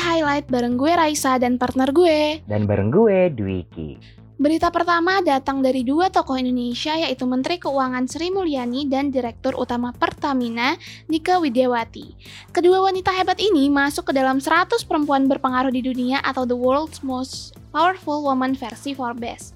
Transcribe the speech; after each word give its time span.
Highlight 0.00 0.48
bareng 0.48 0.80
gue 0.80 0.92
Raisa 0.96 1.36
dan 1.36 1.60
partner 1.60 1.92
gue. 1.92 2.40
Dan 2.48 2.64
bareng 2.64 2.88
gue, 2.88 3.28
Dwiki. 3.36 4.20
Berita 4.40 4.72
pertama 4.72 5.20
datang 5.20 5.60
dari 5.60 5.84
dua 5.84 6.08
tokoh 6.08 6.40
Indonesia 6.40 6.96
yaitu 6.96 7.28
Menteri 7.28 7.60
Keuangan 7.60 8.08
Sri 8.08 8.32
Mulyani 8.32 8.88
dan 8.88 9.12
Direktur 9.12 9.52
Utama 9.52 9.92
Pertamina 9.92 10.80
Nika 11.12 11.36
Widiawati. 11.36 12.16
Kedua 12.48 12.80
wanita 12.80 13.12
hebat 13.12 13.36
ini 13.36 13.68
masuk 13.68 14.08
ke 14.08 14.12
dalam 14.16 14.40
100 14.40 14.80
perempuan 14.88 15.28
berpengaruh 15.28 15.68
di 15.68 15.84
dunia 15.84 16.24
atau 16.24 16.48
The 16.48 16.56
World's 16.56 17.04
Most 17.04 17.52
Powerful 17.68 18.24
Woman 18.24 18.56
versi 18.56 18.96
Forbes. 18.96 19.52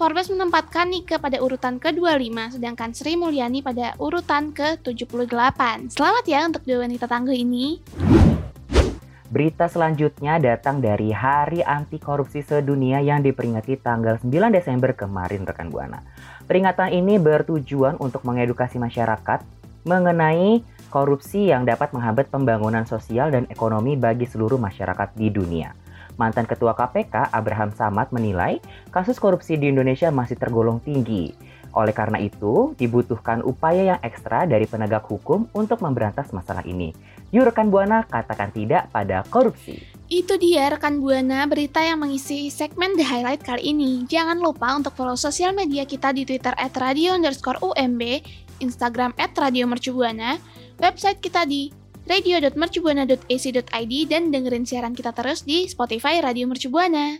Forbes 0.00 0.32
menempatkan 0.32 0.88
Nika 0.88 1.20
pada 1.20 1.36
urutan 1.36 1.76
ke-25 1.76 2.56
sedangkan 2.56 2.96
Sri 2.96 3.20
Mulyani 3.20 3.60
pada 3.60 3.92
urutan 4.00 4.56
ke-78. 4.56 5.92
Selamat 5.92 6.24
ya 6.24 6.48
untuk 6.48 6.64
dua 6.64 6.88
wanita 6.88 7.04
tangguh 7.04 7.36
ini. 7.36 7.84
Berita 9.32 9.64
selanjutnya 9.64 10.36
datang 10.36 10.84
dari 10.84 11.08
Hari 11.08 11.64
Anti 11.64 11.96
Korupsi 11.96 12.44
Sedunia 12.44 13.00
yang 13.00 13.24
diperingati 13.24 13.80
tanggal 13.80 14.20
9 14.20 14.28
Desember 14.28 14.92
kemarin 14.92 15.48
rekan 15.48 15.72
Buana. 15.72 16.04
Peringatan 16.44 16.92
ini 16.92 17.16
bertujuan 17.16 17.96
untuk 17.96 18.28
mengedukasi 18.28 18.76
masyarakat 18.76 19.40
mengenai 19.88 20.60
korupsi 20.92 21.48
yang 21.48 21.64
dapat 21.64 21.96
menghambat 21.96 22.28
pembangunan 22.28 22.84
sosial 22.84 23.32
dan 23.32 23.48
ekonomi 23.48 23.96
bagi 23.96 24.28
seluruh 24.28 24.60
masyarakat 24.60 25.16
di 25.16 25.32
dunia. 25.32 25.72
Mantan 26.20 26.44
Ketua 26.44 26.76
KPK 26.76 27.32
Abraham 27.32 27.72
Samad 27.72 28.12
menilai 28.12 28.60
kasus 28.92 29.16
korupsi 29.16 29.56
di 29.56 29.72
Indonesia 29.72 30.12
masih 30.12 30.36
tergolong 30.36 30.76
tinggi. 30.84 31.32
Oleh 31.72 31.96
karena 31.96 32.20
itu, 32.20 32.76
dibutuhkan 32.76 33.40
upaya 33.40 33.96
yang 33.96 34.00
ekstra 34.04 34.44
dari 34.44 34.68
penegak 34.68 35.08
hukum 35.08 35.48
untuk 35.56 35.80
memberantas 35.80 36.28
masalah 36.36 36.68
ini. 36.68 36.92
Yuk 37.32 37.48
rekan 37.48 37.72
Buana 37.72 38.04
katakan 38.04 38.52
tidak 38.52 38.92
pada 38.92 39.24
korupsi. 39.24 39.80
Itu 40.12 40.36
dia 40.36 40.68
rekan 40.68 41.00
Buana 41.00 41.48
berita 41.48 41.80
yang 41.80 42.04
mengisi 42.04 42.52
segmen 42.52 42.92
The 42.92 43.08
Highlight 43.08 43.40
kali 43.40 43.72
ini. 43.72 44.04
Jangan 44.04 44.36
lupa 44.36 44.76
untuk 44.76 44.92
follow 44.92 45.16
sosial 45.16 45.56
media 45.56 45.88
kita 45.88 46.12
di 46.12 46.28
Twitter 46.28 46.52
at 46.60 46.76
radio 46.76 47.16
underscore 47.16 47.56
UMB, 47.64 48.20
Instagram 48.60 49.16
at 49.16 49.32
radio 49.40 49.64
mercubuana, 49.64 50.36
website 50.76 51.24
kita 51.24 51.48
di 51.48 51.72
radio.mercubuana.ac.id 52.04 53.94
dan 54.12 54.22
dengerin 54.28 54.68
siaran 54.68 54.92
kita 54.92 55.16
terus 55.16 55.48
di 55.48 55.64
Spotify 55.64 56.20
Radio 56.20 56.44
Mercubuana. 56.52 57.16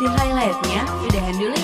The 0.00 0.08
Highlight-nya 0.08 0.82
udahan 1.06 1.36
dulu 1.36 1.61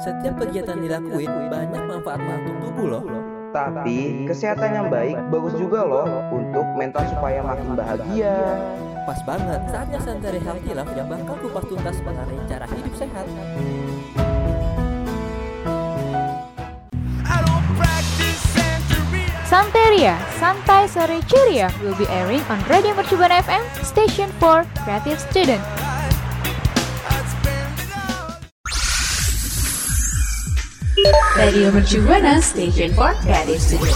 Setiap 0.00 0.34
kegiatan 0.40 0.80
dilakuin 0.80 1.28
banyak 1.52 1.82
manfaatnya 1.84 2.40
untuk 2.40 2.56
tubuh 2.64 2.86
loh. 2.88 3.04
Tapi 3.52 4.24
kesehatan 4.24 4.70
yang 4.72 4.88
baik 4.88 5.20
bagus 5.28 5.52
juga 5.60 5.84
loh 5.84 6.08
untuk 6.32 6.64
mental 6.80 7.04
supaya 7.04 7.44
makin 7.44 7.76
bahagia. 7.76 8.56
Pas 9.04 9.20
banget, 9.28 9.60
saatnya 9.68 10.00
Santari 10.00 10.40
Healthy 10.40 10.72
Life 10.72 10.94
yang 10.96 11.12
bakal 11.12 11.36
kupas 11.44 11.68
tuntas 11.68 12.00
mengenai 12.00 12.40
cara 12.48 12.64
hidup 12.72 12.94
sehat. 12.96 13.26
Santeria, 19.52 20.16
Santai 20.40 20.88
Sore 20.88 21.20
Ceria 21.28 21.68
will 21.84 21.92
be 22.00 22.08
airing 22.08 22.40
on 22.48 22.56
Radio 22.72 22.96
Mercubuana 22.96 23.36
FM, 23.44 23.60
Station 23.84 24.32
for 24.40 24.64
Creative 24.80 25.20
Student. 25.20 25.60
Radio 31.36 31.68
Mercubuana 31.68 32.40
Station 32.40 32.96
for 32.96 33.12
Creative 33.20 33.60
Studio. 33.60 33.92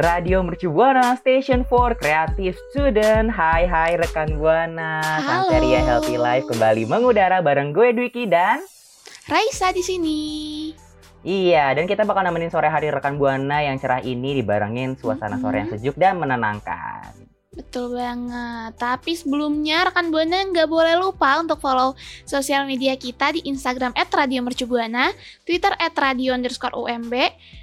Radio 0.00 0.40
Mercu 0.40 0.72
Buana 0.72 1.20
Station 1.20 1.68
for 1.68 1.92
Creative 2.00 2.56
Student. 2.72 3.28
Hai 3.28 3.68
hai 3.68 4.00
rekan 4.00 4.40
Buana. 4.40 5.04
Halo. 5.04 5.52
Santeria 5.52 5.84
Healthy 5.84 6.16
Life 6.16 6.48
kembali 6.48 6.88
mengudara 6.88 7.44
bareng 7.44 7.76
gue 7.76 7.92
Dwiki 7.92 8.24
dan 8.24 8.64
Raisa 9.28 9.68
di 9.76 9.84
sini. 9.84 10.85
Iya, 11.24 11.74
dan 11.74 11.88
kita 11.88 12.04
bakal 12.04 12.26
nemenin 12.26 12.52
sore 12.52 12.68
hari 12.70 12.92
rekan 12.92 13.16
Buana 13.16 13.64
yang 13.64 13.80
cerah 13.80 14.04
ini 14.04 14.36
dibarengin 14.42 14.94
suasana 14.98 15.40
sore 15.40 15.64
yang 15.64 15.70
sejuk 15.72 15.96
dan 15.98 16.20
menenangkan. 16.20 17.26
Betul 17.56 17.96
banget. 17.96 18.76
Tapi 18.76 19.16
sebelumnya 19.16 19.88
rekan 19.88 20.12
Buana 20.12 20.44
nggak 20.44 20.68
boleh 20.68 20.94
lupa 21.00 21.40
untuk 21.40 21.56
follow 21.58 21.96
sosial 22.28 22.68
media 22.68 22.94
kita 23.00 23.32
di 23.32 23.40
Instagram 23.48 23.96
@radiomercubuana, 23.96 25.10
Twitter 25.48 25.72
@radio_umb, 25.72 27.14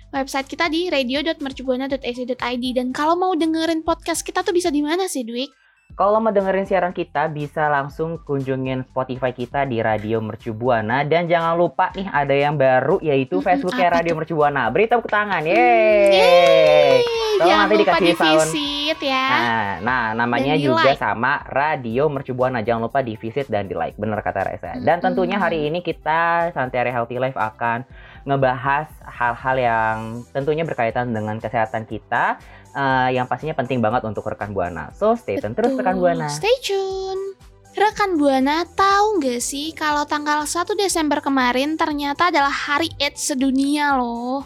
website 0.09 0.49
kita 0.49 0.65
di 0.67 0.89
radio.mercubuana.ac.id 0.89 2.65
dan 2.73 2.89
kalau 2.89 3.13
mau 3.13 3.37
dengerin 3.37 3.85
podcast 3.85 4.25
kita 4.25 4.41
tuh 4.41 4.51
bisa 4.51 4.73
di 4.73 4.81
mana 4.81 5.05
sih, 5.05 5.21
Dwik? 5.21 5.62
Kalau 5.93 6.17
mau 6.17 6.33
dengerin 6.33 6.65
siaran 6.65 6.89
kita 6.89 7.29
bisa 7.29 7.69
langsung 7.69 8.17
kunjungin 8.25 8.81
Spotify 8.89 9.29
kita 9.29 9.69
di 9.69 9.77
Radio 9.77 10.25
Mercu 10.25 10.49
Buana 10.49 11.05
dan 11.05 11.29
jangan 11.29 11.53
lupa 11.53 11.93
nih 11.93 12.09
ada 12.09 12.33
yang 12.33 12.57
baru 12.57 12.97
yaitu 12.97 13.45
Facebooknya 13.45 13.93
Radio? 13.93 14.17
Mercu 14.17 14.33
Buana. 14.33 14.73
Beri 14.73 14.89
tepuk 14.89 15.05
tangan, 15.05 15.45
Yeay, 15.45 16.09
yeay. 16.17 16.93
Tolong 17.37 17.49
Jangan 17.49 17.65
nanti 17.65 17.75
lupa 17.77 17.83
dikasih 17.85 18.05
di 18.05 18.13
sound. 18.17 18.49
visit 18.49 18.99
ya. 19.05 19.25
Nah, 19.29 19.69
nah 19.85 20.03
namanya 20.17 20.53
juga 20.57 20.93
like. 20.93 21.01
sama 21.01 21.45
Radio 21.49 22.09
Mercu 22.09 22.33
Buana. 22.33 22.65
Jangan 22.65 22.89
lupa 22.89 23.05
di 23.05 23.13
visit 23.13 23.45
dan 23.49 23.69
di 23.69 23.77
like. 23.77 23.93
Bener 23.93 24.17
kata 24.21 24.49
Reza. 24.49 24.73
Dan 24.81 24.97
tentunya 24.97 25.37
hari 25.37 25.69
ini 25.69 25.85
kita 25.85 26.49
Santiare 26.57 26.89
Healthy 26.89 27.21
Life 27.21 27.37
akan 27.37 27.85
ngebahas 28.25 28.89
hal-hal 29.05 29.55
yang 29.61 29.97
tentunya 30.33 30.65
berkaitan 30.65 31.13
dengan 31.13 31.37
kesehatan 31.37 31.85
kita 31.85 32.41
eh, 32.73 33.09
yang 33.15 33.29
pastinya 33.29 33.53
penting 33.53 33.79
banget 33.79 34.03
untuk 34.03 34.25
rekan 34.25 34.51
Buana. 34.51 34.89
So 34.97 35.13
stay 35.13 35.37
tune 35.39 35.53
terus 35.53 35.77
rekan. 35.77 35.97
Buana. 36.01 36.27
Stay 36.29 36.53
tune. 36.61 37.37
Rekan 37.73 38.21
Buana 38.21 38.69
tahu 38.69 39.17
nggak 39.17 39.41
sih 39.41 39.73
kalau 39.73 40.05
tanggal 40.05 40.45
1 40.45 40.77
Desember 40.77 41.17
kemarin 41.25 41.73
ternyata 41.73 42.29
adalah 42.29 42.53
Hari 42.53 42.93
AIDS 43.01 43.33
sedunia 43.33 43.97
loh. 43.97 44.45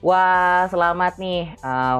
Wah, 0.00 0.64
selamat 0.72 1.20
nih. 1.20 1.52
Eh, 1.60 1.96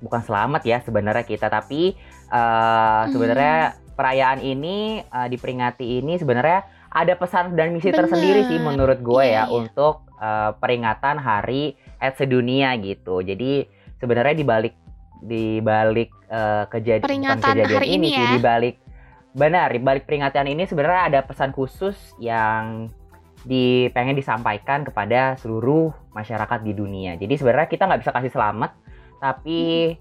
bukan 0.00 0.22
selamat 0.26 0.62
ya 0.66 0.78
sebenarnya 0.82 1.22
kita, 1.22 1.46
tapi 1.46 1.94
eh, 2.30 3.02
sebenarnya 3.14 3.78
perayaan 3.94 4.40
ini 4.42 5.04
eh, 5.04 5.28
diperingati 5.28 6.02
ini 6.02 6.16
sebenarnya 6.18 6.66
ada 6.90 7.14
pesan 7.14 7.54
dan 7.54 7.70
misi 7.70 7.94
Bener. 7.94 8.10
tersendiri 8.10 8.50
sih 8.50 8.58
menurut 8.58 8.98
gue 8.98 9.22
Iya, 9.22 9.30
ya 9.30 9.44
iya. 9.46 9.54
untuk 9.54 10.02
eh, 10.18 10.50
peringatan 10.58 11.22
Hari 11.22 11.78
AIDS 12.00 12.18
sedunia 12.18 12.74
gitu. 12.80 13.22
Jadi 13.22 13.70
sebenarnya 14.00 14.34
di 14.34 14.46
balik 14.48 14.74
di 15.20 15.60
balik 15.60 16.10
eh, 16.32 16.64
kejadian 16.72 17.04
Peringatan 17.04 17.54
kejadian 17.54 17.76
hari 17.76 17.88
ini, 18.00 18.08
ya. 18.16 18.34
di 18.34 18.40
balik 18.40 18.76
benar 19.30 19.70
di 19.70 19.78
balik 19.78 20.10
peringatan 20.10 20.50
ini 20.50 20.66
sebenarnya 20.66 21.02
ada 21.06 21.20
pesan 21.22 21.54
khusus 21.54 21.94
yang 22.18 22.90
di 23.46 23.86
pengen 23.94 24.18
disampaikan 24.18 24.82
kepada 24.84 25.38
seluruh 25.38 25.94
masyarakat 26.12 26.60
di 26.66 26.72
dunia. 26.76 27.16
Jadi 27.16 27.38
sebenarnya 27.40 27.68
kita 27.70 27.86
nggak 27.88 28.00
bisa 28.04 28.12
kasih 28.12 28.32
selamat, 28.32 28.70
tapi 29.22 29.94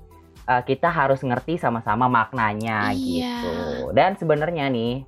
uh, 0.44 0.64
kita 0.66 0.92
harus 0.92 1.24
ngerti 1.24 1.56
sama-sama 1.56 2.12
maknanya 2.12 2.92
Iya. 2.92 3.00
gitu. 3.00 3.52
Dan 3.96 4.20
sebenarnya 4.20 4.68
nih, 4.68 5.08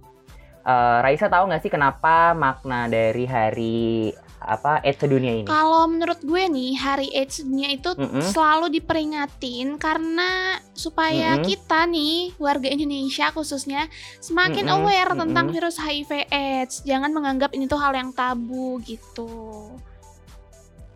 uh, 0.63 1.03
Raisa 1.03 1.27
tahu 1.27 1.51
nggak 1.51 1.61
sih 1.65 1.73
kenapa 1.73 2.31
makna 2.31 2.88
dari 2.88 3.25
hari 3.27 4.15
apa 4.41 4.81
AIDS 4.81 4.97
sedunia 4.97 5.38
ini? 5.38 5.45
Kalau 5.45 5.85
menurut 5.85 6.17
gue 6.25 6.43
nih, 6.49 6.73
Hari 6.73 7.13
AIDS 7.13 7.45
dunia 7.45 7.69
itu 7.69 7.93
Mm-mm. 7.93 8.25
selalu 8.25 8.73
diperingatin 8.73 9.77
karena 9.77 10.57
supaya 10.73 11.38
Mm-mm. 11.38 11.45
kita 11.45 11.85
nih 11.85 12.33
warga 12.41 12.67
Indonesia 12.73 13.29
khususnya 13.29 13.85
semakin 14.17 14.65
Mm-mm, 14.65 14.81
aware 14.81 15.13
tentang 15.13 15.45
mm-mm. 15.45 15.55
virus 15.55 15.77
HIV 15.77 16.25
AIDS. 16.33 16.81
Jangan 16.81 17.13
menganggap 17.13 17.53
ini 17.53 17.69
tuh 17.69 17.77
hal 17.77 17.93
yang 17.93 18.09
tabu 18.11 18.81
gitu. 18.81 19.29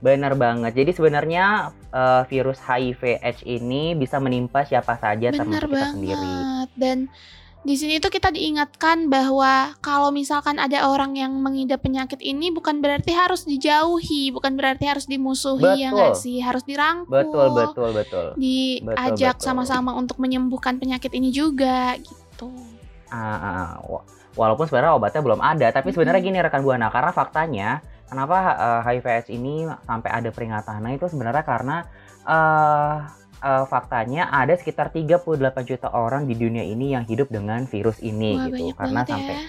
Benar 0.01 0.37
banget. 0.37 0.73
Jadi 0.77 0.91
sebenarnya 0.93 1.73
eh, 1.89 2.23
virus 2.29 2.61
HIV/AIDS 2.61 3.41
ini 3.45 3.97
bisa 3.97 4.21
menimpa 4.21 4.61
siapa 4.61 4.97
saja 5.01 5.33
termasuk 5.33 5.69
kita 5.69 5.93
sendiri. 5.97 6.17
banget. 6.17 6.69
Dan 6.77 6.97
di 7.65 7.73
sini 7.73 7.97
tuh 7.97 8.13
kita 8.13 8.29
diingatkan 8.29 9.09
bahwa 9.09 9.73
kalau 9.81 10.13
misalkan 10.13 10.61
ada 10.61 10.85
orang 10.85 11.17
yang 11.17 11.33
mengidap 11.41 11.81
penyakit 11.81 12.21
ini 12.21 12.53
bukan 12.53 12.77
berarti 12.77 13.09
harus 13.17 13.41
dijauhi, 13.49 14.29
bukan 14.29 14.53
berarti 14.53 14.85
harus 14.85 15.09
dimusuhi 15.09 15.81
ya 15.81 15.89
Betul. 15.89 15.97
nggak 15.97 16.13
sih? 16.13 16.37
Harus 16.45 16.61
dirangkul. 16.61 17.09
Betul, 17.09 17.47
betul, 17.57 17.89
betul. 17.97 18.25
Diajak 18.37 19.41
sama-sama 19.41 19.97
untuk 19.97 20.21
menyembuhkan 20.21 20.77
penyakit 20.77 21.09
ini 21.17 21.33
juga 21.33 21.97
gitu. 21.97 22.53
Ah, 23.09 23.17
ah, 23.17 23.45
ah. 23.49 23.71
Wa- 23.81 24.05
Walaupun 24.35 24.67
sebenarnya 24.67 24.99
obatnya 24.99 25.23
belum 25.23 25.39
ada, 25.39 25.71
tapi 25.71 25.95
sebenarnya 25.95 26.19
gini 26.19 26.43
rekan 26.43 26.59
buana, 26.59 26.91
karena 26.91 27.15
faktanya 27.15 27.69
kenapa 28.05 28.35
eh, 28.51 28.81
HIV/AIDS 28.83 29.31
ini 29.31 29.63
sampai 29.87 30.11
ada 30.11 30.27
peringatannya 30.27 30.99
itu 30.99 31.07
sebenarnya 31.07 31.43
karena 31.47 31.87
eh 32.27 32.95
eh, 33.45 33.65
faktanya 33.69 34.27
ada 34.33 34.53
sekitar 34.57 34.89
38 34.89 35.21
juta 35.69 35.87
orang 35.93 36.25
di 36.25 36.33
dunia 36.33 36.65
ini 36.65 36.97
yang 36.97 37.05
hidup 37.05 37.29
dengan 37.29 37.69
virus 37.69 38.01
ini 38.01 38.41
Wah, 38.41 38.45
gitu. 38.49 38.73
Karena 38.73 39.01
banget 39.05 39.13
sampai 39.13 39.35
ya. 39.37 39.41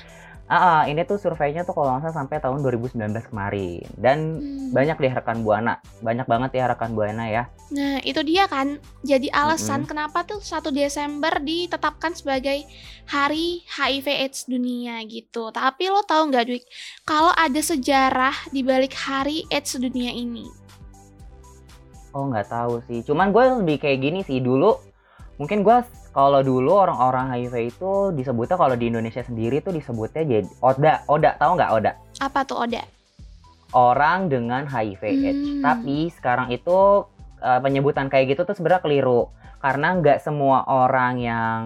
Ah, 0.46 0.86
ini 0.86 1.02
tuh 1.02 1.18
surveinya 1.18 1.66
tuh 1.66 1.74
kalau 1.74 1.90
nggak 1.90 2.06
salah 2.06 2.16
sampai 2.22 2.38
tahun 2.38 2.62
2019 2.62 3.26
kemarin. 3.26 3.82
Dan 3.98 4.18
Hmm. 4.38 4.70
banyak 4.70 4.94
deh 4.94 5.10
rekan 5.10 5.42
buana, 5.42 5.82
banyak 5.98 6.22
banget 6.22 6.50
ya 6.54 6.70
rekan 6.70 6.94
buana 6.94 7.26
ya. 7.26 7.50
Nah, 7.74 7.98
itu 8.06 8.22
dia 8.22 8.46
kan 8.46 8.78
jadi 9.02 9.26
alasan 9.34 9.82
Mm-mm. 9.82 9.90
kenapa 9.90 10.22
tuh 10.22 10.38
1 10.38 10.70
Desember 10.70 11.42
ditetapkan 11.42 12.14
sebagai 12.14 12.62
Hari 13.10 13.66
HIV 13.66 14.06
AIDS 14.06 14.46
dunia 14.46 15.02
gitu. 15.06 15.50
Tapi 15.50 15.90
lo 15.90 16.06
tahu 16.06 16.30
nggak, 16.30 16.44
Dwik, 16.46 16.64
kalau 17.02 17.34
ada 17.34 17.58
sejarah 17.58 18.34
di 18.54 18.62
balik 18.62 18.94
Hari 18.94 19.50
AIDS 19.50 19.74
dunia 19.82 20.14
ini? 20.14 20.46
Oh 22.16 22.24
nggak 22.32 22.48
tahu 22.48 22.80
sih. 22.88 23.04
Cuman 23.04 23.28
gue 23.28 23.44
lebih 23.60 23.76
kayak 23.76 24.00
gini 24.00 24.20
sih 24.24 24.40
dulu. 24.40 24.80
Mungkin 25.36 25.60
gue 25.60 25.84
kalau 26.16 26.40
dulu 26.40 26.72
orang-orang 26.72 27.28
HIV 27.28 27.76
itu 27.76 27.92
disebutnya 28.16 28.56
kalau 28.56 28.72
di 28.72 28.88
Indonesia 28.88 29.20
sendiri 29.20 29.60
tuh 29.60 29.76
disebutnya 29.76 30.24
jadi 30.24 30.48
Oda. 30.64 31.04
Oda 31.12 31.36
tahu 31.36 31.60
nggak 31.60 31.70
Oda? 31.76 31.92
Apa 32.24 32.40
tuh 32.48 32.64
Oda? 32.64 32.80
Orang 33.76 34.32
dengan 34.32 34.64
HIV 34.64 35.02
AIDS. 35.04 35.44
Hmm. 35.44 35.60
Tapi 35.60 36.08
sekarang 36.16 36.48
itu 36.56 37.04
eh, 37.44 37.60
penyebutan 37.60 38.08
kayak 38.08 38.32
gitu 38.32 38.48
tuh 38.48 38.56
sebenarnya 38.56 38.80
keliru. 38.80 39.28
Karena 39.60 39.92
nggak 40.00 40.24
semua 40.24 40.64
orang 40.64 41.20
yang 41.20 41.60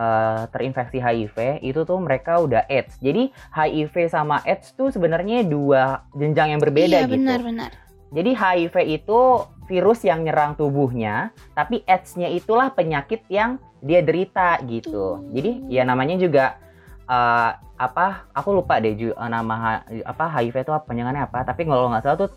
eh, 0.00 0.48
terinfeksi 0.48 0.96
HIV 1.04 1.60
itu 1.60 1.84
tuh 1.84 2.00
mereka 2.00 2.40
udah 2.40 2.64
AIDS. 2.72 2.96
Jadi 3.04 3.28
HIV 3.52 4.08
sama 4.08 4.40
AIDS 4.48 4.72
tuh 4.72 4.88
sebenarnya 4.88 5.44
dua 5.44 6.08
jenjang 6.16 6.56
yang 6.56 6.60
berbeda 6.64 7.04
iya, 7.04 7.04
gitu. 7.04 7.20
benar-benar. 7.20 7.83
Jadi 8.12 8.30
HIV 8.36 8.74
itu 9.00 9.20
virus 9.64 10.04
yang 10.04 10.22
nyerang 10.28 10.54
tubuhnya, 10.60 11.32
tapi 11.56 11.80
AIDS-nya 11.88 12.28
itulah 12.28 12.68
penyakit 12.74 13.24
yang 13.32 13.56
dia 13.80 14.04
derita 14.04 14.60
gitu. 14.68 15.24
Jadi 15.32 15.68
ya 15.72 15.84
namanya 15.88 16.20
juga 16.20 16.60
eh, 17.08 17.50
apa? 17.74 18.28
Aku 18.36 18.54
lupa 18.54 18.78
deh 18.78 18.94
ju, 18.96 19.10
eh, 19.12 19.28
nama 19.30 19.82
apa 20.04 20.24
HIV 20.30 20.68
itu 20.68 20.72
apa 20.72 20.84
panjangannya 20.84 21.24
apa? 21.24 21.48
Tapi 21.48 21.64
kalau 21.64 21.90
nggak 21.90 22.04
salah 22.04 22.18
tuh 22.28 22.30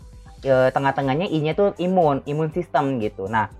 eh, 0.44 0.70
tengah-tengahnya 0.72 1.28
I-nya 1.28 1.52
tuh 1.52 1.76
imun, 1.78 2.24
imun 2.24 2.48
system 2.50 2.98
gitu. 2.98 3.28
Nah 3.28 3.52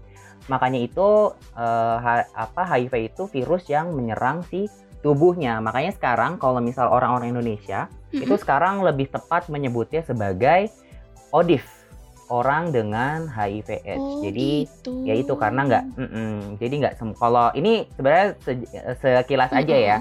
makanya 0.49 0.81
itu 0.81 1.37
eh, 1.55 1.97
ha- 2.01 2.29
apa 2.35 2.63
HIV 2.65 3.15
itu 3.15 3.23
virus 3.29 3.69
yang 3.69 3.93
menyerang 3.93 4.43
si 4.49 4.67
tubuhnya. 5.05 5.63
Makanya 5.63 5.95
sekarang 5.95 6.41
kalau 6.43 6.59
misal 6.59 6.91
orang-orang 6.91 7.31
Indonesia 7.37 7.87
itu 8.11 8.35
Mm-mm. 8.35 8.43
sekarang 8.43 8.81
lebih 8.83 9.13
tepat 9.13 9.47
menyebutnya 9.53 10.03
sebagai 10.03 10.73
ODIF 11.31 11.78
orang 12.29 12.71
dengan 12.73 13.29
HIV 13.29 13.69
AIDS. 13.85 14.01
Oh, 14.01 14.21
Jadi 14.21 14.69
gitu. 14.69 14.93
ya 15.05 15.15
itu 15.17 15.33
karena 15.37 15.65
nggak, 15.65 15.85
mm-mm. 15.97 16.33
jadi 16.61 16.75
nggak 16.85 16.95
kalau 17.17 17.49
ini 17.57 17.89
sebenarnya 17.97 18.37
se- 18.45 18.69
sekilas 19.01 19.53
aja 19.53 19.77
ya 19.77 19.99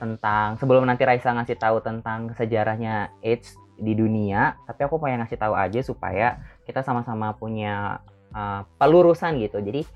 tentang 0.00 0.56
sebelum 0.56 0.86
nanti 0.88 1.04
Raisa 1.04 1.34
ngasih 1.34 1.58
tahu 1.58 1.82
tentang 1.84 2.32
sejarahnya 2.38 3.12
AIDS 3.20 3.52
di 3.78 3.94
dunia, 3.94 4.58
tapi 4.66 4.86
aku 4.86 4.98
pengen 4.98 5.22
ngasih 5.22 5.38
tahu 5.38 5.54
aja 5.54 5.80
supaya 5.86 6.40
kita 6.66 6.82
sama-sama 6.82 7.30
punya 7.34 8.02
uh, 8.34 8.66
pelurusan 8.78 9.38
gitu. 9.38 9.62
Jadi 9.62 9.86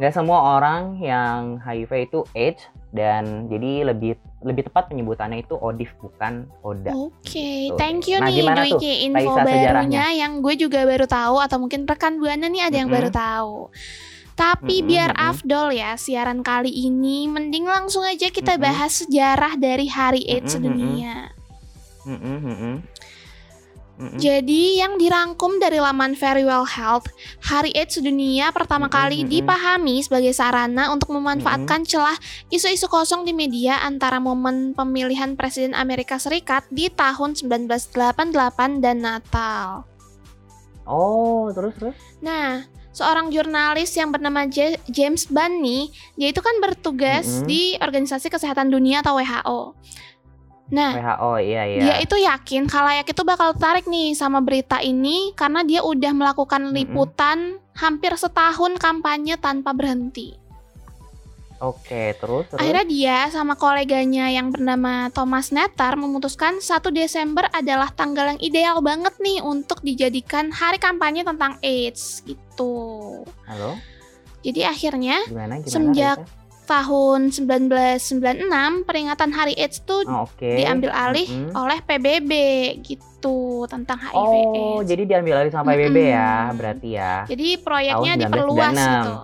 nggak 0.00 0.12
semua 0.12 0.58
orang 0.58 0.98
yang 0.98 1.60
HIV 1.60 2.08
itu 2.08 2.20
AIDS 2.32 2.62
dan 2.92 3.48
jadi 3.48 3.88
lebih 3.92 4.20
lebih 4.44 4.68
tepat 4.68 4.92
penyebutannya 4.92 5.46
itu 5.46 5.54
ODIF 5.56 5.96
bukan 6.02 6.50
ODA. 6.60 6.92
Oke, 6.92 7.72
Tuh. 7.72 7.78
thank 7.78 8.10
you 8.10 8.18
Nah, 8.20 8.28
nih 8.28 8.42
Dwiki 8.42 9.06
info 9.08 9.32
Raisa, 9.32 9.42
barunya 9.46 9.56
sejarahnya? 9.56 10.06
yang 10.12 10.32
gue 10.44 10.54
juga 10.58 10.84
baru 10.84 11.06
tahu 11.08 11.36
atau 11.40 11.56
mungkin 11.62 11.88
rekan 11.88 12.18
Buana 12.20 12.50
nih 12.50 12.68
ada 12.68 12.76
yang 12.76 12.90
Mm-mm. 12.92 12.98
baru 13.00 13.10
tahu. 13.14 13.56
Tapi 14.32 14.76
Mm-mm, 14.82 14.88
biar 14.90 15.10
mm-mm. 15.14 15.28
afdol 15.30 15.68
ya 15.72 15.90
siaran 15.96 16.40
kali 16.42 16.72
ini 16.72 17.30
mending 17.30 17.64
langsung 17.64 18.02
aja 18.02 18.28
kita 18.28 18.58
Mm-mm. 18.58 18.66
bahas 18.66 18.92
sejarah 19.04 19.56
dari 19.56 19.86
Hari 19.88 20.26
AIDS 20.26 20.52
Mm-mm, 20.58 20.68
mm-mm. 20.68 20.80
sedunia. 20.82 21.16
Mm-mm, 22.02 22.36
mm-mm. 22.42 22.74
Jadi 24.18 24.82
yang 24.82 24.98
dirangkum 24.98 25.62
dari 25.62 25.78
laman 25.78 26.18
Very 26.18 26.42
Well 26.42 26.66
Health, 26.66 27.06
Hari 27.46 27.70
AIDS 27.76 28.00
Sedunia 28.00 28.50
pertama 28.50 28.90
Mm-mm, 28.90 28.96
kali 28.98 29.18
dipahami 29.28 30.02
sebagai 30.02 30.34
sarana 30.34 30.90
untuk 30.90 31.14
memanfaatkan 31.14 31.86
celah 31.86 32.16
isu-isu 32.50 32.90
kosong 32.90 33.22
di 33.22 33.30
media 33.30 33.78
antara 33.84 34.18
momen 34.18 34.74
pemilihan 34.74 35.38
Presiden 35.38 35.76
Amerika 35.78 36.18
Serikat 36.18 36.66
di 36.72 36.90
tahun 36.90 37.38
1988 37.38 38.82
dan 38.82 38.96
Natal. 38.98 39.86
Oh, 40.82 41.46
terus 41.54 41.78
terus. 41.78 41.96
Nah, 42.18 42.66
seorang 42.90 43.30
jurnalis 43.30 43.94
yang 43.96 44.10
bernama 44.10 44.44
James 44.90 45.30
Bunn 45.30 45.62
nih, 45.62 45.88
dia 46.18 46.28
itu 46.34 46.42
kan 46.42 46.58
bertugas 46.58 47.42
Mm-mm. 47.42 47.48
di 47.48 47.62
Organisasi 47.78 48.28
Kesehatan 48.28 48.68
Dunia 48.68 49.00
atau 49.00 49.16
WHO. 49.16 49.60
Nah, 50.72 50.96
WHO 50.96 51.32
iya 51.44 51.62
iya. 51.68 51.82
dia 51.84 51.96
itu 52.00 52.16
yakin 52.16 52.64
khalayak 52.64 53.04
itu 53.04 53.20
bakal 53.28 53.52
tertarik 53.52 53.84
nih 53.84 54.16
sama 54.16 54.40
berita 54.40 54.80
ini 54.80 55.36
karena 55.36 55.60
dia 55.68 55.84
udah 55.84 56.16
melakukan 56.16 56.72
liputan 56.72 57.60
hampir 57.76 58.16
setahun 58.16 58.80
kampanye 58.80 59.36
tanpa 59.36 59.76
berhenti. 59.76 60.40
Oke, 61.62 62.18
terus 62.18 62.50
terus. 62.50 62.58
Akhirnya 62.58 62.86
dia 62.88 63.16
sama 63.30 63.54
koleganya 63.54 64.26
yang 64.32 64.50
bernama 64.50 65.14
Thomas 65.14 65.54
Netter 65.54 65.94
memutuskan 65.94 66.58
1 66.58 66.90
Desember 66.90 67.46
adalah 67.54 67.86
tanggal 67.94 68.34
yang 68.34 68.40
ideal 68.42 68.82
banget 68.82 69.14
nih 69.22 69.38
untuk 69.46 69.78
dijadikan 69.84 70.50
hari 70.50 70.82
kampanye 70.82 71.22
tentang 71.22 71.62
AIDS 71.62 72.26
gitu. 72.26 73.22
Halo, 73.46 73.78
Jadi 74.42 74.66
akhirnya 74.66 75.22
gimana 75.30 75.62
gimana? 75.62 75.70
Semenjak? 75.70 76.41
Tahun 76.62 77.28
1996 77.28 78.46
peringatan 78.82 79.30
Hari 79.30 79.54
AIDS 79.54 79.82
tuh 79.82 80.02
Oh, 80.04 80.24
oke. 80.24 80.46
diambil 80.46 80.90
alih 80.90 81.26
Mm-mm. 81.26 81.52
oleh 81.52 81.78
PBB 81.80 82.32
gitu 82.80 83.38
tentang 83.66 83.98
HIV 83.98 84.14
Oh, 84.14 84.30
AIDS. 84.78 84.86
jadi 84.86 85.02
diambil 85.04 85.34
alih 85.38 85.50
sama 85.50 85.72
PBB 85.72 85.96
ya, 86.08 86.30
Mm-mm. 86.46 86.56
berarti 86.56 86.88
ya. 86.92 87.14
Jadi 87.24 87.46
proyeknya 87.58 88.12
tahun 88.14 88.22
diperluas 88.22 88.72
1996. 88.72 88.94
gitu. 88.96 89.14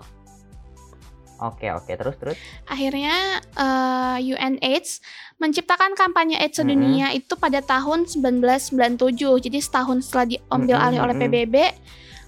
Oke, 1.38 1.71
oke, 1.71 1.92
terus 1.95 2.16
terus. 2.18 2.37
Akhirnya 2.66 3.14
eh, 3.54 4.18
UNAIDS 4.28 4.99
menciptakan 5.38 5.95
kampanye 5.95 6.35
AIDS 6.35 6.59
sedunia 6.59 7.14
itu 7.14 7.38
pada 7.38 7.62
tahun 7.62 8.11
1997. 8.11 8.99
Jadi 9.38 9.59
setahun 9.59 10.02
setelah 10.02 10.26
diambil 10.28 10.75
Mm-mm, 10.75 10.87
alih 10.90 10.99
oleh. 11.00 11.14
PBB, 11.14 11.54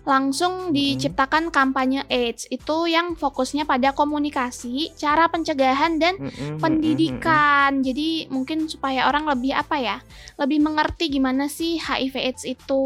langsung 0.04 0.72
diciptakan 0.72 1.52
kampanye 1.52 2.04
AIDS. 2.08 2.48
Itu 2.48 2.88
yang 2.88 3.14
fokusnya 3.16 3.68
pada 3.68 3.92
komunikasi, 3.92 4.96
cara 4.96 5.28
pencegahan 5.28 6.00
dan 6.00 6.16
pendidikan. 6.58 7.84
Jadi 7.84 8.28
mungkin 8.32 8.66
supaya 8.66 9.08
orang 9.08 9.28
lebih 9.28 9.52
apa 9.52 9.76
ya? 9.76 9.96
Lebih 10.40 10.60
mengerti 10.64 11.12
gimana 11.12 11.46
sih 11.46 11.76
HIV 11.76 12.14
AIDS 12.16 12.44
itu. 12.48 12.84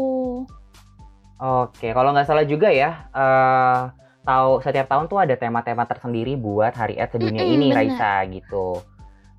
Oke, 1.35 1.91
kalau 1.91 2.15
nggak 2.15 2.27
salah 2.27 2.47
juga 2.47 2.71
ya, 2.71 3.11
eh 3.11 3.81
tahu 4.25 4.59
setiap 4.59 4.89
tahun 4.89 5.05
tuh 5.05 5.21
ada 5.21 5.35
tema-tema 5.37 5.85
tersendiri 5.85 6.33
buat 6.35 6.73
Hari 6.73 6.97
AIDS 6.97 7.13
sedunia 7.13 7.45
Mm-mm, 7.45 7.55
ini, 7.55 7.67
bener. 7.71 7.77
Raisa 7.93 8.13
gitu. 8.27 8.81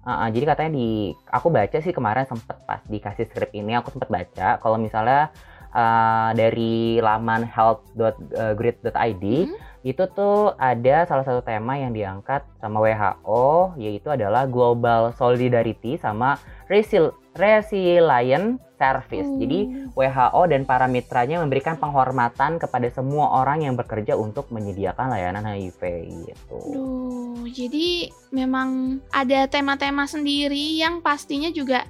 Uh, 0.06 0.10
uh, 0.14 0.28
jadi 0.30 0.54
katanya 0.54 0.78
di, 0.78 1.10
aku 1.26 1.50
baca 1.50 1.78
sih 1.82 1.90
kemarin 1.90 2.30
sempet 2.30 2.54
pas 2.62 2.78
dikasih 2.86 3.26
skrip 3.26 3.50
ini 3.50 3.74
aku 3.74 3.90
sempet 3.90 4.06
baca 4.06 4.62
kalau 4.62 4.78
misalnya 4.78 5.34
uh, 5.76 6.32
dari 6.32 6.96
laman 7.04 7.44
health.grid.id 7.44 9.24
Mhm. 9.46 9.56
itu 9.86 10.02
tuh 10.10 10.56
ada 10.58 11.06
salah 11.06 11.22
satu 11.22 11.44
tema 11.44 11.78
yang 11.78 11.92
diangkat 11.94 12.42
sama 12.58 12.82
WHO 12.82 13.76
yaitu 13.78 14.08
adalah 14.10 14.48
global 14.48 15.12
solidarity 15.14 15.94
sama 16.00 16.40
resil 16.66 17.14
resilient 17.36 18.58
service. 18.76 19.28
Jadi 19.40 19.60
Hmm. 19.64 19.88
WHO 19.96 20.42
dan 20.52 20.68
para 20.68 20.84
mitranya 20.84 21.40
memberikan 21.40 21.80
penghormatan 21.80 22.60
kepada 22.60 22.88
semua 22.92 23.40
orang 23.40 23.64
yang 23.64 23.74
bekerja 23.76 24.16
untuk 24.16 24.52
menyediakan 24.52 25.12
layanan 25.12 25.48
HIV 25.48 25.80
gitu. 26.28 26.58
Duh, 26.76 27.44
jadi 27.48 28.12
memang 28.28 29.00
ada 29.08 29.48
tema-tema 29.48 30.04
sendiri 30.04 30.76
yang 30.76 31.00
pastinya 31.00 31.48
juga 31.48 31.88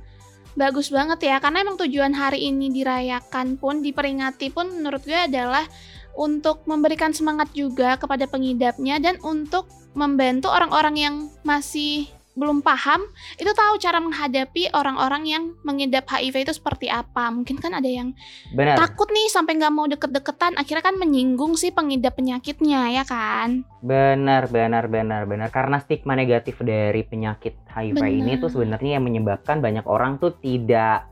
bagus 0.57 0.89
banget 0.89 1.29
ya 1.29 1.37
karena 1.39 1.63
emang 1.63 1.77
tujuan 1.77 2.17
hari 2.17 2.49
ini 2.49 2.73
dirayakan 2.73 3.61
pun 3.61 3.85
diperingati 3.85 4.49
pun 4.51 4.73
menurut 4.73 5.05
gue 5.05 5.17
adalah 5.17 5.69
untuk 6.17 6.65
memberikan 6.65 7.13
semangat 7.13 7.53
juga 7.53 8.01
kepada 8.01 8.25
pengidapnya 8.25 8.97
dan 8.97 9.21
untuk 9.21 9.69
membantu 9.93 10.49
orang-orang 10.49 10.97
yang 10.97 11.15
masih 11.45 12.09
belum 12.37 12.61
paham 12.61 13.00
itu 13.40 13.49
tahu 13.49 13.81
cara 13.81 13.97
menghadapi 13.99 14.69
orang-orang 14.76 15.25
yang 15.25 15.43
mengidap 15.64 16.05
HIV 16.05 16.47
itu 16.47 16.52
seperti 16.52 16.93
apa. 16.93 17.33
Mungkin 17.33 17.57
kan 17.57 17.73
ada 17.73 17.88
yang 17.88 18.12
Benar. 18.52 18.76
takut 18.76 19.09
nih 19.09 19.33
sampai 19.33 19.57
nggak 19.57 19.73
mau 19.73 19.88
deket-deketan, 19.88 20.61
akhirnya 20.61 20.85
kan 20.85 21.00
menyinggung 21.00 21.57
si 21.57 21.73
pengidap 21.73 22.21
penyakitnya 22.21 22.93
ya 22.93 23.05
kan. 23.09 23.64
Benar, 23.81 24.52
benar, 24.52 24.85
benar, 24.93 25.25
benar. 25.25 25.49
Karena 25.49 25.81
stigma 25.81 26.12
negatif 26.12 26.61
dari 26.61 27.00
penyakit 27.02 27.57
HIV 27.73 27.97
ini 28.05 28.37
Benar. 28.37 28.43
tuh 28.45 28.50
sebenarnya 28.52 29.00
yang 29.00 29.05
menyebabkan 29.09 29.64
banyak 29.64 29.88
orang 29.88 30.21
tuh 30.21 30.37
tidak 30.37 31.09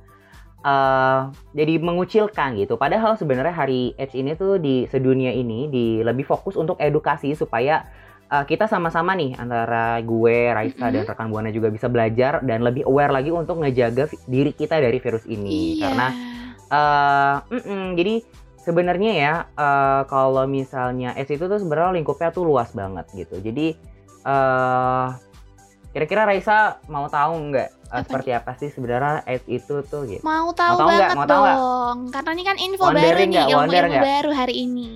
eh 0.65 1.21
jadi 1.53 1.77
mengucilkan 1.77 2.57
gitu. 2.57 2.81
Padahal 2.81 3.21
sebenarnya 3.21 3.53
hari 3.53 3.93
AIDS 4.01 4.17
ini 4.17 4.33
tuh 4.33 4.57
di 4.57 4.89
sedunia 4.89 5.29
ini 5.29 5.69
di 5.69 6.01
lebih 6.01 6.25
fokus 6.25 6.57
untuk 6.57 6.81
edukasi 6.81 7.37
supaya 7.37 7.85
eh, 8.29 8.45
kita 8.45 8.65
sama-sama 8.65 9.13
nih 9.13 9.37
antara 9.37 9.99
gue, 10.01 10.39
Raisa 10.53 10.89
dan 10.89 11.03
Mm-mm. 11.05 11.11
rekan 11.13 11.29
Buana 11.29 11.51
juga 11.51 11.69
bisa 11.69 11.89
belajar 11.89 12.41
dan 12.45 12.65
lebih 12.65 12.85
aware 12.89 13.13
lagi 13.13 13.29
untuk 13.35 13.61
ngejaga 13.61 14.09
diri 14.25 14.53
kita 14.55 14.81
dari 14.81 14.97
virus 15.01 15.25
ini. 15.29 15.79
Iya. 15.79 15.83
Karena 15.89 16.07
eh 16.65 17.37
mm-mm, 17.53 17.85
jadi 17.97 18.15
sebenarnya 18.65 19.13
ya 19.13 19.35
eh, 19.53 20.03
kalau 20.09 20.49
misalnya 20.49 21.13
S 21.15 21.29
itu 21.29 21.45
tuh 21.45 21.61
sebenarnya 21.61 21.93
lingkupnya 22.01 22.33
tuh 22.33 22.49
luas 22.49 22.73
banget 22.73 23.05
gitu. 23.13 23.37
Jadi 23.45 23.77
eh 24.25 25.07
kira-kira 25.95 26.27
Raisa 26.27 26.83
mau 26.91 27.07
tahu 27.07 27.55
nggak 27.55 27.71
Apa 27.95 28.03
seperti 28.03 28.31
apa 28.35 28.51
sih 28.59 28.67
sebenarnya 28.75 29.23
S 29.31 29.47
itu 29.47 29.85
tuh 29.87 30.03
gitu? 30.11 30.25
mau 30.27 30.51
tahu 30.51 30.75
tahu 30.75 30.89
nggak? 30.91 30.99
banget 30.99 31.15
Mau 31.15 31.27
tahu 31.31 31.45
dong. 31.47 31.99
Karena 32.11 32.31
ini 32.35 32.43
kan 32.43 32.57
info 32.59 32.83
Wondering 32.91 33.31
baru 33.31 33.39
nih, 33.39 33.53
ilmu-ilmu 33.55 33.93
nggak? 33.95 34.03
baru 34.03 34.31
hari 34.35 34.55
ini. 34.67 34.89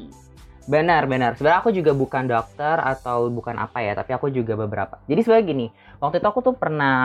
Benar, 0.69 1.09
benar. 1.09 1.33
Sebenarnya 1.33 1.65
aku 1.65 1.73
juga 1.73 1.97
bukan 1.97 2.29
dokter 2.29 2.77
atau 2.77 3.33
bukan 3.33 3.57
apa 3.57 3.81
ya, 3.81 3.97
tapi 3.97 4.13
aku 4.13 4.29
juga 4.29 4.53
beberapa. 4.53 5.01
Jadi 5.09 5.21
sebenarnya 5.25 5.47
gini, 5.49 5.67
waktu 5.97 6.21
itu 6.21 6.29
aku 6.29 6.45
tuh 6.45 6.55
pernah 6.61 7.01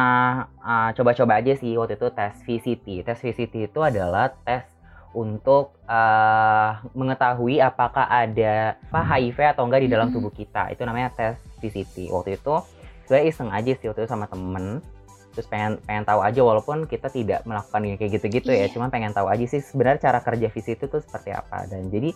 uh, 0.60 0.92
coba-coba 0.92 1.40
aja 1.40 1.56
sih 1.56 1.80
waktu 1.80 1.96
itu 1.96 2.12
tes 2.12 2.36
VCT. 2.44 3.08
Tes 3.08 3.16
VCT 3.24 3.72
itu 3.72 3.80
adalah 3.80 4.36
tes 4.44 4.68
untuk 5.16 5.80
uh, 5.88 6.84
mengetahui 6.92 7.64
apakah 7.64 8.04
ada 8.04 8.76
apa 8.92 9.00
HIV 9.00 9.56
atau 9.56 9.64
enggak 9.64 9.88
di 9.88 9.90
dalam 9.96 10.12
tubuh 10.12 10.36
kita. 10.36 10.68
Itu 10.76 10.84
namanya 10.84 11.16
tes 11.16 11.40
VCT. 11.64 12.12
Waktu 12.12 12.36
itu 12.36 12.60
sebenarnya 13.08 13.26
iseng 13.32 13.48
aja 13.48 13.72
sih 13.80 13.88
waktu 13.88 14.04
itu 14.04 14.12
sama 14.12 14.28
temen 14.28 14.84
terus 15.34 15.50
pengen 15.50 15.82
pengen 15.90 16.06
tahu 16.06 16.22
aja 16.22 16.42
walaupun 16.46 16.86
kita 16.86 17.10
tidak 17.10 17.42
melakukan 17.50 17.98
kayak 17.98 18.22
gitu-gitu 18.22 18.54
ya 18.54 18.70
Iya. 18.70 18.78
cuma 18.78 18.94
pengen 18.94 19.18
tahu 19.18 19.26
aja 19.28 19.42
sih 19.50 19.66
sebenarnya 19.66 20.06
cara 20.10 20.22
kerja 20.22 20.48
VCT 20.54 20.86
itu 20.86 20.98
seperti 21.02 21.34
apa 21.34 21.66
dan 21.66 21.90
jadi 21.90 22.14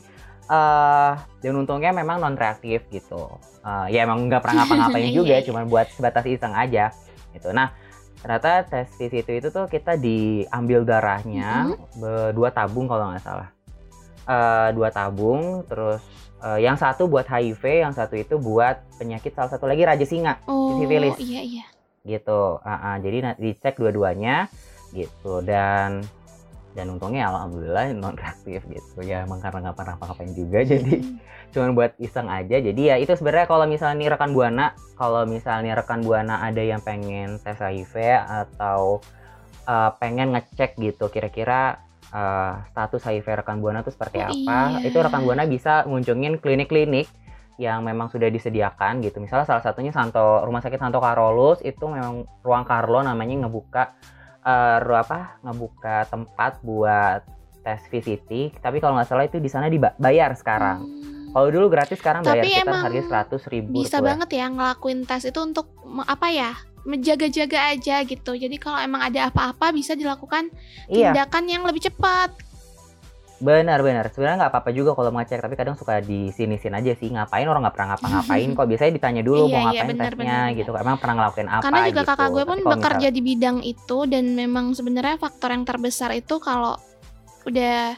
eh 0.47 1.11
dan 1.37 1.53
untungnya 1.55 1.91
memang 1.91 2.17
non 2.17 2.33
reaktif 2.33 2.87
gitu 2.89 3.27
Eh, 3.59 3.87
ya 3.91 4.07
emang 4.07 4.25
nggak 4.25 4.39
pernah 4.39 4.63
ngapa-ngapain 4.63 5.03
Iya, 5.11 5.13
juga 5.13 5.35
iya. 5.35 5.43
cuma 5.43 5.61
buat 5.63 5.91
sebatas 5.91 6.23
iseng 6.25 6.55
aja 6.55 6.95
gitu 7.31 7.51
nah 7.51 7.75
ternyata 8.17 8.63
tes 8.63 8.87
VCT 8.91 9.29
itu 9.37 9.49
tuh 9.49 9.67
kita 9.67 9.93
diambil 9.93 10.81
darahnya 10.81 11.67
be- 11.93 12.31
dua 12.31 12.49
tabung 12.49 12.87
kalau 12.87 13.11
nggak 13.11 13.21
salah 13.21 13.51
Eh, 14.23 14.69
dua 14.71 14.87
tabung 14.87 15.63
terus 15.63 15.99
eh, 16.39 16.59
yang 16.61 16.75
satu 16.75 17.05
buat 17.05 17.23
HIV 17.23 17.59
yang 17.81 17.91
satu 17.91 18.15
itu 18.15 18.35
buat 18.35 18.79
penyakit 18.95 19.31
salah 19.31 19.47
satu 19.47 19.63
lagi 19.63 19.83
raja 19.83 20.03
singa 20.03 20.39
Oh, 20.43 20.71
Sifilis. 20.73 21.15
iya 21.17 21.41
iya. 21.41 21.65
gitu 22.03 22.59
Ah, 22.61 22.71
ah, 22.85 22.95
jadi 22.97 23.17
na- 23.21 23.37
dicek 23.37 23.75
dua-duanya 23.75 24.47
gitu 24.89 25.43
dan 25.43 26.07
dan 26.77 26.93
untungnya 26.93 27.25
alhamdulillah 27.34 27.89
non 27.98 28.13
reaktif 28.13 28.62
gitu. 28.69 29.01
Ya 29.01 29.25
emang 29.25 29.41
karena 29.41 29.65
nggak 29.65 29.77
pernah 29.81 29.96
ngapain 29.98 30.31
juga 30.38 30.62
jadi 30.77 31.01
cuman 31.50 31.74
buat 31.74 31.98
iseng 31.98 32.29
aja. 32.29 32.62
Jadi 32.62 32.81
ya 32.93 33.01
itu 33.01 33.17
sebenarnya 33.17 33.50
kalau 33.50 33.65
misalnya 33.65 33.98
nih 33.98 34.10
rekan 34.13 34.31
buana 34.38 34.77
kalau 34.93 35.25
misalnya 35.25 35.74
rekan 35.74 36.05
buana 36.05 36.46
ada 36.46 36.62
yang 36.62 36.86
pengen 36.86 37.41
tes 37.41 37.57
HIV 37.57 37.98
atau 38.29 39.01
uh, 39.65 39.89
pengen 39.98 40.38
ngecek 40.38 40.77
gitu 40.77 41.10
kira-kira 41.10 41.81
uh, 42.13 42.62
status 42.69 43.01
HIV 43.01 43.41
rekan 43.41 43.57
buana 43.57 43.81
tuh 43.81 43.98
seperti 43.98 44.22
Oh, 44.22 44.29
apa 44.29 44.86
iya. 44.86 44.93
itu 44.93 44.98
rekan 45.01 45.25
buana 45.25 45.50
bisa 45.50 45.81
ngunjungin 45.89 46.38
klinik-klinik 46.38 47.10
yang 47.57 47.81
memang 47.81 48.13
sudah 48.13 48.29
disediakan 48.29 49.01
gitu. 49.01 49.17
Misalnya 49.17 49.50
salah 49.50 49.65
satunya 49.65 49.89
Santo 49.89 50.46
Rumah 50.46 50.62
Sakit 50.62 50.77
Santo 50.77 51.01
Carolus 51.01 51.57
itu 51.65 51.89
memang 51.89 52.29
ruang 52.46 52.69
Carlo 52.69 53.01
namanya 53.01 53.50
ngebuka 53.50 53.98
eh, 54.47 54.77
ru- 54.79 54.95
apa 54.95 55.19
ngebuka 55.41 56.07
tempat 56.07 56.59
buat 56.61 57.21
tes 57.59 57.83
VCT 57.85 58.31
tapi 58.57 58.79
kalau 58.79 58.95
nggak 58.95 59.05
salah 59.05 59.23
itu 59.23 59.37
di 59.37 59.47
sana 59.47 59.67
dibayar 59.67 60.31
sekarang 60.33 60.79
Hmm. 60.79 61.35
kalau 61.35 61.51
dulu 61.51 61.67
gratis 61.67 61.99
sekarang 61.99 62.23
bayar 62.23 62.39
Tapi 62.39 62.49
sekitar 62.49 62.65
emang 62.65 62.81
harga 62.81 63.01
seratus 63.03 63.41
ribu 63.45 63.69
bisa 63.75 63.99
rupiah. 63.99 64.07
banget 64.07 64.29
ya 64.33 64.45
ngelakuin 64.47 64.99
tes 65.03 65.23
itu 65.25 65.39
untuk 65.39 65.67
apa 66.01 66.27
ya 66.29 66.55
menjaga-jaga 66.81 67.59
aja 67.69 67.99
gitu 68.01 68.31
jadi 68.31 68.55
kalau 68.55 68.79
emang 68.79 69.03
ada 69.03 69.27
apa-apa 69.27 69.69
bisa 69.69 69.91
dilakukan 69.91 70.47
iya 70.87 71.11
tindakan 71.11 71.43
yang 71.45 71.67
lebih 71.67 71.83
cepat 71.83 72.31
benar 73.38 73.86
benar 73.86 74.10
sebenarnya 74.10 74.38
nggak 74.41 74.50
apa-apa 74.50 74.70
juga 74.74 74.98
kalau 74.98 75.13
mau 75.13 75.22
ngecek 75.22 75.46
tapi 75.46 75.53
kadang 75.53 75.77
suka 75.77 76.01
di 76.01 76.34
sini 76.34 76.58
sini 76.58 76.74
aja 76.74 76.98
sih 76.98 77.13
ngapain 77.13 77.46
orang 77.46 77.62
nggak 77.70 77.75
pernah 77.77 77.88
ngapa-ngapain 77.94 78.50
kok 78.58 78.65
biasanya 78.65 78.94
ditanya 78.98 79.22
dulu 79.22 79.46
Iya, 79.46 79.53
mau 79.53 79.53
iya, 79.53 79.65
ngapain 79.70 79.89
benar, 79.94 80.10
tesnya 80.10 80.25
benar, 80.41 80.58
gitu 80.58 80.72
emang 80.74 80.96
pernah 80.98 81.15
ngelakuin 81.22 81.48
apa 81.53 81.62
karena 81.62 81.79
juga 81.86 82.01
gitu. 82.01 82.10
kakak 82.10 82.29
gue 82.34 82.44
pun 82.50 82.60
bekerja 82.65 83.08
di 83.13 83.22
bidang 83.22 83.58
itu 83.62 83.98
dan 84.10 84.25
memang 84.34 84.65
sebenarnya 84.74 85.15
faktor 85.22 85.53
yang 85.53 85.63
terbesar 85.70 86.10
itu 86.17 86.36
kalau 86.41 86.82
udah 87.46 87.94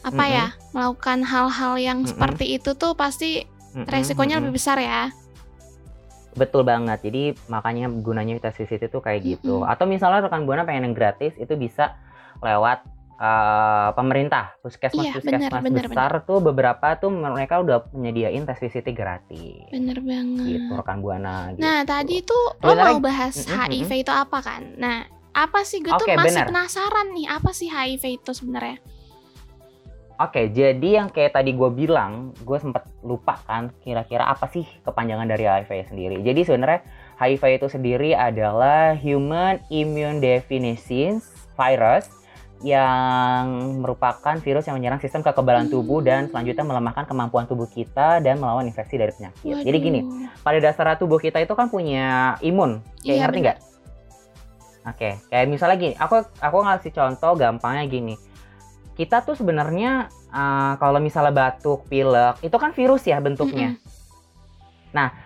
apa 0.00 0.24
ya 0.24 0.46
melakukan 0.70 1.26
hal-hal 1.26 1.74
yang 1.76 1.98
Mm-mm. 2.06 2.10
seperti 2.14 2.56
itu 2.56 2.70
tuh 2.72 2.94
pasti 2.94 3.42
misal- 3.74 3.90
resikonya 3.90 4.38
Mm-mm, 4.38 4.48
lebih 4.48 4.54
besar 4.54 4.78
ya 4.78 5.10
Betul 6.30 6.62
banget. 6.62 7.02
Jadi 7.02 7.34
makanya 7.50 7.90
gunanya 7.90 8.38
tes 8.38 8.54
visit 8.54 8.86
itu 8.86 8.98
kayak 9.02 9.18
gitu. 9.26 9.60
Mm-mm. 9.60 9.66
Atau 9.66 9.90
misalnya 9.90 10.22
rekan 10.22 10.46
buana 10.46 10.62
pengen 10.62 10.86
yang 10.86 10.94
gratis 10.94 11.34
itu 11.34 11.58
bisa 11.58 11.98
lewat 12.38 12.86
eh, 13.20 13.88
pemerintah, 13.92 14.56
puskesmas 14.64 15.04
Iya, 15.04 15.12
puskesmas 15.20 15.60
benar, 15.60 15.86
besar 15.92 16.12
tuh 16.24 16.40
beberapa 16.40 16.96
tuh 16.96 17.12
mereka 17.12 17.60
udah 17.60 17.84
menyediain 17.92 18.48
tes 18.48 18.56
visit 18.56 18.88
gratis. 18.96 19.68
bener 19.68 20.00
banget 20.00 20.56
Gitu 20.56 20.72
rekan 20.72 20.98
buana 21.04 21.52
gitu. 21.52 21.60
Nah, 21.60 21.84
tadi 21.84 22.24
tuh 22.24 22.56
lo 22.64 22.72
mau 22.72 22.98
bahas 22.98 23.36
Mm-mm, 23.36 23.52
HIV 23.68 23.90
itu 24.08 24.12
apa 24.12 24.38
kan? 24.40 24.62
Nah, 24.80 25.04
apa 25.30 25.60
sih 25.62 25.84
gue 25.84 25.92
tuh 25.92 26.08
Oke, 26.08 26.16
masih 26.16 26.42
benar. 26.42 26.46
penasaran 26.48 27.06
nih, 27.12 27.26
apa 27.28 27.50
sih 27.52 27.68
HIV 27.68 28.24
itu 28.24 28.32
sebenarnya? 28.32 28.80
Oke, 30.20 30.52
jadi 30.52 31.00
yang 31.00 31.08
kayak 31.08 31.32
tadi 31.32 31.56
gue 31.56 31.70
bilang, 31.72 32.36
gue 32.44 32.58
sempat 32.60 32.84
lupa 33.00 33.40
kan 33.48 33.72
kira-kira 33.80 34.28
apa 34.28 34.44
sih 34.52 34.68
kepanjangan 34.84 35.24
dari 35.24 35.48
HIV 35.48 35.88
sendiri. 35.88 36.16
Jadi 36.20 36.40
sebenarnya 36.44 36.84
HIV 37.16 37.42
itu 37.56 37.66
sendiri 37.72 38.12
adalah 38.12 38.92
Human 39.00 39.56
Immune 39.72 40.20
Deficiency 40.20 41.16
Virus 41.56 42.12
yang 42.60 43.80
merupakan 43.80 44.36
virus 44.44 44.68
yang 44.68 44.76
menyerang 44.76 45.00
sistem 45.00 45.24
kekebalan 45.24 45.72
tubuh 45.72 46.04
dan 46.04 46.28
selanjutnya 46.28 46.60
melemahkan 46.60 47.08
kemampuan 47.08 47.48
tubuh 47.48 47.64
kita 47.64 48.20
dan 48.20 48.36
melawan 48.36 48.68
infeksi 48.68 49.00
dari 49.00 49.16
penyakit. 49.16 49.64
Jadi 49.64 49.78
gini, 49.80 50.00
Waduh. 50.04 50.44
pada 50.44 50.58
dasarnya 50.60 50.96
tubuh 51.00 51.16
kita 51.16 51.40
itu 51.40 51.56
kan 51.56 51.72
punya 51.72 52.36
imun. 52.44 52.84
Kayak 53.00 53.08
Iya, 53.08 53.22
ngerti 53.24 53.38
nggak? 53.40 53.58
Oke, 54.92 55.10
kayak 55.32 55.46
misalnya 55.48 55.76
gini, 55.80 55.94
aku 55.96 56.24
aku 56.40 56.56
ngasih 56.60 56.92
contoh 56.92 57.32
gampangnya 57.36 57.84
gini. 57.88 58.14
Kita 58.92 59.24
tuh 59.24 59.32
sebenarnya 59.40 60.12
eh, 60.28 60.72
kalau 60.76 61.00
misalnya 61.00 61.32
batuk, 61.32 61.88
pilek, 61.88 62.44
itu 62.44 62.56
kan 62.60 62.76
virus 62.76 63.08
ya 63.08 63.16
bentuknya. 63.24 63.80
Nah, 64.92 65.16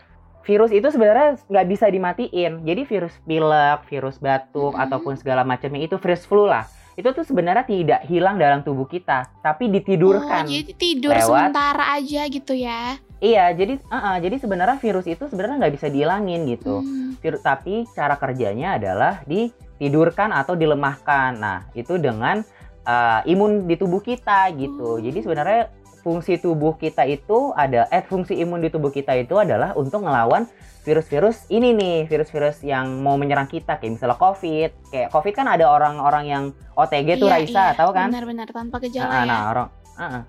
virus 0.47 0.71
itu 0.71 0.87
sebenarnya 0.87 1.41
nggak 1.51 1.67
bisa 1.67 1.91
dimatiin. 1.91 2.63
Jadi 2.63 2.83
virus 2.87 3.15
pilek, 3.27 3.91
virus 3.91 4.23
batuk, 4.23 4.77
Mm-mm. 4.77 4.85
ataupun 4.87 5.19
segala 5.19 5.43
macamnya 5.43 5.83
itu 5.83 5.99
virus 5.99 6.23
flu 6.29 6.47
lah. 6.47 6.69
Itu 6.95 7.11
tuh 7.11 7.27
sebenarnya 7.27 7.67
tidak 7.67 8.01
hilang 8.07 8.39
dalam 8.39 8.63
tubuh 8.63 8.87
kita, 8.87 9.27
tapi 9.43 9.67
ditidurkan. 9.71 10.47
Oh, 10.47 10.51
jadi 10.51 10.73
tidur 10.79 11.15
lewat- 11.15 11.27
sementara 11.27 11.85
aja 11.99 12.23
gitu 12.31 12.55
ya. 12.55 12.97
Iya, 13.25 13.57
jadi 13.57 13.81
uh-uh, 13.81 14.17
jadi 14.21 14.37
sebenarnya 14.37 14.77
virus 14.79 15.07
itu 15.09 15.25
sebenarnya 15.27 15.57
nggak 15.65 15.75
bisa 15.81 15.87
dihilangin 15.89 16.45
gitu. 16.45 16.85
Hmm. 16.85 17.17
Vir- 17.19 17.41
tapi 17.41 17.89
cara 17.97 18.21
kerjanya 18.21 18.77
adalah 18.77 19.25
ditidurkan 19.25 20.29
atau 20.29 20.53
dilemahkan. 20.53 21.31
Nah, 21.41 21.59
itu 21.73 21.97
dengan 21.97 22.45
uh, 22.85 23.21
imun 23.25 23.65
di 23.65 23.75
tubuh 23.81 24.05
kita 24.05 24.53
gitu. 24.55 24.99
Oh. 24.99 25.01
Jadi 25.01 25.25
sebenarnya 25.25 25.73
fungsi 26.05 26.37
tubuh 26.37 26.77
kita 26.77 27.09
itu 27.09 27.57
ada 27.57 27.89
eh 27.89 28.05
fungsi 28.05 28.37
imun 28.45 28.61
di 28.61 28.69
tubuh 28.69 28.93
kita 28.93 29.17
itu 29.17 29.41
adalah 29.41 29.73
untuk 29.73 30.05
ngelawan 30.05 30.45
virus-virus 30.85 31.49
ini 31.49 31.73
nih, 31.73 32.05
virus-virus 32.05 32.61
yang 32.61 33.01
mau 33.01 33.17
menyerang 33.17 33.49
kita 33.49 33.81
kayak 33.81 33.97
misalnya 33.97 34.21
COVID. 34.21 34.93
Kayak 34.93 35.09
COVID 35.17 35.33
kan 35.33 35.49
ada 35.49 35.65
orang-orang 35.65 36.25
yang 36.29 36.45
OTG 36.77 37.17
tuh 37.17 37.33
Iya, 37.33 37.35
Raisa, 37.41 37.63
iya, 37.73 37.73
tahu 37.73 37.91
kan? 37.97 38.13
Benar-benar 38.13 38.53
tanpa 38.53 38.77
gejala 38.85 39.09
Nah, 39.09 39.17
ya. 39.17 39.25
nah, 39.25 39.41
orang 39.49 39.69
uh-uh. 39.97 40.23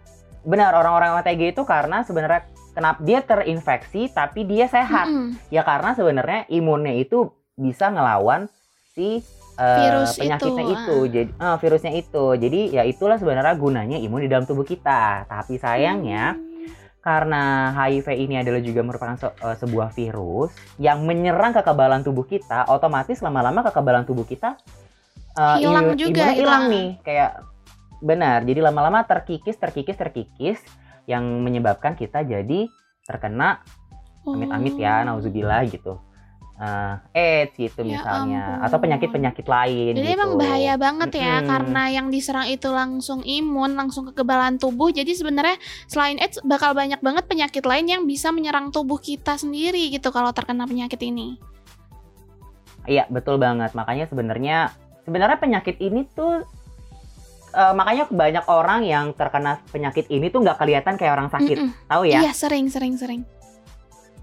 benar 0.46 0.72
orang-orang 0.78 1.20
OTG 1.20 1.58
itu 1.58 1.62
karena 1.68 2.06
sebenarnya 2.06 2.46
kenapa 2.72 3.02
dia 3.02 3.20
terinfeksi 3.26 4.14
tapi 4.14 4.46
dia 4.46 4.70
sehat 4.70 5.10
Mm-mm. 5.10 5.42
ya 5.50 5.66
karena 5.66 5.98
sebenarnya 5.98 6.46
imunnya 6.54 6.94
itu 6.94 7.34
bisa 7.58 7.90
ngelawan 7.90 8.46
si 8.94 9.26
Virus 9.56 10.20
penyakitnya 10.20 10.64
itu, 10.66 10.74
itu, 10.76 10.98
jadi 11.08 11.32
eh, 11.32 11.58
virusnya 11.58 11.92
itu. 11.94 12.26
Jadi 12.36 12.60
ya 12.72 12.84
itulah 12.84 13.16
sebenarnya 13.16 13.56
gunanya 13.56 13.98
imun 13.98 14.20
di 14.20 14.28
dalam 14.28 14.44
tubuh 14.44 14.64
kita. 14.64 15.24
Tapi 15.26 15.56
sayangnya 15.56 16.36
karena 17.00 17.70
HIV 17.72 18.08
ini 18.18 18.36
adalah 18.36 18.60
juga 18.60 18.82
merupakan 18.82 19.16
se- 19.16 19.32
eh, 19.32 19.56
sebuah 19.56 19.94
virus 19.94 20.50
yang 20.76 21.06
menyerang 21.06 21.54
kekebalan 21.54 22.02
tubuh 22.02 22.26
kita, 22.26 22.68
otomatis 22.68 23.22
lama-lama 23.22 23.64
kekebalan 23.64 24.04
tubuh 24.04 24.24
kita 24.24 24.58
Hilang 25.36 25.92
imun- 25.92 26.00
juga, 26.00 26.32
hilang 26.32 26.36
hilang. 26.36 26.64
nih, 26.68 26.88
kayak 27.04 27.32
benar. 28.00 28.44
Jadi 28.44 28.60
lama-lama 28.60 29.04
terkikis, 29.04 29.56
terkikis, 29.56 29.96
terkikis 29.96 30.60
yang 31.06 31.22
menyebabkan 31.44 31.94
kita 31.94 32.24
jadi 32.24 32.68
terkena 33.04 33.60
amit-amit 34.26 34.74
ya, 34.76 35.04
Oh. 35.04 35.14
nauzubillah 35.14 35.62
gitu. 35.68 36.00
Eh, 36.56 36.96
AIDS 37.12 37.52
gitu 37.60 37.84
Ya 37.84 38.00
misalnya, 38.00 38.44
ampun. 38.56 38.64
atau 38.64 38.78
penyakit-penyakit 38.80 39.44
lain 39.44 39.92
Jadi 40.00 40.08
gitu. 40.08 40.16
emang 40.16 40.40
bahaya 40.40 40.80
banget 40.80 41.12
ya 41.20 41.44
Mm-mm. 41.44 41.52
karena 41.52 41.84
yang 41.92 42.08
diserang 42.08 42.48
itu 42.48 42.72
langsung 42.72 43.28
imun, 43.28 43.76
langsung 43.76 44.08
kekebalan 44.08 44.56
tubuh. 44.56 44.88
Jadi 44.88 45.12
sebenarnya 45.20 45.60
selain 45.92 46.16
AIDS 46.16 46.40
bakal 46.48 46.72
banyak 46.72 47.04
banget 47.04 47.28
penyakit 47.28 47.60
lain 47.68 47.92
yang 47.92 48.08
bisa 48.08 48.32
menyerang 48.32 48.72
tubuh 48.72 48.96
kita 49.04 49.36
sendiri 49.36 49.92
gitu 49.92 50.16
kalau 50.16 50.32
terkena 50.32 50.64
penyakit 50.64 51.04
ini. 51.04 51.36
Iya 52.88 53.04
betul 53.12 53.36
banget. 53.36 53.76
Makanya 53.76 54.08
sebenarnya 54.08 54.72
sebenarnya 55.04 55.36
penyakit 55.36 55.76
ini 55.84 56.08
tuh 56.08 56.40
eh, 57.52 57.74
makanya 57.76 58.08
banyak 58.08 58.46
orang 58.48 58.88
yang 58.88 59.12
terkena 59.12 59.60
penyakit 59.76 60.08
ini 60.08 60.32
tuh 60.32 60.40
nggak 60.40 60.56
kelihatan 60.56 60.96
kayak 60.96 61.20
orang 61.20 61.28
sakit, 61.28 61.58
Mm-mm. 61.60 61.92
tahu 61.92 62.08
ya? 62.08 62.24
Iya, 62.24 62.32
sering 62.32 62.72
sering 62.72 62.96
sering. 62.96 63.28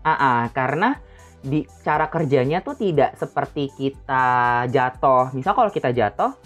Ah, 0.01 0.17
ah, 0.17 0.41
karena 0.57 0.97
di 1.43 1.67
cara 1.83 2.07
kerjanya 2.07 2.63
tuh 2.63 2.79
tidak 2.79 3.19
seperti 3.19 3.69
kita 3.75 4.65
jatuh. 4.71 5.35
Misal 5.35 5.59
kalau 5.59 5.71
kita 5.75 5.91
jatuh 5.91 6.39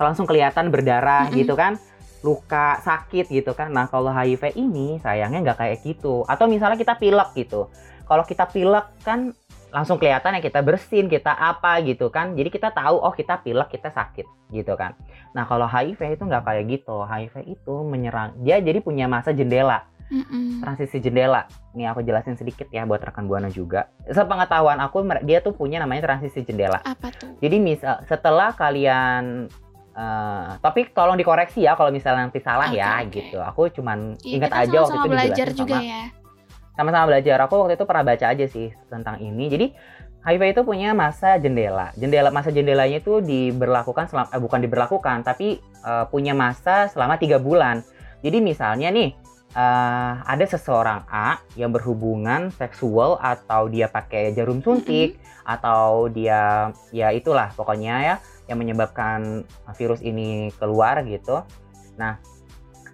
langsung 0.00 0.24
kelihatan 0.24 0.72
berdarah 0.72 1.28
Mm-mm. 1.28 1.38
gitu 1.44 1.52
kan, 1.52 1.76
luka 2.24 2.80
sakit 2.80 3.28
gitu 3.28 3.52
kan. 3.52 3.68
Nah 3.70 3.86
kalau 3.92 4.08
HIV 4.08 4.56
ini 4.56 4.96
sayangnya 5.04 5.52
nggak 5.52 5.58
kayak 5.60 5.78
gitu. 5.84 6.24
Atau 6.24 6.48
misalnya 6.48 6.80
kita 6.80 6.96
pilek 6.96 7.36
gitu. 7.36 7.68
Kalau 8.08 8.24
kita 8.24 8.48
pilek 8.48 9.04
kan 9.04 9.36
langsung 9.68 10.00
kelihatan 10.00 10.32
ya 10.32 10.40
kita 10.40 10.64
bersin, 10.64 11.12
kita 11.12 11.36
apa 11.36 11.84
gitu 11.84 12.08
kan. 12.08 12.32
Jadi 12.32 12.48
kita 12.48 12.72
tahu 12.72 13.04
oh 13.04 13.12
kita 13.12 13.44
pilek, 13.44 13.68
kita 13.68 13.92
sakit 13.92 14.24
gitu 14.48 14.72
kan. 14.80 14.96
Nah 15.36 15.44
kalau 15.44 15.68
HIV 15.68 16.16
itu 16.16 16.24
nggak 16.24 16.42
kayak 16.48 16.64
gitu. 16.72 17.04
HIV 17.04 17.34
itu 17.52 17.74
menyerang 17.84 18.32
dia 18.40 18.64
jadi 18.64 18.80
punya 18.80 19.04
masa 19.04 19.36
jendela 19.36 19.84
Mm-mm. 20.08 20.64
transisi 20.64 20.98
jendela. 20.98 21.44
Ini 21.72 21.92
aku 21.92 22.00
jelasin 22.00 22.34
sedikit 22.34 22.66
ya 22.68 22.84
buat 22.84 23.00
rekan 23.00 23.28
buana 23.28 23.48
juga. 23.48 23.92
Sepengetahuan 24.08 24.80
aku 24.80 25.00
dia 25.22 25.38
tuh 25.38 25.52
punya 25.52 25.78
namanya 25.78 26.08
transisi 26.08 26.42
jendela. 26.42 26.80
Apa 26.82 27.12
tuh? 27.12 27.36
Jadi 27.38 27.56
misal 27.60 28.00
setelah 28.08 28.56
kalian 28.56 29.46
eh, 29.92 30.46
tapi 30.58 30.88
tolong 30.90 31.14
dikoreksi 31.14 31.62
ya 31.62 31.76
kalau 31.76 31.92
misalnya 31.92 32.30
nanti 32.30 32.40
salah 32.40 32.72
Oke, 32.72 32.78
ya 32.80 33.04
oke. 33.04 33.10
gitu. 33.12 33.38
Aku 33.42 33.60
cuman 33.70 34.16
Iya, 34.24 34.34
ingat 34.40 34.52
aja 34.56 34.76
waktu 34.80 34.96
itu 34.96 35.08
belajar 35.10 35.46
juga 35.52 35.76
sama 35.76 35.84
ya. 35.84 36.02
sama-sama 36.74 37.04
belajar. 37.10 37.36
Aku 37.44 37.54
waktu 37.60 37.74
itu 37.76 37.84
pernah 37.84 38.04
baca 38.06 38.26
aja 38.30 38.46
sih 38.48 38.68
tentang 38.88 39.18
ini. 39.20 39.44
Jadi 39.50 39.66
HIV 40.18 40.42
itu 40.50 40.62
punya 40.66 40.92
masa 40.94 41.38
jendela. 41.38 41.94
Jendela 41.94 42.28
masa 42.34 42.50
jendelanya 42.50 42.98
itu 42.98 43.22
diberlakukan 43.22 44.10
selama 44.10 44.28
eh, 44.34 44.40
bukan 44.40 44.60
diberlakukan 44.64 45.16
tapi 45.22 45.60
eh, 45.60 46.04
punya 46.08 46.32
masa 46.32 46.88
selama 46.88 47.18
tiga 47.18 47.36
bulan. 47.38 47.84
Jadi 48.18 48.42
misalnya 48.42 48.90
nih 48.90 49.14
eh, 49.54 50.12
ada 50.24 50.44
seseorang 50.44 51.06
A 51.08 51.40
yang 51.54 51.70
berhubungan 51.70 52.52
seksual 52.52 53.16
atau 53.20 53.68
dia 53.68 53.88
pakai 53.88 54.32
jarum 54.32 54.60
suntik 54.64 55.20
atau 55.48 56.12
dia 56.12 56.72
ya 56.92 57.08
itulah 57.12 57.52
pokoknya 57.56 57.94
ya 58.04 58.14
yang 58.48 58.60
menyebabkan 58.60 59.44
virus 59.76 60.04
ini 60.04 60.52
keluar 60.56 61.00
gitu. 61.04 61.44
Nah 61.96 62.20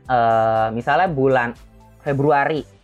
eh, 0.07 0.69
misalnya 0.71 1.11
bulan 1.11 1.55
Februari 2.05 2.75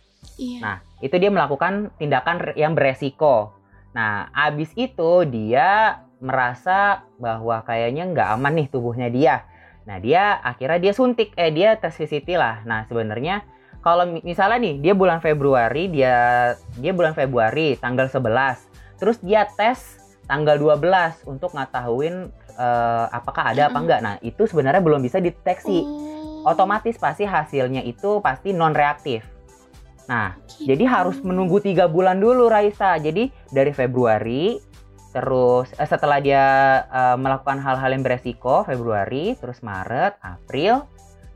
Iya. 0.41 0.59
Nah, 0.61 0.77
itu 1.05 1.15
dia 1.21 1.29
melakukan 1.29 1.93
tindakan 2.01 2.57
yang 2.57 2.73
beresiko. 2.73 3.53
Nah, 3.93 4.33
abis 4.33 4.73
itu 4.73 5.11
dia 5.29 6.01
merasa 6.17 7.05
bahwa 7.21 7.61
kayaknya 7.61 8.09
nggak 8.09 8.29
aman 8.37 8.53
nih 8.57 8.67
tubuhnya 8.73 9.09
dia. 9.13 9.45
Nah, 9.85 10.01
dia 10.01 10.37
akhirnya 10.41 10.79
dia 10.81 10.93
suntik, 10.97 11.33
eh 11.37 11.53
dia 11.53 11.77
tes 11.77 11.93
VCT 11.93 12.37
lah. 12.37 12.65
Nah, 12.65 12.85
sebenarnya 12.89 13.45
kalau 13.81 14.05
mi- 14.05 14.23
misalnya 14.23 14.61
nih 14.61 14.75
dia 14.77 14.93
bulan 14.93 15.19
Februari, 15.19 15.89
dia 15.89 16.15
dia 16.77 16.93
bulan 16.93 17.17
Februari 17.17 17.75
tanggal 17.81 18.05
11. 18.07 18.61
Terus 19.01 19.17
dia 19.25 19.49
tes 19.49 19.97
tanggal 20.29 20.55
12 20.55 21.25
untuk 21.25 21.51
ngetahuin 21.57 22.29
eh, 22.55 23.05
apakah 23.09 23.51
ada 23.51 23.67
apa 23.67 23.73
Mm-mm. 23.73 23.83
enggak. 23.83 23.99
Nah, 24.05 24.15
itu 24.21 24.45
sebenarnya 24.45 24.79
belum 24.85 25.01
bisa 25.01 25.17
dideteksi. 25.17 25.81
Oh, 25.81 26.53
Otomatis 26.53 26.97
pasti 26.97 27.25
hasilnya 27.25 27.81
itu 27.81 28.21
pasti 28.21 28.53
non 28.53 28.73
reaktif. 28.73 29.25
Nah, 30.09 30.37
gitu. 30.45 30.73
jadi 30.73 30.83
harus 30.89 31.17
menunggu 31.21 31.61
tiga 31.61 31.89
bulan 31.89 32.21
dulu 32.21 32.49
Raisa. 32.49 32.97
Jadi 33.01 33.33
dari 33.49 33.73
Februari, 33.73 34.61
terus 35.09 35.73
eh, 35.73 35.89
setelah 35.89 36.21
dia 36.21 36.45
eh, 36.85 37.17
melakukan 37.17 37.57
hal-hal 37.57 37.89
yang 37.97 38.05
beresiko 38.05 38.61
Februari, 38.61 39.33
terus 39.41 39.65
Maret, 39.65 40.21
April, 40.21 40.85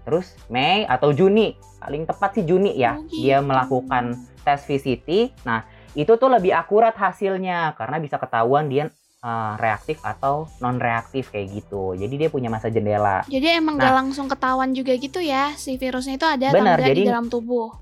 terus 0.05 0.37
Mei 0.47 0.85
atau 0.85 1.09
Juni. 1.09 1.57
Paling 1.81 2.05
tepat 2.05 2.37
sih 2.37 2.45
Juni 2.45 2.77
ya. 2.77 2.95
Oh, 2.95 3.09
Dia 3.09 3.41
gitu. 3.41 3.49
melakukan 3.49 4.03
tes 4.41 4.61
VCT. 4.61 5.33
Nah, 5.43 5.65
itu 5.91 6.13
tuh 6.13 6.29
lebih 6.29 6.53
akurat 6.53 6.93
hasilnya 6.93 7.73
karena 7.73 7.97
bisa 7.97 8.15
ketahuan 8.15 8.69
dia 8.69 8.87
eh, 9.19 9.53
reaktif 9.57 9.97
atau 9.99 10.45
non 10.61 10.77
reaktif 10.77 11.33
kayak 11.33 11.49
gitu. 11.51 11.97
Jadi 11.97 12.13
dia 12.15 12.29
punya 12.29 12.45
masa 12.47 12.69
jendela. 12.69 13.25
Jadi 13.25 13.57
emang 13.57 13.75
Nah. 13.75 13.83
gak 13.83 13.95
langsung 13.97 14.29
ketahuan 14.29 14.69
juga 14.71 14.93
gitu 14.93 15.17
ya 15.17 15.49
si 15.55 15.75
virusnya 15.75 16.13
itu 16.13 16.27
ada 16.29 16.53
Benar, 16.53 16.77
atau 16.77 16.85
enggak 16.85 16.95
di 16.95 17.09
dalam 17.09 17.25
tubuh. 17.25 17.73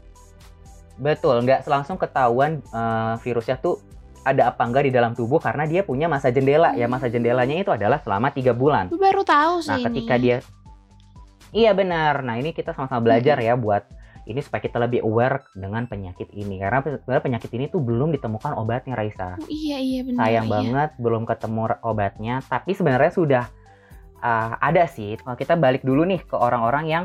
Betul, 0.94 1.42
nggak 1.44 1.66
langsung 1.66 1.98
ketahuan 1.98 2.62
eh, 2.64 3.14
virusnya 3.20 3.58
tuh 3.58 3.82
ada 4.24 4.48
apa 4.48 4.64
enggak 4.64 4.88
di 4.88 4.92
dalam 4.94 5.12
tubuh 5.12 5.36
karena 5.36 5.68
dia 5.68 5.84
punya 5.84 6.08
masa 6.08 6.32
jendela. 6.32 6.72
Ya 6.76 6.88
masa 6.88 7.12
jendelanya 7.12 7.60
itu 7.60 7.72
adalah 7.74 8.00
selama 8.00 8.32
tiga 8.32 8.56
bulan. 8.56 8.88
Baru 8.88 9.28
tahu 9.28 9.60
sih 9.60 9.74
Nah, 9.74 9.84
ketika 9.84 10.16
ini. 10.16 10.24
dia 10.24 10.38
Iya 11.54 11.72
benar. 11.78 12.26
Nah, 12.26 12.36
ini 12.42 12.52
kita 12.52 12.74
sama-sama 12.74 13.00
belajar 13.00 13.38
ya 13.38 13.54
buat 13.54 13.86
ini 14.24 14.40
supaya 14.40 14.64
kita 14.64 14.80
lebih 14.80 15.04
aware 15.04 15.44
dengan 15.52 15.84
penyakit 15.84 16.32
ini 16.32 16.56
karena 16.56 16.80
sebenarnya 16.80 17.24
penyakit 17.24 17.52
ini 17.52 17.68
tuh 17.68 17.84
belum 17.84 18.16
ditemukan 18.16 18.56
obatnya 18.56 18.96
Raisa. 18.96 19.36
Oh, 19.36 19.50
iya 19.52 19.78
iya 19.78 20.02
benar. 20.02 20.20
Sayang 20.24 20.48
iya. 20.48 20.54
banget 20.56 20.90
belum 20.98 21.24
ketemu 21.28 21.62
obatnya, 21.84 22.36
tapi 22.48 22.72
sebenarnya 22.72 23.12
sudah 23.12 23.46
uh, 24.24 24.56
ada 24.64 24.88
sih. 24.88 25.20
Kalau 25.20 25.36
kita 25.36 25.60
balik 25.60 25.84
dulu 25.84 26.08
nih 26.08 26.24
ke 26.24 26.36
orang-orang 26.40 26.86
yang 26.88 27.04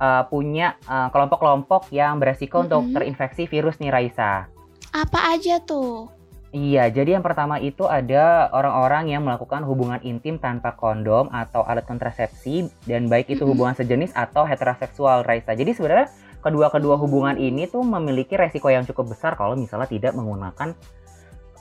uh, 0.00 0.24
punya 0.26 0.80
uh, 0.88 1.12
kelompok-kelompok 1.12 1.92
yang 1.92 2.16
beresiko 2.16 2.64
untuk 2.64 2.80
Mm-mm. 2.88 2.96
terinfeksi 2.96 3.44
virus 3.44 3.76
nih 3.78 3.92
Raisa. 3.92 4.48
Apa 4.94 5.36
aja 5.36 5.60
tuh? 5.60 6.08
Iya, 6.54 6.86
jadi 6.86 7.18
yang 7.18 7.26
pertama 7.26 7.58
itu 7.58 7.82
ada 7.90 8.46
orang-orang 8.54 9.10
yang 9.10 9.26
melakukan 9.26 9.66
hubungan 9.66 9.98
intim 10.06 10.38
tanpa 10.38 10.78
kondom 10.78 11.26
atau 11.34 11.66
alat 11.66 11.82
kontrasepsi 11.82 12.70
dan 12.86 13.10
baik 13.10 13.26
itu 13.26 13.42
hubungan 13.42 13.74
sejenis 13.74 14.14
atau 14.14 14.46
heteroseksual, 14.46 15.26
Raisa. 15.26 15.58
Jadi 15.58 15.74
sebenarnya 15.74 16.14
kedua-kedua 16.38 16.94
hubungan 16.94 17.34
ini 17.42 17.66
tuh 17.66 17.82
memiliki 17.82 18.38
resiko 18.38 18.70
yang 18.70 18.86
cukup 18.86 19.18
besar 19.18 19.34
kalau 19.34 19.58
misalnya 19.58 19.90
tidak 19.90 20.14
menggunakan 20.14 20.78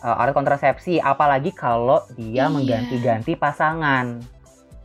uh, 0.05 0.21
alat 0.21 0.37
kontrasepsi, 0.37 1.01
apalagi 1.01 1.49
kalau 1.57 2.05
dia 2.13 2.45
Iya. 2.45 2.53
mengganti-ganti 2.53 3.33
pasangan. 3.33 4.21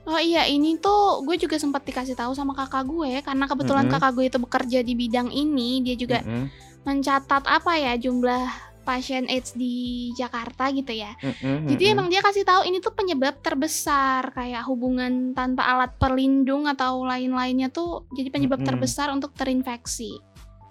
Oh 0.09 0.16
iya, 0.16 0.49
ini 0.49 0.81
tuh 0.81 1.21
gue 1.21 1.37
juga 1.37 1.61
sempat 1.61 1.85
dikasih 1.85 2.16
tahu 2.16 2.33
sama 2.33 2.57
kakak 2.57 2.88
gue 2.88 3.21
karena 3.21 3.44
kebetulan 3.44 3.85
Mm-mm. 3.85 4.01
kakak 4.01 4.16
gue 4.16 4.25
itu 4.33 4.38
bekerja 4.40 4.79
di 4.81 4.97
bidang 4.97 5.29
ini, 5.29 5.85
dia 5.85 6.01
juga 6.01 6.25
Mm-mm, 6.25 6.49
mencatat 6.88 7.44
apa 7.44 7.77
ya 7.77 7.92
jumlah 8.01 8.68
pasien 8.88 9.29
AIDS 9.29 9.53
di 9.53 10.09
Jakarta 10.16 10.72
gitu 10.72 10.96
ya. 10.96 11.12
mm-mm, 11.20 11.68
Jadi 11.68 11.85
emang 11.92 12.09
dia 12.09 12.24
kasih 12.24 12.48
tahu 12.48 12.64
ini 12.64 12.81
tuh 12.81 12.96
penyebab 12.96 13.44
terbesar 13.44 14.33
kayak 14.33 14.64
hubungan 14.64 15.37
tanpa 15.37 15.68
alat 15.68 15.92
pelindung 16.01 16.64
atau 16.64 17.05
lain-lainnya 17.05 17.68
tuh 17.68 18.09
jadi 18.16 18.33
penyebab 18.33 18.64
Mm-mm. 18.64 18.72
terbesar 18.72 19.12
untuk 19.12 19.37
terinfeksi. 19.37 20.16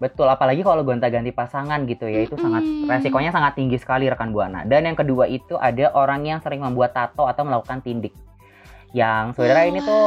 Betul, 0.02 0.30
apalagi 0.30 0.62
kalau 0.62 0.86
gonta-ganti 0.86 1.34
pasangan 1.34 1.82
gitu 1.86 2.06
ya, 2.10 2.26
itu 2.26 2.38
sangat 2.38 2.66
Mm-mm. 2.66 2.90
resikonya 2.90 3.34
sangat 3.34 3.58
tinggi 3.58 3.78
sekali 3.78 4.10
rekan 4.10 4.34
buana. 4.34 4.66
Dan 4.66 4.90
yang 4.90 4.98
kedua 4.98 5.30
itu 5.30 5.58
ada 5.58 5.94
orang 5.94 6.26
yang 6.26 6.42
sering 6.42 6.62
membuat 6.62 6.98
tato 6.98 7.26
atau 7.26 7.46
melakukan 7.46 7.82
tindik. 7.82 8.14
Yang 8.94 9.38
sebenarnya 9.38 9.66
ini 9.70 9.80
tuh 9.82 10.06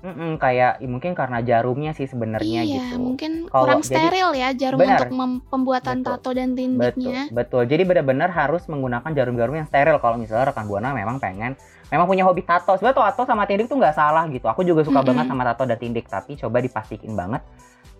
mm-mm, 0.00 0.36
kayak 0.36 0.78
ya 0.78 0.86
mungkin 0.86 1.12
karena 1.12 1.40
jarumnya 1.40 1.92
sih 1.92 2.04
sebenarnya 2.04 2.62
iya, 2.62 2.92
gitu. 2.92 2.96
mungkin 2.98 3.48
Kalau- 3.48 3.64
kurang 3.64 3.80
jadi- 3.80 3.90
steril 3.96 4.28
ya 4.32 4.48
jarum 4.52 4.78
Benar. 4.78 4.98
untuk 5.00 5.12
mem- 5.12 5.42
pembuatan 5.46 5.96
Betul. 6.00 6.08
tato 6.12 6.30
dan 6.32 6.48
Betul, 6.48 6.58
tindiknya. 6.58 7.20
betul. 7.30 7.62
Jadi 7.64 7.82
benar-benar 7.82 8.30
harus 8.30 8.62
menggunakan 8.66 9.10
jarum-jarum 9.10 9.54
yang 9.54 9.66
steril 9.66 9.96
kalau 9.98 10.16
misalnya 10.16 10.50
rekan 10.50 10.66
buana 10.66 10.92
memang 10.92 11.16
pengen 11.16 11.56
memang 11.86 12.06
punya 12.06 12.26
hobi 12.26 12.42
tato. 12.42 12.74
Sebenarnya 12.74 13.14
tato 13.14 13.22
sama 13.24 13.46
tindik 13.46 13.66
tuh 13.66 13.78
nggak 13.78 13.94
salah 13.94 14.26
gitu. 14.26 14.46
Aku 14.46 14.62
juga 14.62 14.82
suka 14.82 15.00
Mm-mm. 15.00 15.08
banget 15.14 15.26
sama 15.30 15.42
tato 15.44 15.62
dan 15.64 15.78
tindik, 15.78 16.06
tapi 16.06 16.34
coba 16.34 16.58
dipastikan 16.58 17.12
banget 17.14 17.42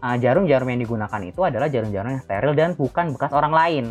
uh, 0.03 0.17
jarum-jarum 0.17 0.69
yang 0.69 0.81
digunakan 0.81 1.21
itu 1.23 1.41
adalah 1.41 1.67
jarum-jarum 1.67 2.11
yang 2.13 2.23
steril 2.23 2.53
dan 2.53 2.75
bukan 2.75 3.15
bekas 3.15 3.31
orang 3.31 3.51
lain. 3.51 3.85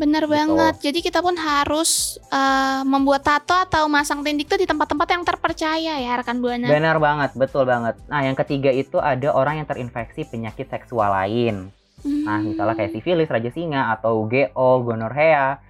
Bener 0.00 0.24
Gitu. 0.24 0.32
banget. 0.32 0.74
Jadi 0.80 0.98
kita 1.04 1.20
pun 1.20 1.36
harus 1.36 2.16
eh, 2.26 2.80
membuat 2.82 3.20
tato 3.20 3.52
atau 3.52 3.84
masang 3.84 4.24
tindik 4.24 4.48
tuh 4.48 4.56
di 4.56 4.64
tempat-tempat 4.64 5.08
yang 5.12 5.22
terpercaya 5.22 5.94
ya 6.00 6.12
rekan 6.16 6.40
buana. 6.40 6.64
Benar 6.64 6.96
banget, 6.96 7.30
betul 7.36 7.68
banget. 7.68 8.00
Nah, 8.08 8.24
yang 8.24 8.32
ketiga 8.34 8.72
itu 8.72 8.96
ada 8.96 9.28
orang 9.30 9.60
yang 9.60 9.68
terinfeksi 9.68 10.24
penyakit 10.24 10.66
seksual 10.66 11.12
lain. 11.12 11.68
Nah, 12.00 12.40
Hmm, 12.40 12.48
misalnya 12.48 12.74
kayak 12.74 12.96
sifilis, 12.96 13.28
raja 13.28 13.52
singa, 13.52 13.92
atau 13.92 14.24
GO, 14.24 14.70
gonorrhea, 14.80 15.60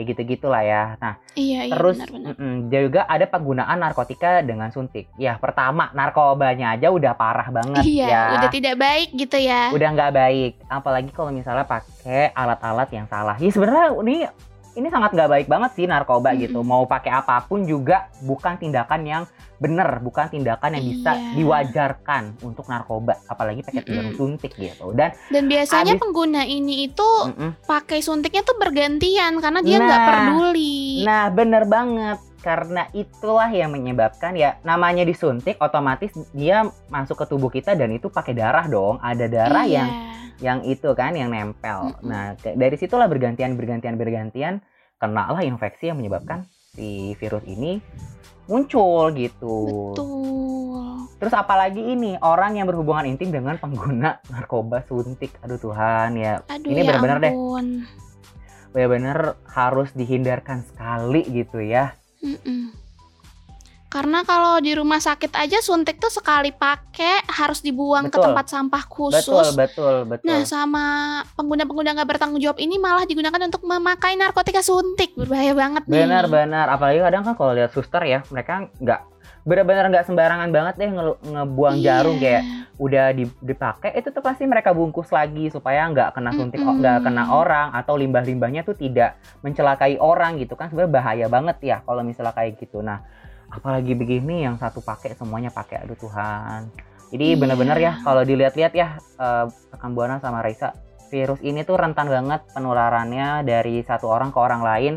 kayak 0.00 0.16
gitu-gitu 0.16 0.48
lah 0.48 0.64
ya. 0.64 0.82
Nah, 0.96 1.20
Iya 1.36 1.68
iya 1.68 1.72
terus 1.76 2.00
benar-benar. 2.00 2.32
mm-mm, 2.40 2.54
juga 2.72 3.00
ada 3.04 3.26
penggunaan 3.28 3.76
narkotika 3.76 4.40
dengan 4.40 4.72
suntik. 4.72 5.12
Ya, 5.14 5.36
pertama 5.36 5.92
narkobanya 5.92 6.72
aja 6.72 6.88
udah 6.88 7.12
parah 7.12 7.52
banget 7.52 7.84
Iya, 7.84 8.08
ya. 8.08 8.22
udah 8.40 8.48
tidak 8.48 8.80
baik 8.80 9.12
gitu 9.12 9.36
ya. 9.36 9.68
Udah 9.70 9.88
nggak 9.92 10.12
baik. 10.16 10.52
Apalagi 10.66 11.12
kalau 11.12 11.28
misalnya 11.28 11.68
pakai 11.68 12.32
alat-alat 12.32 12.88
yang 12.88 13.04
salah. 13.04 13.36
Ya 13.36 13.52
sebenarnya 13.52 13.92
ini 14.00 14.16
ini 14.72 14.86
sangat 14.86 15.10
nggak 15.10 15.28
baik 15.28 15.46
banget 15.46 15.70
sih 15.74 15.84
narkoba 15.84 16.30
gitu. 16.32 16.58
Mm-mm. 16.58 16.70
Mau 16.70 16.84
pakai 16.84 17.10
apa 17.12 17.42
pun 17.42 17.62
juga 17.62 18.06
bukan 18.20 18.54
tindakan 18.56 19.02
yang 19.02 19.22
bener, 19.56 19.98
bukan 19.98 20.26
tindakan 20.26 20.72
yang 20.72 20.84
bisa 20.86 21.10
Iya. 21.12 21.36
diwajarkan 21.36 22.22
untuk 22.40 22.64
narkoba. 22.64 23.18
Apalagi 23.26 23.60
pakai 23.60 23.82
jarum 23.82 24.14
suntik 24.14 24.54
gitu. 24.54 24.92
Dan 24.92 25.10
Dan 25.28 25.46
biasanya 25.46 25.94
Abis- 25.94 26.02
pengguna 26.02 26.42
ini 26.42 26.86
itu 26.86 27.08
mm-mm. 27.26 27.66
pakai 27.66 28.00
suntiknya 28.00 28.40
tuh 28.40 28.56
bergantian 28.56 29.36
karena 29.36 29.60
dia 29.60 29.76
nggak 29.76 29.90
Nah, 29.96 30.08
peduli. 30.08 31.02
Nah, 31.02 31.24
bener 31.28 31.64
banget. 31.64 32.18
Karena 32.40 32.88
itulah 32.90 33.48
yang 33.48 33.70
menyebabkan 33.70 34.32
ya 34.32 34.56
namanya 34.60 35.04
disuntik 35.04 35.56
otomatis 35.58 36.08
dia 36.32 36.62
masuk 36.88 37.20
ke 37.20 37.26
tubuh 37.26 37.48
kita 37.48 37.72
dan 37.72 37.90
itu 37.90 38.08
pakai 38.08 38.32
darah 38.32 38.64
dong. 38.64 38.96
Ada 38.98 39.26
darah 39.26 39.62
Iya. 39.62 39.76
yang 39.76 39.90
yang 40.40 40.58
itu 40.64 40.88
kan 40.94 41.12
yang 41.12 41.28
nempel. 41.28 41.92
Mm-mm. 41.92 42.00
Nah, 42.02 42.32
ke- 42.34 42.56
dari 42.56 42.74
situlah 42.74 43.04
bergantian 43.06 43.54
bergantian 43.54 43.94
bergantian 43.94 44.64
kenalah 44.96 45.40
infeksi 45.40 45.88
yang 45.88 45.96
menyebabkan 45.96 46.44
si 46.70 47.12
virus 47.14 47.44
ini 47.44 47.76
muncul 48.46 49.12
gitu. 49.12 49.92
Betul. 49.92 50.84
Terus 51.16 51.34
apalagi 51.34 51.84
ini 51.84 52.16
orang 52.18 52.56
yang 52.56 52.64
berhubungan 52.64 53.04
intim 53.04 53.28
dengan 53.28 53.60
pengguna 53.60 54.16
narkoba 54.32 54.80
suntik. 54.82 55.36
Aduh 55.40 55.60
Tuhan 55.60 56.16
ya, 56.16 56.40
Aduh 56.48 56.66
Ini 56.66 56.80
ya 56.80 56.86
bener-bener 56.88 57.18
deh. 57.20 57.34
benar-benar 58.70 59.18
harus 59.46 59.92
dihindarkan 59.92 60.64
sekali 60.64 61.26
gitu 61.26 61.60
ya. 61.60 61.92
Mm-mm. 62.20 62.72
Karena 63.90 64.22
kalau 64.22 64.62
di 64.62 64.70
rumah 64.70 65.02
sakit 65.02 65.34
aja 65.34 65.58
suntik 65.58 65.98
tuh 65.98 66.14
sekali 66.14 66.54
pakai 66.54 67.26
harus 67.26 67.58
dibuang 67.58 68.06
ke 68.06 68.22
Betul. 68.22 68.30
tempat 68.30 68.46
sampah 68.46 68.82
Betul, 68.86 69.10
khusus. 69.10 69.50
betul, 69.58 69.94
betul. 70.06 70.30
Nah, 70.30 70.46
sama 70.46 70.84
pengguna-pengguna 71.34 71.98
nggak 71.98 72.06
bertanggung 72.06 72.38
jawab 72.38 72.62
ini 72.62 72.78
malah 72.78 73.02
digunakan 73.02 73.42
untuk 73.50 73.66
memakai 73.66 74.14
narkotika 74.14 74.62
suntik. 74.62 75.18
Berbahaya 75.18 75.58
banget 75.58 75.90
nih. 75.90 76.06
Benar-benar, 76.06 76.70
apalagi 76.70 77.02
kadang 77.02 77.22
kan 77.26 77.34
kalau 77.34 77.50
lihat 77.50 77.74
suster 77.74 78.06
ya, 78.06 78.22
mereka 78.30 78.70
nggak 78.78 79.00
benar-benar 79.40 79.88
nggak 79.88 80.06
sembarangan 80.06 80.50
banget 80.52 80.74
deh 80.76 80.90
nge- 80.92 81.20
ngebuang 81.32 81.76
Iya. 81.80 81.84
jarum 81.84 82.16
kayak 82.20 82.42
udah 82.76 83.06
di- 83.12 83.36
dipakai 83.40 83.92
itu 83.92 84.08
tuh 84.08 84.20
pasti 84.20 84.44
mereka 84.44 84.72
bungkus 84.72 85.08
lagi 85.08 85.48
supaya 85.48 85.84
nggak 85.88 86.16
kena 86.16 86.30
suntik 86.32 86.60
nggak 86.60 87.04
kena 87.04 87.28
orang 87.28 87.72
atau 87.72 87.96
limbah-limbahnya 87.96 88.64
tuh 88.64 88.76
tidak 88.76 89.16
mencelakai 89.40 89.96
orang 89.96 90.36
gitu 90.36 90.56
kan. 90.56 90.68
Sebenarnya 90.68 90.92
bahaya 90.92 91.26
banget 91.28 91.56
ya 91.60 91.76
kalau 91.84 92.00
misalnya 92.00 92.32
kayak 92.32 92.56
gitu. 92.56 92.80
Nah 92.80 93.00
apalagi 93.48 93.92
begini 93.92 94.44
yang 94.44 94.56
satu 94.56 94.80
pakai 94.80 95.16
semuanya 95.16 95.48
pakai. 95.50 95.84
Aduh 95.84 95.96
Tuhan. 95.96 96.68
Jadi 97.10 97.26
Iya. 97.34 97.40
benar-benar 97.40 97.76
ya 97.76 97.92
kalau 98.00 98.22
dilihat-lihat 98.22 98.72
ya 98.72 98.96
rekan 99.72 99.92
buana 99.92 100.20
sama 100.20 100.40
Raisa 100.40 100.72
virus 101.10 101.42
ini 101.42 101.66
tuh 101.66 101.74
rentan 101.74 102.06
banget 102.06 102.46
penularannya 102.54 103.42
dari 103.42 103.82
satu 103.82 104.06
orang 104.06 104.30
ke 104.30 104.38
orang 104.38 104.62
lain 104.62 104.94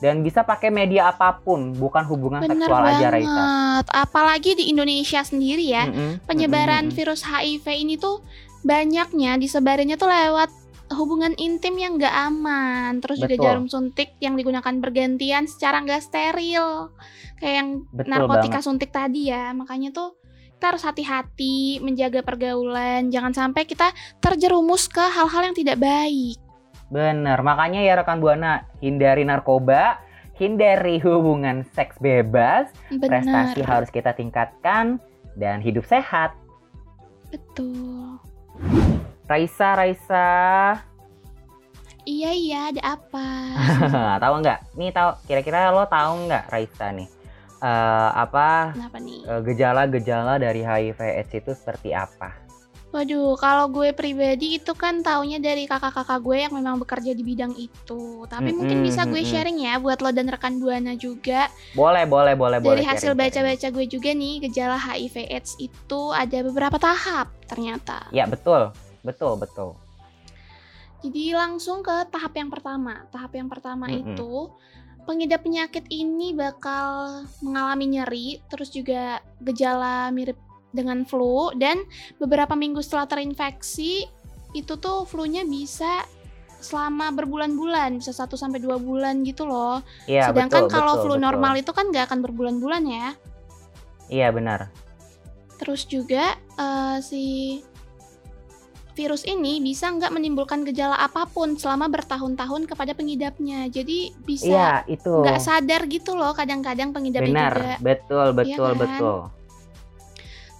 dan 0.00 0.24
bisa 0.24 0.42
pakai 0.42 0.72
media 0.72 1.12
apa 1.12 1.38
pun 1.44 1.76
bukan 1.76 2.02
hubungan 2.08 2.40
Bener 2.40 2.56
seksual 2.56 2.82
aja 2.88 3.06
Raisa 3.12 3.28
banget. 3.28 3.84
Apalagi 3.92 4.50
di 4.56 4.64
Indonesia 4.72 5.20
sendiri 5.20 5.64
ya. 5.68 5.84
Mm-mm, 5.86 6.24
penyebaran 6.24 6.88
mm-mm, 6.88 6.96
virus 6.96 7.22
HIV 7.22 7.64
ini 7.68 7.94
tuh 8.00 8.24
banyaknya 8.64 9.36
disebarinnya 9.36 10.00
tuh 10.00 10.08
lewat 10.08 10.50
hubungan 10.90 11.32
intim 11.38 11.78
yang 11.78 11.96
nggak 11.96 12.10
aman 12.10 12.98
terus 12.98 13.22
juga 13.22 13.38
Betul. 13.38 13.46
jarum 13.46 13.66
suntik 13.70 14.10
yang 14.18 14.34
digunakan 14.34 14.74
bergantian 14.82 15.46
secara 15.46 15.78
nggak 15.86 16.02
steril 16.02 16.90
kayak 17.38 17.54
yang 17.62 17.68
Betul 17.94 18.10
narkotika 18.10 18.58
banget. 18.58 18.66
suntik 18.66 18.90
tadi 18.90 19.30
ya 19.30 19.54
makanya 19.54 19.94
tuh 19.94 20.18
kita 20.58 20.76
harus 20.76 20.84
hati-hati 20.84 21.80
menjaga 21.80 22.20
pergaulan 22.20 23.08
jangan 23.08 23.32
sampai 23.32 23.64
kita 23.64 23.94
terjerumus 24.18 24.90
ke 24.90 25.00
hal-hal 25.00 25.46
yang 25.46 25.56
tidak 25.56 25.78
baik 25.78 26.36
Bener, 26.90 27.38
makanya 27.46 27.80
ya 27.80 27.94
rekan 27.96 28.18
buana 28.18 28.66
hindari 28.82 29.22
narkoba, 29.22 30.02
hindari 30.34 30.98
hubungan 30.98 31.62
seks 31.70 31.96
bebas, 32.02 32.74
benar 32.90 33.06
prestasi 33.06 33.62
harus 33.62 33.88
kita 33.94 34.10
tingkatkan 34.10 34.98
dan 35.38 35.62
hidup 35.62 35.86
sehat. 35.86 36.34
betul 37.30 38.18
Raisa, 39.30 39.78
Raisa, 39.78 40.34
iya 42.02 42.34
iya 42.34 42.74
ada 42.74 42.98
apa 42.98 43.26
tahu 44.26 44.34
nggak? 44.42 44.58
Nih 44.74 44.90
tahu, 44.90 45.10
kira-kira 45.30 45.70
lo 45.70 45.86
tahu 45.86 46.26
nggak 46.26 46.50
Raisa 46.50 46.90
nih? 46.90 47.20
eh, 47.60 48.10
apa 48.16 48.72
eh, 49.04 49.40
gejala-gejala 49.44 50.40
dari 50.40 50.64
HIV/AIDS 50.64 51.32
itu 51.36 51.52
seperti 51.52 51.92
apa? 51.92 52.49
Waduh, 52.90 53.38
kalau 53.38 53.70
gue 53.70 53.94
pribadi 53.94 54.58
itu 54.58 54.74
kan 54.74 54.98
taunya 55.06 55.38
dari 55.38 55.62
kakak-kakak 55.70 56.18
gue 56.26 56.36
yang 56.42 56.50
memang 56.58 56.74
bekerja 56.82 57.14
di 57.14 57.22
bidang 57.22 57.54
itu. 57.54 58.26
Tapi 58.26 58.50
mungkin 58.50 58.82
Mm-mm, 58.82 58.86
bisa 58.90 59.06
gue 59.06 59.22
sharing 59.22 59.62
ya 59.62 59.78
buat 59.78 60.02
lo 60.02 60.10
dan 60.10 60.26
rekan 60.26 60.58
Buana 60.58 60.98
juga. 60.98 61.46
Boleh, 61.70 62.02
boleh, 62.02 62.34
boleh, 62.34 62.58
boleh. 62.58 62.82
dari 62.82 62.82
hasil 62.82 63.14
baca-baca 63.14 63.70
gue 63.70 63.86
juga 63.86 64.10
nih, 64.10 64.42
gejala 64.42 64.74
HIV 64.74 65.22
AIDS 65.30 65.54
itu 65.62 66.00
ada 66.10 66.42
beberapa 66.42 66.82
tahap 66.82 67.30
ternyata. 67.46 68.10
Ya 68.10 68.26
betul, 68.26 68.74
betul, 69.06 69.38
betul. 69.38 69.78
Jadi 71.06 71.30
langsung 71.30 71.86
ke 71.86 72.10
tahap 72.10 72.34
yang 72.34 72.50
pertama. 72.50 73.06
Tahap 73.14 73.30
yang 73.38 73.46
pertama 73.46 73.86
Mm-mm. 73.86 74.18
itu 74.18 74.50
pengidap 75.06 75.46
penyakit 75.46 75.86
ini 75.94 76.34
bakal 76.34 77.22
mengalami 77.38 77.86
nyeri, 77.86 78.42
terus 78.50 78.74
juga 78.74 79.22
gejala 79.38 80.10
mirip 80.10 80.49
dengan 80.70 81.02
flu 81.06 81.50
dan 81.58 81.82
beberapa 82.22 82.54
minggu 82.54 82.78
setelah 82.82 83.06
terinfeksi 83.10 84.06
itu 84.54 84.74
tuh 84.78 85.06
flu-nya 85.06 85.46
bisa 85.46 86.02
selama 86.60 87.08
berbulan-bulan, 87.16 87.98
bisa 87.98 88.12
1 88.12 88.36
sampai 88.36 88.60
2 88.60 88.76
bulan 88.78 89.24
gitu 89.24 89.48
loh. 89.48 89.80
Iya, 90.04 90.28
Sedangkan 90.28 90.68
betul, 90.68 90.76
kalau 90.76 90.94
betul, 90.98 91.02
flu 91.08 91.14
betul. 91.16 91.24
normal 91.24 91.52
itu 91.56 91.70
kan 91.72 91.84
nggak 91.88 92.04
akan 92.12 92.20
berbulan-bulan 92.20 92.82
ya. 92.84 93.08
Iya 94.12 94.28
benar. 94.34 94.68
Terus 95.56 95.88
juga 95.88 96.36
eh, 96.36 96.98
si 97.00 97.24
virus 98.92 99.24
ini 99.24 99.64
bisa 99.64 99.88
nggak 99.88 100.12
menimbulkan 100.12 100.60
gejala 100.68 100.98
apa 101.00 101.24
pun 101.24 101.56
selama 101.56 101.88
bertahun-tahun 101.88 102.68
kepada 102.68 102.92
pengidapnya. 102.92 103.72
Jadi 103.72 104.12
bisa 104.20 104.50
Iya 104.50 104.70
itu. 104.90 105.24
nggak 105.24 105.40
sadar 105.40 105.88
gitu 105.88 106.12
loh 106.12 106.36
kadang-kadang 106.36 106.92
pengidapnya 106.92 107.32
Benar, 107.32 107.54
juga. 107.56 107.74
betul, 107.80 108.26
betul, 108.36 108.70
kan? 108.76 108.80
betul. 108.84 109.18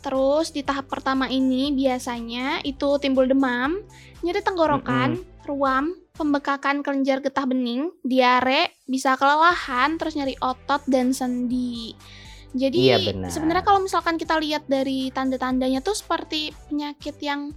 Terus 0.00 0.52
di 0.52 0.64
tahap 0.64 0.88
pertama 0.88 1.28
ini 1.28 1.76
biasanya 1.76 2.64
itu 2.64 2.96
timbul 2.96 3.28
demam, 3.28 3.84
nyeri 4.24 4.40
tenggorokan, 4.40 5.20
ruam, 5.44 5.92
pembekakan 6.16 6.80
kelenjar 6.80 7.20
getah 7.20 7.44
bening, 7.44 7.92
diare, 8.04 8.72
bisa 8.88 9.16
kelelahan, 9.20 10.00
terus 10.00 10.16
nyeri 10.16 10.36
otot 10.40 10.84
dan 10.88 11.12
sendi. 11.12 11.92
Jadi 12.50 12.90
Iya, 12.90 12.98
benar. 12.98 13.30
sebenarnya 13.30 13.64
kalau 13.64 13.80
misalkan 13.84 14.18
kita 14.18 14.34
lihat 14.42 14.66
dari 14.66 15.12
tanda-tandanya 15.14 15.84
tuh 15.86 15.94
seperti 15.94 16.50
penyakit 16.66 17.16
yang 17.22 17.54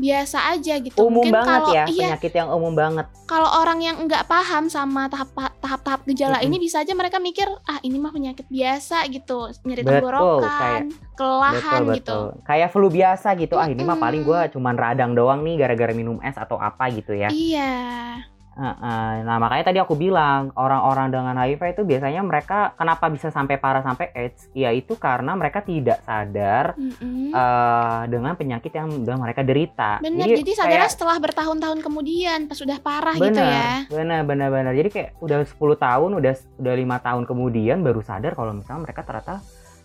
biasa 0.00 0.56
aja 0.56 0.74
gitu. 0.80 0.96
Umum 0.96 1.20
Mungkin 1.20 1.36
banget 1.36 1.60
kalau 1.60 1.76
ya, 1.76 1.84
iya 1.86 2.08
penyakit 2.16 2.32
yang 2.32 2.48
umum 2.50 2.72
banget. 2.72 3.06
kalau 3.28 3.50
orang 3.60 3.78
yang 3.84 3.96
nggak 4.08 4.24
paham 4.26 4.66
sama 4.66 5.06
tahap 5.12 5.30
tahap-tahap 5.60 6.00
gejala 6.08 6.40
Mm-mm. 6.40 6.48
ini 6.50 6.56
bisa 6.58 6.80
aja 6.80 6.96
mereka 6.96 7.20
mikir 7.20 7.46
ah 7.68 7.78
ini 7.84 8.00
mah 8.00 8.10
penyakit 8.10 8.48
biasa 8.48 9.04
gitu 9.12 9.52
nyeri 9.62 9.84
tenggorokan 9.84 10.90
kelelahan 11.14 11.80
betul, 11.84 11.96
gitu 12.00 12.18
betul. 12.32 12.42
Kayak 12.48 12.68
flu 12.72 12.88
biasa 12.88 13.28
gitu. 13.36 13.54
Ah 13.60 13.68
ini 13.68 13.84
mah 13.84 14.00
paling 14.00 14.24
gua 14.24 14.48
cuman 14.48 14.74
radang 14.74 15.12
doang 15.12 15.44
nih 15.44 15.60
gara-gara 15.60 15.92
minum 15.92 16.16
es 16.24 16.34
atau 16.34 16.56
apa 16.56 16.88
gitu 16.90 17.12
ya. 17.12 17.28
iya. 17.30 18.24
Nah 18.60 19.36
makanya 19.36 19.64
tadi 19.66 19.78
aku 19.80 19.96
bilang 19.96 20.52
orang-orang 20.52 21.08
dengan 21.08 21.34
HIV 21.34 21.62
itu 21.72 21.82
biasanya 21.82 22.20
mereka 22.20 22.76
kenapa 22.76 23.08
bisa 23.08 23.28
sampai 23.28 23.56
parah 23.56 23.80
sampai 23.80 24.12
AIDS? 24.12 24.52
Ya 24.52 24.68
itu 24.70 24.94
karena 24.94 25.32
mereka 25.32 25.60
tidak 25.60 26.04
sadar 26.04 26.76
Mm-mm. 26.76 27.32
eh, 27.32 28.00
dengan 28.06 28.36
penyakit 28.36 28.68
yang 28.70 28.88
udah 29.00 29.16
mereka 29.16 29.40
derita. 29.40 29.98
bener 30.00 30.28
jadi, 30.30 30.52
sadarnya 30.52 30.84
kayak- 30.84 30.92
setelah 30.92 31.16
bertahun-tahun 31.18 31.78
kemudian 31.80 32.38
pas 32.46 32.56
sudah 32.56 32.76
parah 32.78 33.16
gitu 33.16 33.32
benar, 33.32 33.48
ya 33.48 33.70
benar, 33.88 34.20
benar, 34.22 34.48
benar. 34.50 34.72
Jadi 34.76 34.88
kayak 34.88 35.10
udah 35.18 35.38
10 35.42 35.56
tahun, 35.76 36.10
udah 36.14 36.32
udah 36.60 36.74
lima 36.76 36.96
tahun 37.00 37.22
kemudian 37.24 37.80
baru 37.80 38.04
sadar 38.04 38.36
kalau 38.36 38.52
misalnya 38.52 38.84
mereka 38.84 39.00
ternyata 39.02 39.40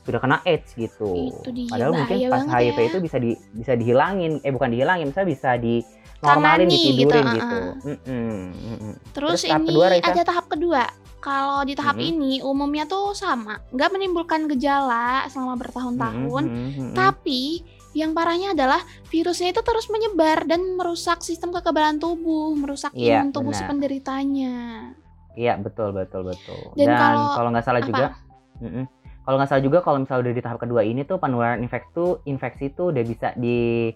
sudah 0.05 0.19
kena 0.21 0.37
AIDS 0.43 0.69
gitu. 0.77 1.33
Itu 1.33 1.49
dia, 1.49 1.65
Padahal 1.65 1.91
mungkin 1.95 2.17
pas 2.29 2.45
HIV 2.45 2.77
ya. 2.77 2.85
itu 2.85 2.97
bisa 3.01 3.17
di 3.17 3.31
bisa 3.51 3.73
dihilangin, 3.73 4.37
eh 4.43 4.51
bukan 4.53 4.69
dihilangin, 4.69 5.09
misalnya 5.09 5.29
bisa 5.33 5.57
di 5.57 5.81
normalin, 6.17 6.65
Tangani 6.65 6.65
gitu, 6.65 6.85
ditidurin 7.05 7.23
uh-uh. 7.23 7.35
gitu. 7.35 7.57
Mm-mm, 7.85 8.35
mm-mm. 8.53 8.93
Terus, 9.11 9.39
Terus 9.39 9.51
ini 9.51 9.67
kedua, 9.67 9.85
Raisa? 9.89 10.07
ada 10.07 10.21
tahap 10.23 10.45
kedua. 10.47 10.83
Kalau 11.17 11.59
di 11.61 11.73
tahap 11.73 11.97
Mhm. 11.97 12.05
ini 12.05 12.33
umumnya 12.39 12.85
tuh 12.85 13.11
sama, 13.11 13.57
nggak 13.69 13.89
menimbulkan 13.89 14.45
gejala 14.47 15.25
selama 15.25 15.57
bertahun-tahun, 15.57 16.43
Mm-mm, 16.45 16.69
mm-mm. 16.71 16.93
tapi 16.93 17.65
yang 17.91 18.11
parahnya 18.11 18.51
adalah 18.51 18.77
virusnya 19.05 19.49
itu 19.49 19.61
terus 19.61 19.87
menyebar 19.87 20.43
dan 20.43 20.75
merusak 20.75 21.19
sistem 21.19 21.49
kekebalan 21.49 21.95
tubuh, 21.95 22.53
merusak 22.53 22.91
Iya, 22.93 23.19
imun 23.19 23.31
tubuh 23.31 23.49
si 23.49 23.59
benar. 23.59 23.69
penderitanya. 23.71 24.55
Iya 25.33 25.57
betul 25.57 25.91
betul 25.91 26.23
betul. 26.25 26.75
Dan 26.75 26.93
Dan, 26.93 26.99
kalau- 27.33 27.51
nggak 27.51 27.65
salah 27.65 27.79
apa? 27.79 27.87
juga, 27.87 28.05
mm-mm. 28.59 28.85
kalau 29.21 29.35
nggak 29.35 29.49
salah 29.49 29.63
juga 29.63 29.77
kalau 29.79 29.97
misalnya 29.97 30.21
udah 30.21 30.33
di 30.33 30.43
tahap 30.43 30.59
kedua 30.59 30.81
ini 30.81 31.01
tuh 31.01 31.17
penularan 31.17 31.59
infeksi 31.59 31.89
tuh 31.91 32.21
infeksi 32.23 32.65
tuh 32.69 32.91
udah 32.91 33.03
bisa 33.03 33.33
di 33.33 33.89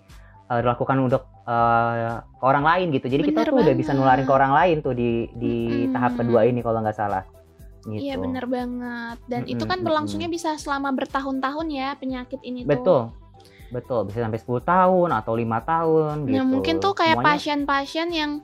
eh, 0.50 0.60
dilakukan 0.60 0.98
untuk 1.00 1.24
ke 1.50 2.46
orang 2.46 2.66
lain 2.66 2.88
gitu. 2.94 3.10
Jadi 3.10 3.22
kita 3.26 3.42
Bener 3.42 3.50
tuh 3.50 3.58
udah 3.66 3.76
bisa 3.78 3.92
nularin 3.98 4.26
ke 4.26 4.34
orang 4.34 4.54
lain 4.54 4.78
tuh 4.86 4.94
di 4.94 5.26
di 5.34 5.56
Mm-mm. 5.86 5.94
tahap 5.98 6.12
kedua 6.18 6.46
ini 6.46 6.62
kalau 6.62 6.82
nggak 6.86 6.98
salah. 6.98 7.26
Gitu. 7.86 8.06
Iya 8.06 8.22
bener 8.22 8.46
banget. 8.46 9.18
Dan 9.26 9.42
itu 9.50 9.64
Mm-mm, 9.66 9.72
kan 9.72 9.80
berlangsungnya 9.82 10.30
mm-mm. 10.30 10.38
bisa 10.38 10.60
selama 10.62 10.94
bertahun-tahun 10.94 11.68
ya 11.74 11.98
penyakit 11.98 12.38
ini 12.46 12.66
tuh. 12.66 12.70
Betul. 12.70 13.02
Betul, 13.70 14.10
bisa 14.10 14.26
sampai 14.26 14.42
10 14.42 14.66
tahun 14.66 15.10
atau 15.14 15.34
lima 15.38 15.62
tahun 15.62 16.26
gitu. 16.26 16.34
Nah 16.34 16.46
mungkin 16.46 16.82
tuh 16.82 16.98
kayak 16.98 17.22
pasien-pasien 17.22 18.10
yang 18.10 18.42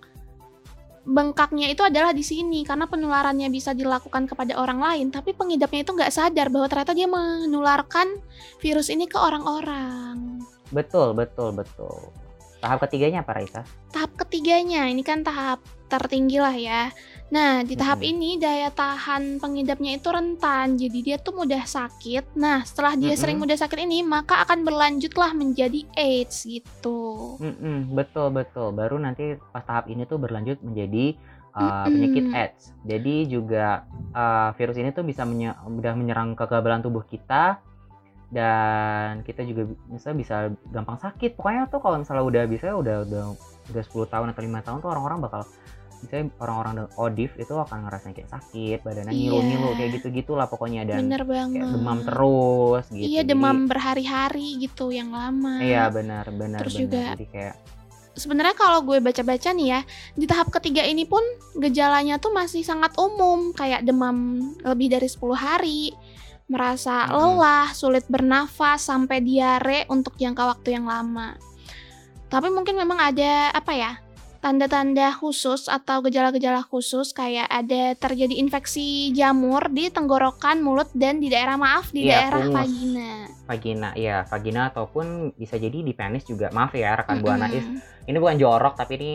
bengkaknya 1.05 1.69
itu 1.69 1.81
adalah 1.85 2.13
di 2.13 2.21
sini 2.25 2.61
karena 2.65 2.89
penularannya 2.89 3.49
bisa 3.49 3.73
dilakukan 3.73 4.29
kepada 4.29 4.57
orang 4.57 4.81
lain, 4.81 5.07
tapi 5.09 5.33
pengidapnya 5.33 5.81
itu 5.81 5.91
nggak 5.93 6.13
sadar 6.13 6.49
bahwa 6.53 6.69
ternyata 6.69 6.93
dia 6.93 7.09
menularkan 7.09 8.21
virus 8.61 8.93
ini 8.93 9.09
ke 9.09 9.17
orang-orang. 9.17 10.41
Betul, 10.73 11.13
betul, 11.13 11.53
betul. 11.53 12.13
Tahap 12.63 12.81
ketiganya 12.89 13.21
apa 13.21 13.37
Raisa? 13.37 13.61
Tahap 13.93 14.17
ketiganya 14.17 14.89
ini 14.89 15.05
kan 15.05 15.21
tahap 15.21 15.61
tertinggi 15.85 16.41
lah 16.41 16.55
ya. 16.57 16.89
Nah 17.29 17.61
di 17.61 17.77
tahap 17.77 18.01
Mm-mm. 18.01 18.11
ini 18.15 18.29
daya 18.41 18.73
tahan 18.73 19.37
pengidapnya 19.37 20.01
itu 20.01 20.09
rentan, 20.09 20.73
jadi 20.73 20.99
dia 21.05 21.17
tuh 21.21 21.37
mudah 21.37 21.61
sakit. 21.61 22.33
Nah 22.33 22.65
setelah 22.65 22.97
dia 22.97 23.13
sering 23.13 23.37
Mm-mm. 23.37 23.53
mudah 23.53 23.57
sakit 23.61 23.85
ini, 23.85 24.01
maka 24.01 24.41
akan 24.41 24.65
berlanjutlah 24.65 25.37
menjadi 25.37 25.85
AIDS 25.93 26.49
gitu. 26.49 27.37
Mm-mm, 27.37 27.93
betul 27.93 28.33
betul. 28.33 28.73
Baru 28.73 28.97
nanti 28.97 29.37
pas 29.53 29.61
tahap 29.61 29.85
ini 29.85 30.09
tuh 30.09 30.17
berlanjut 30.17 30.57
menjadi 30.65 31.13
uh, 31.53 31.85
penyakit 31.85 32.25
AIDS. 32.33 32.73
Jadi 32.81 33.29
juga 33.29 33.85
uh, 34.17 34.57
virus 34.57 34.81
ini 34.81 34.89
tuh 34.89 35.05
bisa 35.05 35.21
menye- 35.21 35.53
udah 35.69 35.93
menyerang 35.93 36.33
kekebalan 36.33 36.81
tubuh 36.81 37.05
kita 37.05 37.61
dan 38.35 39.23
kita 39.23 39.41
juga 39.41 39.63
bi- 39.63 39.79
bisa 39.89 40.11
bisa 40.11 40.35
gampang 40.67 40.99
sakit. 40.99 41.33
Pokoknya 41.33 41.65
tuh 41.65 41.79
kalau 41.79 41.95
misalnya 41.95 42.21
udah 42.21 42.43
bisa 42.45 42.67
udah 42.69 43.07
udah 43.07 43.23
udah 43.71 43.83
10 43.85 44.11
tahun 44.11 44.27
atau 44.29 44.41
lima 44.43 44.59
tahun 44.59 44.77
tuh 44.77 44.91
orang-orang 44.91 45.23
bakal 45.23 45.41
misalnya 45.95 46.27
orang-orang 46.37 46.71
dengan 46.75 46.91
ODIF 46.99 47.31
itu 47.35 47.53
akan 47.55 47.77
ngerasain 47.81 48.13
kayak 48.13 48.29
sakit, 48.29 48.77
badannya 48.83 49.09
Iya. 49.09 49.31
ngilu-ngilu 49.31 49.69
kayak 49.73 49.91
gitu-gitulah 49.95 50.45
pokoknya 50.45 50.83
dan 50.85 50.99
Bener 51.01 51.23
banget. 51.23 51.63
kayak 51.63 51.73
demam 51.73 51.99
terus 52.03 52.83
gitu. 52.91 53.07
Iya 53.07 53.21
Jadi- 53.23 53.29
demam 53.31 53.57
berhari-hari 53.65 54.47
gitu 54.59 54.85
yang 54.91 55.09
lama. 55.09 55.63
Iya 55.63 55.87
benar 55.89 56.27
benar 56.29 56.59
Terus 56.61 56.75
benar. 56.75 56.83
juga 56.83 57.03
Jadi 57.15 57.27
kayak 57.31 57.55
Sebenarnya 58.15 58.55
kalau 58.55 58.79
gue 58.79 59.03
baca-baca 59.03 59.51
nih 59.51 59.67
ya, 59.67 59.79
di 60.15 60.23
tahap 60.23 60.47
ketiga 60.49 60.79
ini 60.81 61.03
pun 61.03 61.19
gejalanya 61.53 62.15
tuh 62.15 62.31
masih 62.31 62.63
sangat 62.63 62.95
umum, 62.95 63.51
kayak 63.51 63.83
demam 63.83 64.39
lebih 64.63 64.87
dari 64.87 65.03
10 65.03 65.35
hari, 65.35 65.91
merasa 66.45 67.05
lelah, 67.07 67.71
sulit 67.71 68.05
bernafas, 68.05 68.83
sampai 68.83 69.19
diare 69.19 69.85
untuk 69.87 70.13
jangka 70.15 70.43
waktu 70.51 70.73
yang 70.73 70.85
lama. 70.85 71.33
Tapi 72.25 72.49
mungkin 72.49 72.75
memang 72.75 72.97
ada 72.97 73.49
apa 73.49 73.71
ya? 73.71 73.91
Tanda-tanda 74.37 75.09
khusus 75.11 75.65
atau 75.65 76.05
gejala-gejala 76.05 76.61
khusus 76.61 77.09
kayak 77.11 77.49
ada 77.49 77.97
terjadi 77.97 78.37
infeksi 78.37 79.09
jamur 79.09 79.65
di 79.67 79.89
tenggorokan, 79.89 80.61
mulut 80.61 80.85
dan 80.93 81.17
di 81.17 81.33
daerah 81.33 81.57
maaf 81.57 81.89
di 81.89 82.05
Iya, 82.05 82.29
daerah 82.29 82.41
pungus. 82.43 82.53
vagina. 82.55 83.11
vagina 83.45 83.89
ya 83.95 84.21
vagina 84.23 84.61
ataupun 84.67 85.05
bisa 85.33 85.53
jadi 85.55 85.81
di 85.81 85.93
penis 85.93 86.25
juga 86.25 86.49
maaf 86.49 86.73
ya 86.73 86.93
rekan 86.95 87.21
buana 87.21 87.45
is 87.47 87.61
Mm-mm. 87.61 87.77
ini 88.05 88.17
bukan 88.17 88.37
jorok 88.37 88.73
tapi 88.73 88.97
ini 88.97 89.11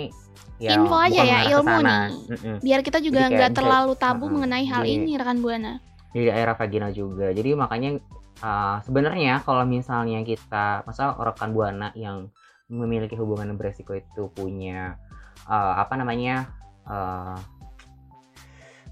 ya 0.56 0.74
Info 0.76 0.94
aja 0.94 1.18
ya, 1.20 1.38
ilmu 1.48 1.66
sana. 1.68 2.06
nih. 2.06 2.10
Mm-mm. 2.30 2.56
biar 2.58 2.80
kita 2.80 2.98
juga 2.98 3.26
nggak 3.26 3.50
terlalu 3.52 3.94
tabu 3.96 4.26
Heeh, 4.26 4.32
mengenai 4.32 4.66
hal 4.66 4.82
jadi- 4.82 4.94
ini 4.96 5.12
rekan 5.14 5.38
buana. 5.38 5.82
Di 6.10 6.26
daerah 6.26 6.58
vagina 6.58 6.90
juga 6.90 7.30
jadi 7.30 7.54
makanya 7.54 8.02
uh, 8.42 8.82
sebenarnya 8.82 9.42
kalau 9.46 9.62
misalnya 9.62 10.22
kita 10.26 10.82
masa 10.84 11.14
rekan 11.14 11.54
buana 11.54 11.94
yang 11.94 12.30
memiliki 12.70 13.18
hubungan 13.18 13.54
beresiko 13.58 13.94
itu 13.94 14.30
punya 14.30 14.98
uh, 15.46 15.74
apa 15.78 15.94
namanya 15.98 16.50
uh, 16.86 17.38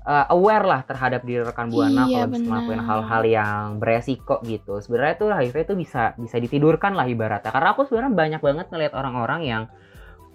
uh, 0.08 0.26
aware 0.32 0.66
lah 0.66 0.80
terhadap 0.82 1.22
diri 1.22 1.44
rekan 1.44 1.68
buana 1.70 2.08
Iya, 2.08 2.24
kalau 2.24 2.28
bisa 2.32 2.46
melakukan 2.48 2.82
hal-hal 2.82 3.22
yang 3.28 3.62
beresiko 3.78 4.40
gitu. 4.42 4.80
Sebenarnya 4.80 5.14
tuh 5.20 5.28
HIV 5.30 5.56
itu 5.68 5.74
bisa 5.76 6.16
bisa 6.16 6.36
ditidurkan 6.40 6.96
lah 6.96 7.04
ibaratnya. 7.04 7.52
Karena 7.52 7.76
aku 7.76 7.84
sebenarnya 7.84 8.12
banyak 8.16 8.40
banget 8.42 8.66
ngeliat 8.72 8.92
orang-orang 8.96 9.40
yang 9.46 9.62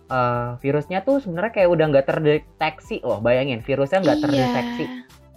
uh, 0.07 0.55
virusnya 0.61 1.01
tuh 1.01 1.19
sebenarnya 1.19 1.51
kayak 1.51 1.69
udah 1.73 1.85
nggak 1.89 2.07
terdeteksi 2.07 3.01
loh. 3.03 3.19
Bayangin 3.19 3.59
virusnya 3.65 3.99
nggak 3.99 4.17
Iya. 4.19 4.23
terdeteksi 4.23 4.85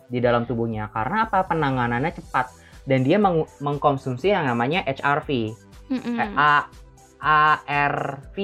di 0.06 0.18
dalam 0.22 0.46
tubuhnya 0.46 0.90
karena 0.94 1.26
apa 1.26 1.42
penanganannya 1.46 2.14
cepat 2.14 2.46
dan 2.86 3.02
dia 3.02 3.18
meng- 3.18 3.50
mengkonsumsi 3.58 4.30
yang 4.30 4.46
namanya 4.46 4.86
HRV, 4.86 5.52
Mm-mm. 5.90 6.16
eh, 6.22 6.30
A 6.38 6.54
ARV. 7.18 8.36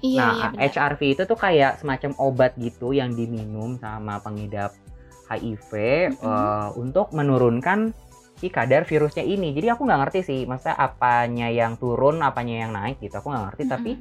Iya, 0.00 0.16
nah, 0.16 0.32
iya. 0.56 0.70
HRV 0.70 1.00
itu 1.18 1.22
tuh 1.28 1.36
kayak 1.36 1.82
semacam 1.82 2.16
obat 2.16 2.56
gitu 2.56 2.94
yang 2.96 3.12
diminum 3.12 3.76
sama 3.82 4.22
pengidap 4.22 4.72
HIV 5.28 5.70
Mm-mm. 6.14 6.24
eh, 6.24 6.68
untuk 6.78 7.10
menurunkan 7.10 7.90
si 8.38 8.48
kadar 8.48 8.88
virusnya 8.88 9.26
ini. 9.26 9.52
Jadi 9.52 9.68
aku 9.68 9.84
nggak 9.84 10.00
ngerti 10.06 10.20
sih, 10.24 10.40
maksudnya 10.48 10.78
apanya 10.78 11.52
yang 11.52 11.76
turun, 11.76 12.22
apanya 12.24 12.64
yang 12.64 12.72
naik 12.72 13.02
gitu. 13.02 13.18
Aku 13.20 13.28
nggak 13.28 13.52
ngerti. 13.52 13.62
Tapi 13.68 13.92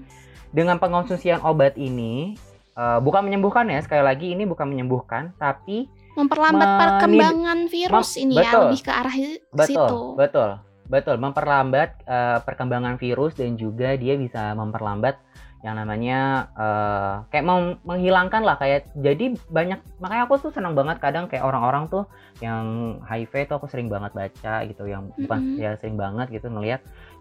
dengan 0.53 0.77
pengonsumsian 0.79 1.41
obat 1.43 1.75
ini 1.75 2.37
eh, 2.77 2.99
bukan 3.01 3.25
menyembuhkan 3.25 3.67
ya. 3.67 3.81
Sekali 3.81 4.05
lagi 4.05 4.31
ini 4.31 4.45
bukan 4.47 4.69
menyembuhkan, 4.69 5.35
tapi 5.35 5.89
memperlambat 6.19 6.69
perkembangan 6.75 7.59
virus 7.71 8.19
ini 8.19 8.35
ya 8.35 8.51
betul. 8.51 8.61
lebih 8.67 8.81
ke 8.83 8.91
arah 8.91 9.15
betul, 9.15 9.65
situ. 9.65 9.99
betul, 10.19 10.49
betul, 10.91 11.15
memperlambat 11.15 11.89
eh, 12.03 12.39
perkembangan 12.43 12.99
virus 12.99 13.39
dan 13.39 13.55
juga 13.55 13.95
dia 13.95 14.19
bisa 14.19 14.51
memperlambat 14.53 15.15
yang 15.59 15.75
namanya 15.75 16.47
eh, 16.55 17.13
kayak 17.35 17.45
meng- 17.47 17.79
menghilangkan 17.83 18.43
lah 18.47 18.55
kayak 18.55 18.87
jadi 18.95 19.35
banyak 19.51 19.79
makanya 19.99 20.23
aku 20.27 20.39
tuh 20.39 20.51
senang 20.55 20.71
banget 20.71 21.03
kadang 21.03 21.27
kayak 21.27 21.43
orang-orang 21.43 21.91
tuh 21.91 22.07
yang 22.39 22.95
HIV 23.03 23.51
tuh 23.51 23.59
aku 23.59 23.67
sering 23.67 23.91
banget 23.91 24.15
baca 24.15 24.63
gitu 24.63 24.87
yang 24.87 25.11
bukan 25.19 25.59
Mm-mm. 25.59 25.59
ya 25.59 25.75
sering 25.75 25.99
banget 25.99 26.31
gitu 26.31 26.47
ngelihat 26.47 26.79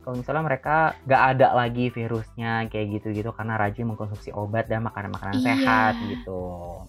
kalau 0.08 0.24
misalnya 0.24 0.40
mereka 0.40 0.76
nggak 1.04 1.22
ada 1.36 1.46
lagi 1.52 1.92
virusnya 1.92 2.64
kayak 2.72 2.96
gitu-gitu 2.96 3.28
karena 3.28 3.60
rajin 3.60 3.84
mengkonsumsi 3.84 4.32
obat 4.32 4.64
dan 4.64 4.80
makanan-makanan 4.80 5.36
Iya. 5.36 5.44
sehat 5.44 5.92
gitu. 6.00 6.40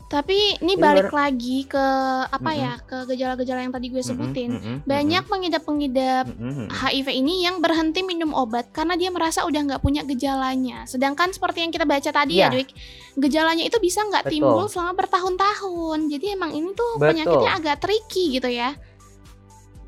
Tapi 0.08 0.56
ini 0.64 0.80
Jadi 0.80 0.84
balik 0.88 1.12
ber- 1.12 1.20
lagi 1.20 1.68
ke 1.68 1.86
apa 2.24 2.40
Mm-mm. 2.48 2.64
ya 2.64 2.74
ke 2.80 2.98
gejala-gejala 3.12 3.60
yang 3.60 3.76
tadi 3.76 3.92
gue 3.92 4.00
sebutin. 4.00 4.56
Mm-mm, 4.56 4.64
mm-mm, 4.64 4.88
Banyak 4.88 5.24
pengidap-pengidap 5.28 6.32
mm-mm, 6.32 6.48
mm-mm. 6.48 6.68
HIV 6.72 7.08
ini 7.12 7.44
yang 7.44 7.60
berhenti 7.60 8.08
minum 8.08 8.32
obat 8.32 8.72
karena 8.72 8.96
dia 8.96 9.12
merasa 9.12 9.44
udah 9.44 9.68
nggak 9.68 9.84
punya 9.84 10.08
gejalanya. 10.08 10.88
Sedangkan 10.88 11.36
seperti 11.36 11.68
yang 11.68 11.76
kita 11.76 11.84
baca 11.84 12.16
tadi 12.16 12.40
ya, 12.40 12.48
Iya. 12.48 12.56
Dwik, 12.56 12.72
gejalanya 13.20 13.68
itu 13.68 13.84
bisa 13.84 14.00
nggak 14.00 14.32
timbul 14.32 14.72
selama 14.72 14.96
bertahun-tahun. 14.96 16.08
Jadi 16.08 16.40
emang 16.40 16.56
ini 16.56 16.72
tuh 16.72 16.96
Betul. 16.96 17.20
penyakitnya 17.20 17.52
agak 17.52 17.84
tricky 17.84 18.40
gitu 18.40 18.48
ya. 18.48 18.80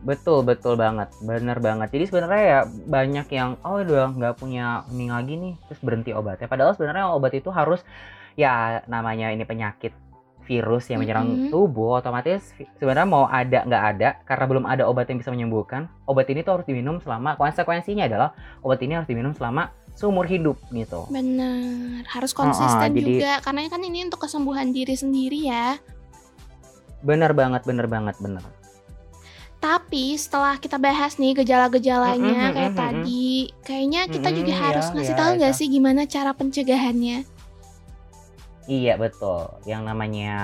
Betul, 0.02 0.42
betul 0.42 0.74
banget, 0.82 1.14
bener 1.22 1.62
banget. 1.62 1.94
Jadi 1.94 2.04
sebenarnya 2.10 2.44
ya 2.44 2.60
banyak 2.66 3.28
yang 3.30 3.54
oh 3.62 3.78
udah 3.86 4.10
nggak 4.18 4.36
punya 4.42 4.82
ini 4.90 5.14
lagi 5.14 5.38
nih, 5.38 5.54
terus 5.70 5.82
berhenti 5.86 6.10
obatnya. 6.10 6.50
Padahal 6.50 6.74
sebenarnya 6.74 7.14
obat 7.14 7.38
itu 7.38 7.54
harus 7.54 7.86
ya 8.34 8.82
namanya 8.90 9.30
ini 9.30 9.46
penyakit 9.46 9.94
virus 10.50 10.90
yang 10.90 11.06
menyerang 11.06 11.30
Mm-mm. 11.30 11.50
tubuh, 11.54 12.02
otomatis 12.02 12.42
sebenarnya 12.82 13.08
mau 13.08 13.30
ada 13.30 13.62
nggak 13.62 13.84
ada 13.94 14.10
karena 14.26 14.46
belum 14.50 14.66
ada 14.66 14.84
obat 14.90 15.06
yang 15.08 15.22
bisa 15.22 15.30
menyembuhkan. 15.30 15.86
Obat 16.10 16.28
ini 16.34 16.42
tuh 16.42 16.60
harus 16.60 16.66
diminum 16.66 16.98
selama 16.98 17.38
konsekuensinya 17.38 18.10
adalah 18.10 18.34
obat 18.66 18.82
ini 18.82 18.98
harus 18.98 19.08
diminum 19.08 19.38
selama 19.38 19.70
seumur 19.94 20.26
hidup 20.26 20.58
gitu. 20.74 21.06
Bener, 21.14 22.02
harus 22.10 22.34
konsisten 22.34 22.90
jadi- 22.90 23.06
juga 23.22 23.32
karena 23.46 23.70
kan 23.70 23.86
ini 23.86 24.10
untuk 24.10 24.26
kesembuhan 24.26 24.74
diri 24.74 24.98
sendiri 24.98 25.46
ya. 25.46 25.78
Bener 27.06 27.38
banget, 27.38 27.62
bener 27.66 27.86
banget, 27.86 28.18
bener. 28.18 28.42
Tapi 29.62 30.18
setelah 30.18 30.58
kita 30.58 30.82
bahas 30.82 31.22
nih 31.22 31.38
gejala-gejalanya 31.38 32.50
Mm-mm, 32.50 32.56
kayak 32.58 32.74
mm-mm, 32.74 32.82
tadi, 32.82 33.30
kayaknya 33.62 34.10
kita 34.10 34.34
Mm-mm, 34.34 34.40
juga 34.42 34.54
harus 34.58 34.90
iya, 34.90 34.94
ngasih 34.98 35.14
iya, 35.14 35.20
tahu 35.22 35.32
nggak 35.38 35.54
sih 35.54 35.68
gimana 35.70 36.02
cara 36.10 36.32
pencegahannya? 36.34 37.18
Iya 38.66 38.94
betul. 38.98 39.62
Yang 39.70 39.82
namanya 39.86 40.38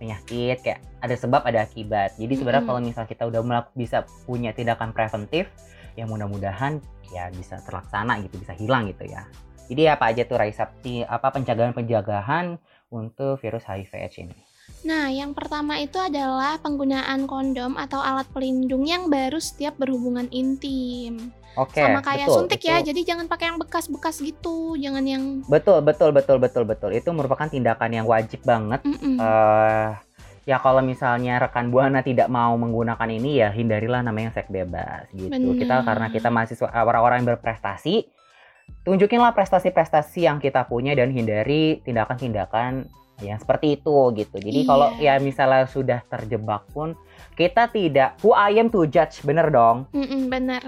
penyakit 0.00 0.64
kayak 0.64 0.80
ada 1.04 1.16
sebab 1.20 1.44
ada 1.44 1.68
akibat. 1.68 2.16
Jadi 2.16 2.32
sebenarnya 2.32 2.64
Mm-mm. 2.64 2.72
kalau 2.72 2.80
misal 2.80 3.04
kita 3.04 3.28
udah 3.28 3.44
bisa 3.76 4.08
punya 4.24 4.56
tindakan 4.56 4.96
preventif, 4.96 5.52
ya 5.92 6.08
mudah-mudahan 6.08 6.80
ya 7.12 7.28
bisa 7.36 7.60
terlaksana 7.60 8.24
gitu, 8.24 8.40
bisa 8.40 8.56
hilang 8.56 8.88
gitu 8.88 9.04
ya. 9.04 9.28
Jadi 9.68 9.82
apa 9.84 10.16
aja 10.16 10.22
tuh 10.24 10.40
Raisa 10.40 10.64
apa 11.12 11.28
penjagaan-penjagaan 11.28 12.56
untuk 12.88 13.36
virus 13.42 13.68
HIV/AIDS 13.68 14.16
ini? 14.24 14.36
Nah, 14.86 15.10
yang 15.10 15.34
pertama 15.34 15.82
itu 15.82 15.98
adalah 15.98 16.62
penggunaan 16.62 17.26
kondom 17.26 17.74
atau 17.74 17.98
alat 17.98 18.26
pelindung 18.30 18.86
yang 18.86 19.10
baru 19.10 19.42
setiap 19.42 19.74
berhubungan 19.82 20.30
intim. 20.30 21.34
Oke, 21.56 21.80
Sama 21.80 22.04
kayak 22.04 22.28
betul, 22.28 22.36
suntik 22.46 22.60
ya, 22.62 22.78
itu- 22.78 22.92
jadi 22.92 23.00
jangan 23.14 23.26
pakai 23.26 23.48
yang 23.50 23.58
bekas-bekas 23.58 24.20
gitu, 24.20 24.76
jangan 24.76 25.02
yang 25.08 25.40
Betul, 25.48 25.80
betul, 25.82 26.12
betul, 26.12 26.36
betul, 26.38 26.64
betul. 26.68 26.90
Itu 26.92 27.10
merupakan 27.16 27.48
tindakan 27.48 27.90
yang 27.96 28.06
wajib 28.06 28.44
banget. 28.44 28.84
Eh 28.86 29.88
ya 30.46 30.62
kalau 30.62 30.78
misalnya 30.78 31.42
rekan 31.42 31.74
buana 31.74 32.06
tidak 32.06 32.30
mau 32.30 32.54
menggunakan 32.54 33.10
ini 33.10 33.42
ya 33.42 33.50
hindarilah 33.50 34.06
namanya 34.06 34.30
seks 34.30 34.46
bebas 34.46 35.10
gitu. 35.10 35.58
Kita 35.58 35.82
Benar. 35.82 35.86
karena 35.90 36.06
kita 36.14 36.28
mahasiswa 36.30 36.70
orang-orang 36.70 37.26
yang 37.26 37.34
berprestasi, 37.34 38.06
tunjukinlah 38.86 39.34
prestasi-prestasi 39.34 40.30
yang 40.30 40.38
kita 40.38 40.62
punya 40.70 40.94
dan 40.94 41.10
hindari 41.10 41.82
tindakan-tindakan 41.82 42.86
yang 43.20 43.40
seperti 43.40 43.80
itu 43.80 43.96
gitu. 44.12 44.36
Jadi 44.36 44.60
Iya. 44.62 44.68
kalau 44.68 44.88
ya 44.96 45.14
misalnya 45.16 45.64
sudah 45.64 46.00
terjebak 46.04 46.68
pun 46.70 46.92
kita 47.32 47.68
tidak 47.68 48.16
who 48.20 48.32
I 48.32 48.56
am 48.56 48.68
to 48.68 48.84
judge, 48.84 49.20
bener 49.20 49.48
dong. 49.48 49.88
Mm-mm, 49.92 50.28
benar. 50.28 50.64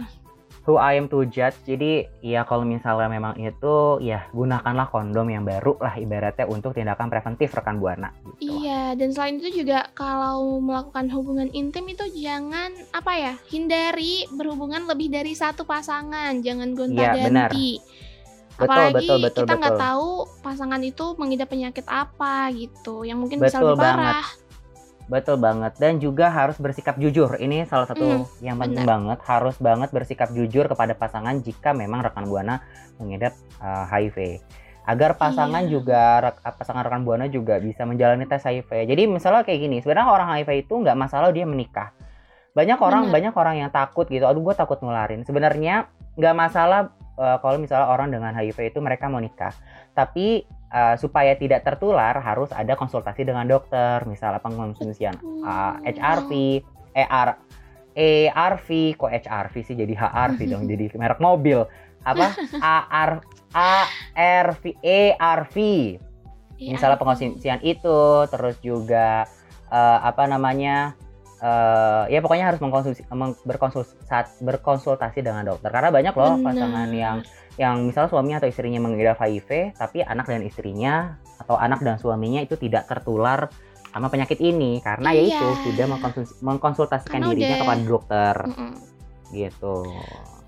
Who 0.64 0.76
I 0.76 1.00
am 1.00 1.08
to 1.08 1.24
judge. 1.24 1.56
Jadi 1.64 2.04
ya 2.20 2.44
kalau 2.44 2.61
misalnya 2.61 3.08
memang 3.08 3.40
itu 3.40 4.04
ya 4.04 4.28
gunakanlah 4.37 4.92
kondom 4.92 5.24
yang 5.32 5.40
baru 5.40 5.80
lah 5.80 5.96
ibaratnya 5.96 6.44
untuk 6.44 6.76
tindakan 6.76 7.08
preventif 7.08 7.56
rekan 7.56 7.80
buana 7.80 8.12
gitu. 8.20 8.52
Iya, 8.61 8.92
dan 8.92 9.08
selain 9.16 9.40
itu 9.40 9.64
juga 9.64 9.88
kalau 9.96 10.61
melakukan 10.61 11.08
hubungan 11.08 11.48
intim 11.56 11.88
itu 11.88 12.04
jangan 12.12 12.76
apa 12.92 13.12
ya, 13.16 13.34
hindari 13.48 14.28
berhubungan 14.28 14.84
lebih 14.84 15.08
dari 15.08 15.32
satu 15.32 15.64
pasangan, 15.64 16.37
jangan 16.44 16.76
Iya, 16.76 16.76
benar. 16.76 17.48
gonta-ganti. 17.48 17.68
Betul, 17.80 18.07
Apalagi 18.58 18.94
betul, 18.98 19.16
betul, 19.22 19.42
kita 19.46 19.54
nggak 19.54 19.78
tahu 19.78 20.08
pasangan 20.42 20.80
itu 20.82 21.04
mengidap 21.14 21.48
penyakit 21.48 21.86
apa 21.86 22.50
gitu, 22.50 23.06
yang 23.06 23.16
mungkin 23.16 23.38
bisa 23.38 23.56
Betul 23.56 23.72
lebih 23.72 23.80
banget. 23.80 24.14
parah. 24.18 24.26
Betul 25.08 25.36
banget 25.38 25.72
dan 25.78 25.96
juga 25.96 26.28
harus 26.28 26.58
bersikap 26.58 27.00
jujur. 27.00 27.32
Ini 27.34 27.64
salah 27.64 27.88
satu 27.88 28.04
Hmm, 28.04 28.44
yang 28.44 28.60
penting 28.60 28.84
banget, 28.84 29.18
harus 29.24 29.56
banget 29.56 29.88
bersikap 29.88 30.28
jujur 30.30 30.66
kepada 30.66 30.92
pasangan 30.92 31.38
jika 31.38 31.72
memang 31.72 32.02
rekan 32.02 32.28
Buana 32.28 32.60
mengidap 32.98 33.32
uh, 33.56 33.88
HIV. 33.88 34.44
Agar 34.84 35.16
pasangan 35.16 35.64
Iya. 35.64 35.70
juga 35.70 36.00
rek- 36.18 36.44
pasangan 36.44 36.84
rekan 36.84 37.04
Buana 37.04 37.24
juga 37.24 37.56
bisa 37.56 37.84
menjalani 37.84 38.24
tes 38.24 38.42
HIV. 38.42 38.68
Jadi 38.84 39.02
misalnya 39.06 39.44
kayak 39.44 39.60
gini, 39.62 39.76
sebenarnya 39.80 40.08
orang 40.08 40.28
HIV 40.34 40.66
itu 40.66 40.74
nggak 40.76 40.96
masalah 40.98 41.32
dia 41.32 41.44
menikah. 41.44 41.88
Banyak 42.52 42.76
orang 42.76 43.08
banyak 43.08 43.32
orang 43.32 43.54
yang 43.58 43.70
takut 43.70 44.04
gitu. 44.08 44.26
Aduh 44.26 44.42
gue 44.42 44.52
takut 44.52 44.76
nularin. 44.82 45.24
Sebenarnya 45.24 45.88
nggak 46.18 46.34
masalah 46.34 46.92
uh, 47.18 47.42
kalau 47.42 47.59
misalnya 47.59 47.90
orang 47.90 48.14
dengan 48.14 48.31
HIV 48.31 48.72
itu 48.72 48.78
mereka 48.78 49.11
mau 49.11 49.18
nikah. 49.18 49.52
Tapi 49.92 50.46
uh, 50.70 50.94
supaya 50.94 51.35
tidak 51.35 51.66
tertular 51.66 52.14
harus 52.22 52.54
ada 52.54 52.78
konsultasi 52.78 53.26
dengan 53.26 53.44
dokter, 53.50 54.07
misalnya 54.07 54.38
pengkonsumsian 54.38 55.18
uh, 55.42 55.83
HRV, 55.83 56.62
ER, 56.94 57.28
ARV, 57.98 58.68
kok 58.94 59.11
HRV 59.11 59.54
sih 59.66 59.74
jadi 59.74 59.90
HRV 59.90 60.38
dong, 60.46 60.70
jadi 60.70 60.87
merek 61.02 61.18
mobil. 61.18 61.66
Apa? 62.07 62.31
AR, 62.62 63.20
ARV, 64.14 64.62
ERV. 64.78 65.57
Misalnya 66.59 66.94
itu. 66.94 67.02
pengkonsumsian 67.02 67.61
itu, 67.62 68.00
terus 68.31 68.57
juga 68.62 69.26
eh, 69.70 69.98
apa 70.02 70.26
namanya? 70.31 70.94
Eh 71.38 72.05
ya 72.11 72.18
pokoknya 72.18 72.51
harus 72.51 72.59
mengkonsumsi, 72.59 73.07
meng- 73.09 73.38
berkonsultasi, 73.42 74.42
berkonsultasi 74.42 75.22
dengan 75.22 75.46
dokter 75.46 75.70
karena 75.70 75.88
banyak 75.88 76.11
loh 76.12 76.35
Benar. 76.35 76.46
pasangan 76.51 76.90
yang 76.90 77.16
yang 77.55 77.77
misalnya 77.83 78.11
suaminya 78.11 78.38
atau 78.38 78.48
istrinya 78.48 78.79
mengidap 78.79 79.16
HIV 79.16 79.74
tapi 79.74 80.03
anak 80.03 80.27
dan 80.27 80.42
istrinya 80.42 81.14
atau 81.38 81.55
anak 81.55 81.79
dan 81.81 81.94
suaminya 81.94 82.38
itu 82.38 82.55
tidak 82.55 82.87
tertular 82.87 83.46
sama 83.88 84.07
penyakit 84.09 84.38
ini 84.38 84.79
karena 84.79 85.11
Iya. 85.11 85.38
yaitu 85.38 85.46
sudah 85.64 85.87
mengkonsul- 85.88 86.38
mengkonsultasikan 86.40 87.18
Karena 87.18 87.31
dirinya 87.31 87.48
udah- 87.48 87.62
kepada 87.64 87.83
dokter 87.85 88.35
Mm-mm. 88.46 88.72
gitu. 89.31 89.74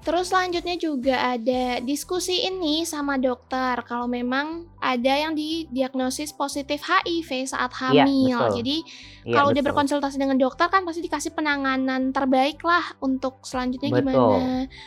Terus 0.00 0.32
selanjutnya 0.32 0.80
juga 0.80 1.36
ada 1.36 1.76
diskusi 1.84 2.48
ini 2.48 2.88
sama 2.88 3.20
dokter 3.20 3.84
kalau 3.84 4.08
memang 4.08 4.64
ada 4.80 5.12
yang 5.12 5.36
didiagnosis 5.36 6.32
positif 6.32 6.80
HIV 6.80 7.52
saat 7.52 7.68
Iya, 7.68 8.08
hamil. 8.08 8.38
betul. 8.40 8.56
Jadi 8.64 8.76
Iya, 9.28 9.34
kalau 9.36 9.48
udah 9.52 9.60
betul. 9.60 9.68
berkonsultasi 9.76 10.16
dengan 10.16 10.40
dokter 10.40 10.66
kan 10.72 10.88
pasti 10.88 11.04
dikasih 11.04 11.36
penanganan 11.36 12.16
terbaik 12.16 12.64
lah 12.64 12.96
untuk 13.04 13.44
selanjutnya 13.44 13.92
Betul. 13.92 14.00
gimana, 14.08 14.40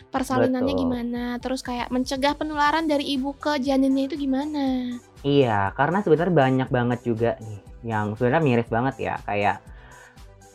persalinannya 0.10 0.74
Betul. 0.74 0.82
gimana, 0.82 1.24
terus 1.38 1.62
kayak 1.62 1.94
mencegah 1.94 2.34
penularan 2.34 2.90
dari 2.90 3.14
ibu 3.14 3.38
ke 3.38 3.62
janinnya 3.62 4.10
itu 4.10 4.18
gimana. 4.18 4.98
Iya, 5.22 5.72
karena 5.78 6.02
sebenarnya 6.02 6.34
banyak 6.34 6.70
banget 6.74 7.00
juga 7.06 7.38
nih 7.38 7.62
yang 7.86 8.18
sebenarnya 8.18 8.42
miris 8.42 8.70
banget 8.72 8.96
ya 8.98 9.16
kayak 9.28 9.62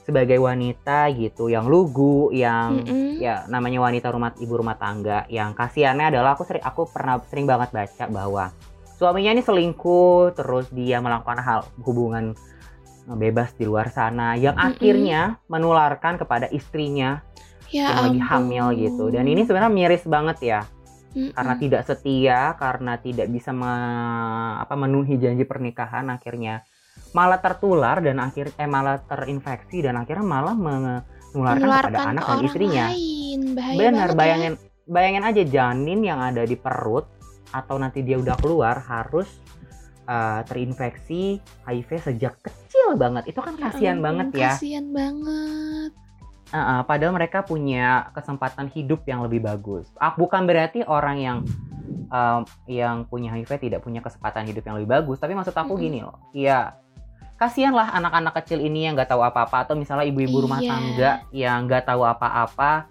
sebagai 0.09 0.41
wanita 0.41 1.13
gitu 1.13 1.53
yang 1.53 1.69
lugu 1.69 2.33
yang 2.33 2.81
Mm-mm. 2.81 3.21
ya 3.21 3.45
namanya 3.45 3.85
wanita 3.85 4.09
rumah 4.09 4.33
ibu 4.41 4.57
rumah 4.57 4.81
tangga 4.81 5.29
yang 5.29 5.53
kasihannya 5.53 6.09
adalah 6.09 6.33
aku 6.33 6.49
sering 6.49 6.65
aku 6.65 6.89
pernah 6.89 7.21
sering 7.29 7.45
banget 7.45 7.69
baca 7.77 8.05
bahwa 8.09 8.49
suaminya 8.97 9.37
ini 9.37 9.45
selingkuh 9.45 10.33
terus 10.33 10.73
dia 10.73 11.05
melakukan 11.05 11.45
hal 11.45 11.69
hubungan 11.85 12.33
bebas 13.05 13.53
di 13.61 13.69
luar 13.69 13.93
sana 13.93 14.33
yang 14.41 14.57
Mm-mm. 14.57 14.69
akhirnya 14.73 15.21
menularkan 15.45 16.17
kepada 16.17 16.49
istrinya 16.49 17.21
Ya 17.69 17.93
yang 17.93 18.17
lagi 18.17 18.21
hamil 18.25 18.67
gitu 18.81 19.13
dan 19.13 19.29
ini 19.29 19.45
sebenarnya 19.45 19.69
miris 19.69 20.09
banget 20.09 20.39
ya 20.41 20.61
Mm-mm. 21.13 21.37
karena 21.37 21.55
tidak 21.61 21.83
setia 21.85 22.57
karena 22.57 22.97
tidak 22.97 23.29
bisa 23.29 23.53
me- 23.53 24.57
apa 24.57 24.73
memenuhi 24.73 25.21
janji 25.21 25.45
pernikahan 25.45 26.09
akhirnya 26.09 26.65
malah 27.17 27.41
tertular 27.41 28.01
dan 28.05 28.21
akhir 28.21 28.53
eh 28.57 28.69
malah 28.69 29.01
terinfeksi 29.05 29.85
dan 29.85 29.97
akhirnya 29.97 30.27
malah 30.27 30.55
menularkan 30.55 31.09
kepada 31.33 31.89
menularkan 31.89 32.11
anak 32.13 32.25
dan 32.25 32.39
istrinya. 32.45 32.87
lain. 32.93 33.41
Bahaya 33.57 33.79
Benar, 33.79 34.09
ya. 34.09 34.17
bayangin 34.17 34.53
bayangin 34.89 35.25
aja 35.25 35.43
janin 35.45 36.01
yang 36.05 36.21
ada 36.21 36.43
di 36.45 36.57
perut 36.57 37.07
atau 37.53 37.81
nanti 37.81 38.05
dia 38.05 38.21
udah 38.21 38.37
keluar 38.41 38.77
harus 38.85 39.29
uh, 40.09 40.41
terinfeksi 40.45 41.41
HIV 41.65 41.91
sejak 42.13 42.35
kecil 42.41 42.97
banget. 42.97 43.29
Itu 43.33 43.41
kan 43.41 43.57
Ya 43.57 43.69
kasihan 43.69 43.97
ampun, 44.01 44.07
banget 44.07 44.29
ya. 44.37 44.53
Kasihan 44.57 44.87
banget. 44.93 45.93
Uh, 46.49 46.57
uh, 46.57 46.81
padahal 46.89 47.13
mereka 47.13 47.45
punya 47.45 48.09
kesempatan 48.17 48.73
hidup 48.73 49.05
yang 49.05 49.21
lebih 49.21 49.45
bagus. 49.45 49.93
Ah, 50.01 50.17
bukan 50.17 50.49
berarti 50.49 50.81
orang 50.89 51.17
yang 51.21 51.39
um, 52.09 52.43
yang 52.65 53.05
punya 53.05 53.37
HIV 53.37 53.69
tidak 53.69 53.81
punya 53.85 54.01
kesempatan 54.01 54.49
hidup 54.49 54.65
yang 54.65 54.81
lebih 54.81 54.89
bagus. 54.89 55.21
Tapi 55.21 55.37
maksud 55.37 55.53
aku 55.53 55.77
Mm-mm. 55.77 55.85
gini 55.85 55.99
loh, 56.01 56.17
ya 56.33 56.73
kasihan 57.39 57.71
lah 57.71 57.89
anak-anak 57.93 58.35
kecil 58.37 58.59
ini 58.59 58.85
yang 58.85 58.93
nggak 58.93 59.09
tahu 59.09 59.23
apa-apa 59.23 59.63
atau 59.63 59.75
misalnya 59.75 60.05
ibu-ibu 60.05 60.43
rumah 60.43 60.59
Iya. 60.59 60.69
tangga 60.69 61.11
yang 61.31 61.59
nggak 61.65 61.85
tahu 61.85 62.03
apa-apa, 62.03 62.91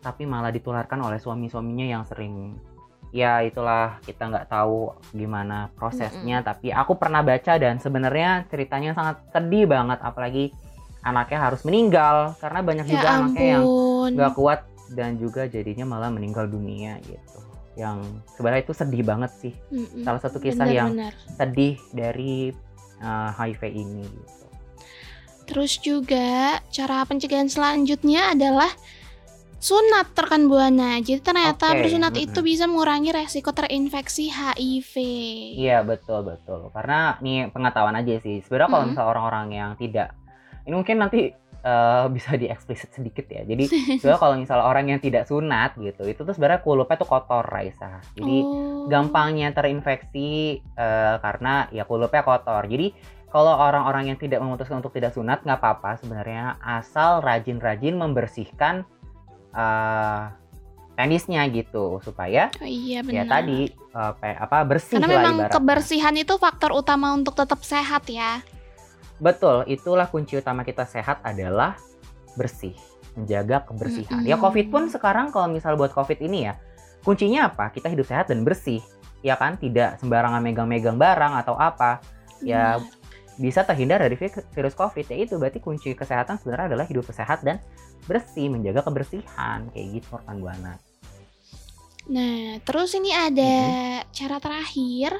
tapi 0.00 0.22
malah 0.24 0.50
ditularkan 0.50 0.98
oleh 1.00 1.16
suami-suaminya 1.16 1.86
yang 1.86 2.02
sering 2.02 2.58
ya 3.08 3.38
itulah 3.40 4.02
kita 4.02 4.26
nggak 4.26 4.48
tahu 4.48 4.90
gimana 5.10 5.70
prosesnya 5.72 6.42
tapi 6.42 6.68
aku 6.68 6.92
pernah 6.94 7.22
baca 7.22 7.54
dan 7.54 7.78
sebenarnya 7.78 8.42
ceritanya 8.44 8.90
sangat 8.90 9.22
sedih 9.30 9.64
banget 9.64 10.02
apalagi 10.02 10.50
anaknya 11.00 11.38
harus 11.40 11.62
meninggal 11.62 12.34
karena 12.36 12.58
banyak 12.60 12.86
juga 12.88 13.06
Ya 13.06 13.14
anaknya 13.16 13.46
yang 13.48 13.62
ampun. 13.62 14.10
nggak 14.18 14.32
kuat 14.34 14.60
dan 14.90 15.14
juga 15.14 15.46
jadinya 15.46 15.86
malah 15.86 16.10
meninggal 16.10 16.50
dunia 16.50 16.98
gitu 17.00 17.38
yang 17.74 18.02
sebenarnya 18.28 18.62
itu 18.62 18.74
sedih 18.74 19.02
banget 19.02 19.30
sih 19.32 19.54
Mm-mm. 19.68 20.02
salah 20.02 20.18
satu 20.18 20.38
kisah 20.38 20.66
yang 20.66 20.90
Benar-benar. 20.90 21.14
sedih 21.30 21.74
dari 21.90 22.50
uh, 23.02 23.30
HIV 23.34 23.62
ini 23.72 24.04
gitu. 24.06 24.46
Terus 25.44 25.76
juga 25.80 26.60
cara 26.72 27.04
pencegahan 27.04 27.48
selanjutnya 27.52 28.32
adalah 28.32 28.72
sunat 29.64 30.12
rekan 30.12 30.44
buana. 30.52 31.00
Jadi 31.00 31.24
ternyata 31.24 31.72
Oke, 31.72 31.84
bersunat 31.84 32.12
mm-mm. 32.12 32.24
itu 32.28 32.40
bisa 32.44 32.68
mengurangi 32.68 33.16
resiko 33.16 33.48
terinfeksi 33.56 34.28
HIV. 34.28 34.92
Iya 35.56 35.80
betul 35.80 36.20
betul 36.28 36.68
karena 36.72 37.16
nih 37.24 37.48
pengetahuan 37.48 37.96
aja 37.96 38.20
sih 38.20 38.44
sebenarnya 38.44 38.68
kalau 38.68 38.84
Mm-mm. 38.84 38.92
misal 38.92 39.06
orang-orang 39.08 39.46
yang 39.56 39.70
tidak 39.80 40.12
ini 40.64 40.74
mungkin 40.76 40.96
nanti 41.00 41.32
uh, 41.64 42.06
bisa 42.06 42.36
dieksplisit 42.36 42.92
sedikit 42.92 43.24
ya 43.26 43.42
jadi 43.42 43.64
sebenarnya 43.96 44.20
kalau 44.20 44.36
misal 44.36 44.60
orang 44.60 44.86
yang 44.86 45.00
tidak 45.00 45.24
sunat 45.24 45.74
gitu 45.76 46.04
itu 46.04 46.20
tuh 46.20 46.30
sebenarnya 46.30 46.60
kulupnya 46.60 46.94
tuh 46.94 47.08
kotor 47.08 47.42
Raisa 47.42 48.04
jadi 48.12 48.36
Oh. 48.44 48.84
gampangnya 48.84 49.48
terinfeksi 49.50 50.60
eh, 50.60 51.14
karena 51.16 51.72
ya 51.72 51.82
kulupnya 51.82 52.20
kotor. 52.20 52.60
Jadi 52.64 52.92
kalau 53.26 53.56
orang-orang 53.56 54.12
yang 54.12 54.18
tidak 54.20 54.38
memutuskan 54.38 54.78
untuk 54.78 54.92
tidak 54.92 55.10
sunat 55.10 55.40
nggak 55.40 55.56
apa-apa 55.56 55.96
sebenarnya 55.96 56.60
asal 56.60 57.18
rajin-rajin 57.18 57.96
membersihkan 57.96 58.84
eh, 59.50 60.22
penisnya 60.94 61.42
gitu 61.48 61.98
supaya 62.00 62.52
Oh 62.60 62.68
iya 62.68 63.00
ya 63.00 63.24
benar. 63.24 63.40
tadi 63.40 63.60
eh, 63.72 64.12
pe- 64.14 64.36
apa 64.36 64.56
bersih 64.62 64.94
Karena 64.94 65.08
memang 65.10 65.34
ibaratnya. 65.40 65.54
kebersihan 65.54 66.14
itu 66.14 66.34
faktor 66.36 66.70
utama 66.70 67.10
untuk 67.10 67.32
tetap 67.32 67.58
sehat 67.60 68.04
ya. 68.06 68.44
Betul, 69.24 69.64
itulah 69.72 70.04
kunci 70.12 70.36
utama 70.36 70.68
kita 70.68 70.84
sehat 70.84 71.24
adalah 71.24 71.80
bersih, 72.36 72.76
menjaga 73.16 73.64
kebersihan. 73.64 74.20
Ya 74.20 74.36
Mm-mm. 74.36 74.44
COVID 74.44 74.66
pun 74.68 74.82
sekarang 74.92 75.32
kalau 75.32 75.48
misal 75.48 75.80
buat 75.80 75.96
COVID 75.96 76.20
ini 76.20 76.52
ya, 76.52 76.60
kuncinya 77.00 77.48
apa? 77.48 77.72
Kita 77.72 77.88
hidup 77.88 78.04
sehat 78.04 78.28
dan 78.28 78.44
bersih. 78.44 78.84
Ya 79.24 79.40
kan, 79.40 79.56
tidak 79.56 79.96
sembarangan 79.96 80.44
megang-megang 80.44 81.00
barang 81.00 81.40
atau 81.40 81.56
apa. 81.56 82.04
Ya 82.44 82.76
Benar. 82.76 83.40
bisa 83.40 83.64
terhindar 83.64 84.04
dari 84.04 84.20
vi- 84.20 84.44
virus 84.52 84.76
COVID. 84.76 85.08
Ya 85.08 85.16
itu 85.16 85.40
berarti 85.40 85.64
kunci 85.64 85.96
kesehatan 85.96 86.36
sebenarnya 86.36 86.76
adalah 86.76 86.84
hidup 86.84 87.08
sehat 87.08 87.40
dan 87.40 87.64
bersih, 88.04 88.52
menjaga 88.52 88.84
kebersihan 88.84 89.72
kayak 89.72 89.86
gitu 90.04 90.20
rekan 90.20 90.36
buana. 90.44 90.76
Nah, 92.04 92.60
terus 92.60 92.92
ini 92.92 93.16
ada 93.16 93.54
cara 94.12 94.36
terakhir. 94.36 95.16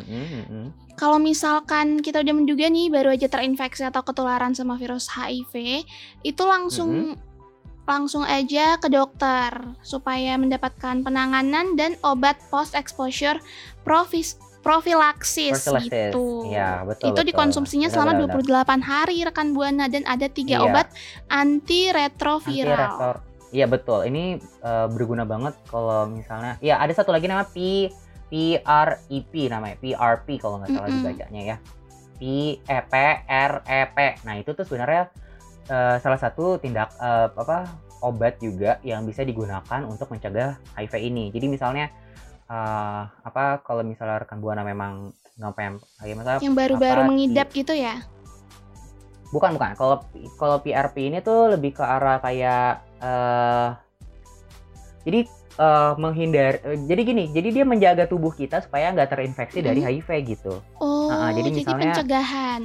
Mm-mm, 0.00 0.26
mm-mm. 0.44 0.66
Kalau 0.96 1.20
misalkan 1.20 2.00
kita 2.00 2.24
udah 2.24 2.34
menduga 2.34 2.68
nih 2.68 2.88
baru 2.88 3.12
aja 3.12 3.28
terinfeksi 3.28 3.84
atau 3.84 4.00
ketularan 4.00 4.56
sama 4.56 4.80
virus 4.80 5.12
HIV, 5.12 5.84
itu 6.24 6.42
langsung 6.44 7.20
langsung 7.86 8.26
aja 8.26 8.80
ke 8.82 8.90
dokter 8.90 9.54
supaya 9.78 10.34
mendapatkan 10.34 11.06
penanganan 11.06 11.78
dan 11.78 11.94
obat 12.02 12.34
post 12.50 12.74
exposure 12.74 13.38
profis 13.86 14.34
profilaksis 14.66 15.62
Prophylaxis. 15.62 15.86
gitu. 16.10 16.50
Iya, 16.50 16.82
betul. 16.82 17.06
itu 17.06 17.14
betul. 17.14 17.28
dikonsumsinya 17.30 17.86
selama 17.86 18.18
benar, 18.18 18.42
benar. 18.42 18.66
28 18.82 18.82
hari 18.82 19.16
rekan 19.22 19.54
Buana 19.54 19.86
dan 19.86 20.02
ada 20.02 20.26
tiga 20.26 20.58
Iya. 20.58 20.66
obat 20.66 20.86
antiretroviral. 21.30 22.74
Anti-retor. 22.74 23.16
Iya 23.54 23.66
betul. 23.70 24.00
Ini 24.10 24.24
eh, 24.42 24.86
berguna 24.90 25.22
banget 25.22 25.54
kalau 25.70 26.10
misalnya 26.10 26.58
ya 26.58 26.82
ada 26.82 26.90
satu 26.90 27.14
lagi 27.14 27.30
nama 27.30 27.46
P 27.46 27.86
PREP 28.26 29.32
namanya 29.46 29.76
PRP 29.78 30.42
kalau 30.42 30.58
nggak 30.58 30.74
salah 30.74 30.88
Mm-mm. 30.90 31.02
dibacanya 31.02 31.42
ya. 31.54 31.56
P 32.16 32.22
E 32.58 32.78
P 32.88 32.94
R 33.28 33.52
E 33.62 33.80
P. 33.92 33.98
Nah, 34.24 34.34
itu 34.40 34.50
tuh 34.56 34.64
sebenarnya 34.64 35.12
eh, 35.68 35.96
salah 36.00 36.18
satu 36.18 36.58
tindak 36.58 36.90
eh, 36.98 37.28
apa 37.30 37.70
obat 38.02 38.38
juga 38.42 38.78
yang 38.82 39.04
bisa 39.06 39.22
digunakan 39.22 39.84
untuk 39.86 40.10
mencegah 40.10 40.58
HIV 40.74 40.94
ini. 41.06 41.30
Jadi 41.30 41.46
misalnya 41.46 41.86
eh, 42.48 43.02
apa 43.06 43.62
kalau 43.62 43.86
misalnya 43.86 44.24
rekan 44.24 44.40
buana 44.40 44.66
memang 44.66 45.12
ngapain 45.36 45.76
ya 46.00 46.16
misalnya 46.16 46.40
Yang 46.40 46.56
baru-baru 46.56 47.00
mengidap 47.06 47.52
gitu 47.52 47.76
ya. 47.76 48.00
Bukan 49.30 49.54
bukan. 49.54 49.76
Kalau 49.76 50.00
kalau 50.40 50.56
PRP 50.64 51.12
ini 51.12 51.18
tuh 51.20 51.52
lebih 51.52 51.76
ke 51.76 51.84
arah 51.84 52.18
kayak 52.24 52.80
eh 53.04 53.68
jadi 55.06 55.28
eh, 55.56 55.92
menghindar. 55.96 56.60
eh, 56.62 56.78
jadi 56.82 57.00
gini, 57.02 57.24
jadi 57.28 57.48
dia 57.50 57.64
menjaga 57.64 58.04
tubuh 58.04 58.30
kita 58.30 58.60
supaya 58.60 58.92
nggak 58.92 59.08
terinfeksi 59.08 59.60
dari 59.60 59.80
Mhm. 59.80 59.88
HIV 59.88 60.08
gitu. 60.28 60.54
Oh, 60.76 61.08
Ah, 61.08 61.16
ah, 61.18 61.30
jadi 61.32 61.48
jadi, 61.48 61.56
misalnya- 61.56 61.96
pencegahan. 61.96 62.62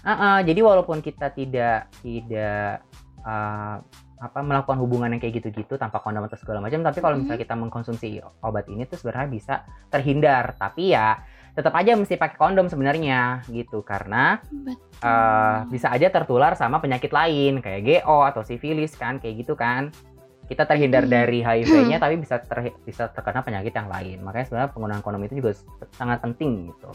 Ah, 0.00 0.10
ah, 0.12 0.38
jadi 0.40 0.60
walaupun 0.60 0.98
kita 0.98 1.28
tidak 1.30 1.90
tidak 2.00 2.86
eh, 3.20 3.76
apa 4.18 4.38
melakukan 4.40 4.78
hubungan 4.78 5.10
yang 5.10 5.20
kayak 5.20 5.34
gitu-gitu 5.36 5.74
tanpa 5.74 5.98
kondom 5.98 6.24
atau 6.24 6.34
segala 6.34 6.58
macam, 6.58 6.80
tapi 6.80 6.98
kalau 6.98 7.14
misalnya 7.16 7.38
kita 7.40 7.54
mengkonsumsi 7.54 8.08
obat 8.40 8.66
ini 8.66 8.82
tuh 8.84 8.96
sebenarnya 8.96 9.28
bisa 9.28 9.54
terhindar. 9.88 10.54
Tapi 10.54 10.90
ya 10.90 11.18
tetap 11.52 11.70
aja 11.72 11.92
mesti 11.92 12.14
pakai 12.14 12.34
kondom 12.34 12.66
sebenarnya 12.66 13.42
gitu 13.48 13.82
karena 13.82 14.38
Betul. 14.40 14.78
eh, 15.02 15.58
bisa 15.68 15.90
aja 15.90 16.08
tertular 16.08 16.54
sama 16.54 16.78
penyakit 16.78 17.10
lain 17.10 17.58
kayak 17.58 17.82
GO 17.84 18.22
atau 18.22 18.42
sifilis 18.42 18.94
kan 18.94 19.18
kayak 19.18 19.42
gitu 19.42 19.54
kan 19.54 19.90
kita 20.48 20.64
terhindar 20.64 21.04
Hmm. 21.04 21.12
dari 21.12 21.38
HIV-nya 21.40 22.00
tapi 22.00 22.16
bisa 22.16 22.40
ter- 22.40 22.72
bisa 22.82 23.12
terkena 23.12 23.44
penyakit 23.44 23.70
yang 23.70 23.86
lain 23.86 24.24
makanya 24.24 24.46
sebenarnya 24.48 24.70
penggunaan 24.72 25.02
kondom 25.04 25.22
itu 25.22 25.34
juga 25.38 25.52
sangat 25.92 26.24
penting 26.24 26.72
gitu 26.72 26.90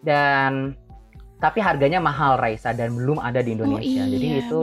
dan 0.00 0.78
tapi 1.40 1.56
harganya 1.56 2.04
mahal 2.04 2.36
Raisa 2.36 2.76
dan 2.76 2.92
belum 2.92 3.16
ada 3.16 3.40
di 3.40 3.56
Indonesia 3.56 4.04
oh, 4.04 4.06
iya, 4.06 4.12
jadi 4.12 4.26
itu 4.44 4.58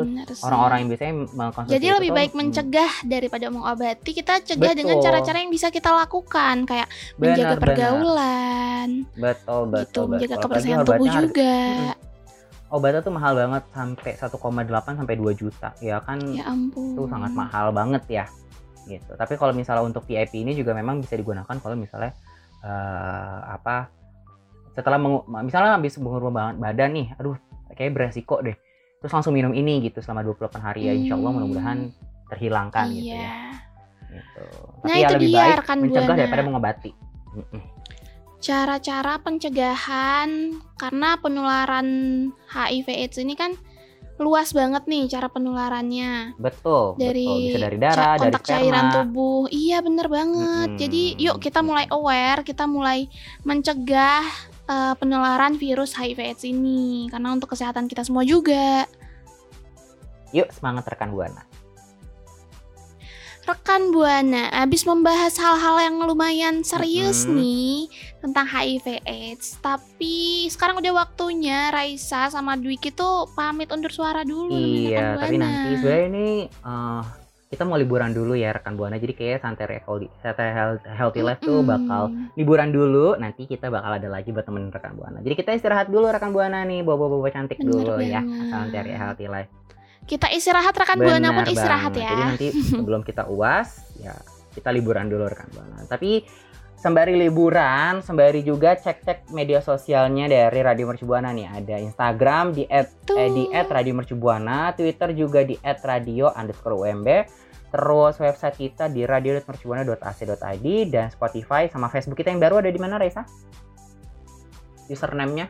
orang-orang 0.45 0.77
yang 0.85 0.89
biasanya 0.93 1.13
mengkonsumsi 1.33 1.73
Jadi 1.73 1.85
itu 1.89 1.95
lebih 1.97 2.09
tuh, 2.09 2.17
baik 2.21 2.31
hmm, 2.31 2.39
mencegah 2.39 2.91
daripada 3.01 3.45
mengobati. 3.49 4.11
Kita 4.13 4.33
cegah 4.45 4.73
dengan 4.77 4.95
Betul. 5.01 5.05
cara-cara 5.09 5.37
yang 5.41 5.49
bisa 5.49 5.73
kita 5.73 5.89
lakukan, 5.89 6.69
kayak 6.69 6.85
benar, 7.17 7.33
menjaga 7.33 7.55
pergaulan, 7.57 8.89
betul 9.17 9.61
betul 9.73 9.81
gitu, 9.81 10.01
menjaga 10.05 10.21
betul. 10.29 10.37
Apalagi 10.37 10.45
kebersihan 10.45 10.77
tubuh 10.85 11.07
harga- 11.09 11.17
juga. 11.25 11.57
Obatnya 12.69 12.99
tuh 12.99 13.11
mahal 13.11 13.33
banget 13.33 13.63
sampai 13.69 14.11
1,8 14.13 14.27
sampai 14.93 15.15
2 15.15 15.31
juta 15.33 15.71
ya 15.79 15.99
kan 15.99 16.19
Ya 16.27 16.45
ampun. 16.45 16.93
itu 16.93 17.03
sangat 17.05 17.31
mahal 17.31 17.71
banget 17.71 18.03
ya 18.07 18.25
gitu 18.85 19.11
tapi 19.13 19.35
kalau 19.35 19.51
misalnya 19.51 19.83
untuk 19.83 20.03
VIP 20.03 20.35
ini 20.37 20.51
juga 20.51 20.71
memang 20.71 20.99
bisa 20.99 21.13
digunakan 21.13 21.51
kalau 21.53 21.75
misalnya 21.75 22.11
eh, 22.59 23.39
apa 23.49 23.87
setelah 24.71 24.95
mengu- 24.95 25.25
misalnya 25.39 25.73
habis 25.73 25.95
mengurus 25.97 26.29
badan 26.53 26.91
nih 26.93 27.07
aduh 27.13 27.35
kayak 27.69 27.91
beresiko 27.91 28.39
deh 28.39 28.55
terus 28.97 29.11
langsung 29.11 29.31
minum 29.31 29.51
ini 29.51 29.79
gitu 29.81 29.99
selama 29.99 30.25
28 30.25 30.57
hari 30.57 30.81
ya 30.83 30.93
insya 30.93 31.13
Allah 31.13 31.29
Hmm. 31.29 31.37
mudah-mudahan 31.37 31.77
terhilangkan 32.27 32.85
gitu 32.91 33.11
Iya. 33.11 33.21
ya 33.21 33.33
gitu. 34.09 34.45
Nah, 34.77 34.87
tapi 34.87 34.97
ya 34.97 35.03
itu 35.03 35.13
lebih 35.13 35.29
dia, 35.29 35.37
baik 35.37 35.57
mencegah 35.77 36.05
Buana. 36.05 36.17
daripada 36.17 36.41
mengobati 36.41 36.91
Mm-mm. 37.29 37.61
Cara-cara 38.37 39.17
pencegahan 39.19 40.61
karena 40.77 41.17
penularan 41.17 41.87
HIV/AIDS 42.53 43.17
ini 43.21 43.33
kan 43.33 43.57
luas 44.17 44.49
banget 44.49 44.89
nih 44.89 45.05
cara 45.13 45.29
penularannya. 45.29 46.33
betul 46.41 46.97
dari 46.97 47.21
betul 47.21 47.37
bisa 47.53 47.59
dari 47.69 47.77
darah 47.77 48.13
dari 48.17 48.33
kontak 48.33 48.43
cairan 48.49 48.85
sperma 48.89 48.95
tubuh. 48.97 49.41
Iya 49.53 49.77
bener 49.85 50.07
banget. 50.09 50.69
Mm-mm. 50.73 50.79
Jadi 50.81 51.03
yuk 51.21 51.37
kita 51.37 51.61
mulai 51.61 51.85
aware, 51.93 52.41
kita 52.41 52.65
mulai 52.65 53.05
mencegah 53.45 54.25
eh, 54.65 54.93
penularan 54.97 55.53
virus 55.61 55.93
HIV/AIDS 55.93 56.49
ini 56.49 57.09
karena 57.13 57.29
untuk 57.33 57.53
kesehatan 57.53 57.85
kita 57.85 58.01
semua 58.05 58.25
juga. 58.25 58.89
yuk 60.35 60.51
semangat 60.51 60.83
rekan 60.91 61.15
buana 61.15 61.39
Rekan 63.47 63.95
Buana, 63.95 64.51
abis 64.51 64.83
membahas 64.83 65.39
hal-hal 65.39 65.79
yang 65.79 66.03
lumayan 66.03 66.67
serius 66.67 67.23
Mm-mm. 67.23 67.39
nih 67.39 67.87
tentang 68.19 68.43
HIV/AIDS, 68.43 69.63
tapi 69.63 70.51
sekarang 70.51 70.83
udah 70.83 71.07
waktunya 71.07 71.71
Raisa 71.71 72.27
sama 72.27 72.59
Dwiki 72.59 72.91
tuh 72.91 73.31
pamit 73.39 73.71
undur 73.71 73.87
suara 73.87 74.27
dulu. 74.27 74.51
Iya, 74.51 75.15
tapi 75.15 75.39
nanti 75.39 75.79
sebenarnya 75.79 76.05
ini 76.11 76.27
eh, 76.51 77.01
kita 77.47 77.63
mau 77.63 77.79
liburan 77.79 78.11
dulu 78.11 78.35
ya 78.35 78.51
rekan 78.51 78.75
buana. 78.75 78.99
Jadi 78.99 79.15
kayak 79.15 79.39
santai 79.39 79.79
healthy, 79.79 80.11
santai 80.19 80.51
health- 80.51 80.83
healthy 80.83 81.23
life 81.23 81.39
tuh 81.39 81.63
Mm-mm. 81.63 81.71
bakal 81.71 82.03
liburan 82.35 82.75
dulu. 82.75 83.15
Nanti 83.15 83.47
kita 83.47 83.71
bakal 83.71 83.95
ada 83.95 84.11
lagi 84.11 84.35
buat 84.35 84.43
temen 84.43 84.67
rekan 84.67 84.99
buana. 84.99 85.23
Jadi 85.23 85.39
kita 85.39 85.55
istirahat 85.55 85.87
dulu 85.87 86.11
rekan 86.11 86.35
buana 86.35 86.67
nih, 86.67 86.83
bawa-bawa 86.83 87.31
cantik 87.31 87.63
Bener 87.63 87.71
dulu 87.71 87.95
ya. 88.03 88.19
banget. 88.19 88.51
Santai 88.51 88.91
healthy 88.91 89.27
life. 89.31 89.47
Kita 90.07 90.31
istirahat 90.31 90.71
rekan 90.71 90.97
Buana 91.03 91.35
pun 91.35 91.43
Benar 91.43 91.51
istirahat 91.51 91.91
banget. 91.91 92.07
ya. 92.07 92.09
Jadi 92.09 92.23
nanti 92.23 92.47
sebelum 92.79 93.01
kita 93.03 93.27
uas, 93.27 93.83
ya 93.99 94.15
kita 94.55 94.73
liburan 94.73 95.11
dulu 95.11 95.27
rekan 95.29 95.51
buana. 95.53 95.85
Tapi 95.85 96.25
sembari 96.73 97.13
liburan, 97.19 98.01
sembari 98.01 98.41
juga 98.41 98.73
cek-cek 98.73 99.29
media 99.35 99.61
sosialnya 99.61 100.25
dari 100.25 100.59
Radio 100.63 100.89
Mercubuana 100.89 101.29
nih. 101.35 101.45
Ada 101.45 101.75
Instagram 101.83 102.55
di 102.55 102.63
at 102.65 102.89
eh, 103.13 103.29
di 103.29 103.51
@radio 103.51 103.93
mercubuana, 103.93 104.73
Twitter 104.73 105.13
juga 105.13 105.45
di 105.45 105.59
@radio 105.61 106.33
underscore 106.33 106.87
UMB, 106.87 107.07
terus 107.69 108.15
website 108.17 108.55
kita 108.57 108.87
di 108.87 109.03
radio.mercubuana.ac.id 109.03 110.67
dan 110.89 111.11
Spotify 111.11 111.67
sama 111.67 111.91
Facebook 111.91 112.17
kita 112.17 112.31
yang 112.31 112.41
baru 112.41 112.63
ada 112.63 112.71
di 112.71 112.79
mana 112.79 112.95
Reza? 112.95 113.27
Username-nya? 114.89 115.47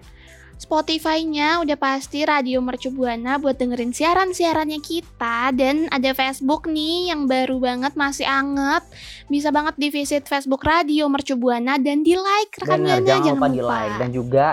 Spotify-nya 0.57 1.61
udah 1.61 1.77
pasti 1.77 2.25
Radio 2.25 2.65
Mercu 2.65 2.89
Buana 2.89 3.37
buat 3.37 3.61
dengerin 3.61 3.93
siaran-siarannya 3.93 4.81
kita 4.81 5.53
dan 5.53 5.85
ada 5.93 6.17
Facebook 6.17 6.65
nih 6.65 7.13
yang 7.13 7.29
baru 7.29 7.61
banget 7.61 7.93
masih 7.93 8.25
anget. 8.25 8.81
Bisa 9.29 9.53
banget 9.53 9.77
di 9.77 9.93
visit 9.93 10.25
Facebook 10.25 10.65
Radio 10.65 11.05
Mercu 11.13 11.37
Buana 11.37 11.77
dan 11.77 12.01
di 12.01 12.17
like 12.17 12.57
rekan 12.57 12.81
Bener, 12.81 13.05
Buana 13.05 13.05
jangan 13.05 13.33
lupa 13.37 13.47
di 13.53 13.61
like 13.61 13.95
dan 14.01 14.09
juga 14.09 14.47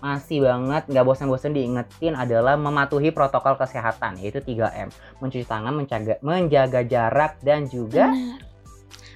masih 0.00 0.40
banget 0.40 0.88
nggak 0.88 1.04
bosan-bosan 1.04 1.52
diingetin 1.52 2.16
adalah 2.16 2.56
mematuhi 2.56 3.12
protokol 3.12 3.60
kesehatan 3.60 4.16
yaitu 4.16 4.40
3M 4.40 4.88
mencuci 5.20 5.44
tangan 5.44 5.76
menjaga 5.76 6.16
menjaga 6.24 6.80
jarak 6.88 7.36
dan 7.44 7.68
juga 7.68 8.08
Bener. 8.08 8.49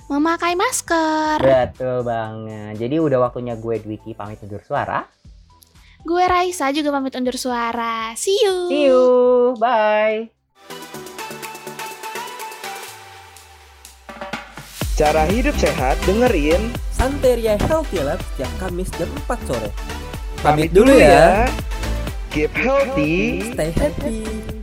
Memakai 0.05 0.53
masker. 0.53 1.41
betul 1.41 2.05
banget 2.05 2.77
jadi 2.77 3.01
udah 3.01 3.19
waktunya 3.25 3.57
gue 3.57 3.81
Dwiki 3.81 4.13
pamit 4.13 4.39
undur 4.45 4.61
suara 4.61 5.09
Gue 6.05 6.21
Raisa 6.29 6.69
juga 6.69 6.93
pamit 6.93 7.17
undur 7.17 7.33
suara. 7.41 8.13
See 8.13 8.37
you. 8.45 8.69
see 8.69 8.85
you 8.93 9.05
bye 9.57 10.29
Cara 14.95 15.27
hidup 15.27 15.57
sehat 15.59 15.99
dengerin 16.07 16.71
Santeria 16.95 17.59
Healthy 17.67 17.99
Lab 18.05 18.23
setiap 18.23 18.53
Kamis 18.63 18.87
jam 18.95 19.11
4 19.27 19.49
sore. 19.51 19.71
Pamit 20.39 20.71
dulu 20.71 20.95
ya. 20.95 21.51
Keep 22.31 22.55
healthy. 22.55 23.43
Stay 23.51 23.75
happy. 23.75 24.54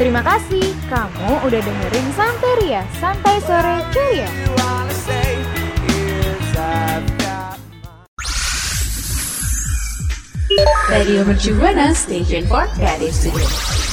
Terima 0.00 0.24
kasih 0.24 0.64
kamu 0.88 1.44
udah 1.44 1.60
dengerin 1.60 2.06
Santeria, 2.16 2.80
Santai 3.04 3.36
Sore 3.44 3.84
Ceria. 3.92 4.32
Radio 10.88 11.20
Mercu 11.28 11.52
Buana 11.52 11.92
Station 11.92 12.48
for 12.48 12.64
Creative 12.72 13.12
Studio. 13.12 13.89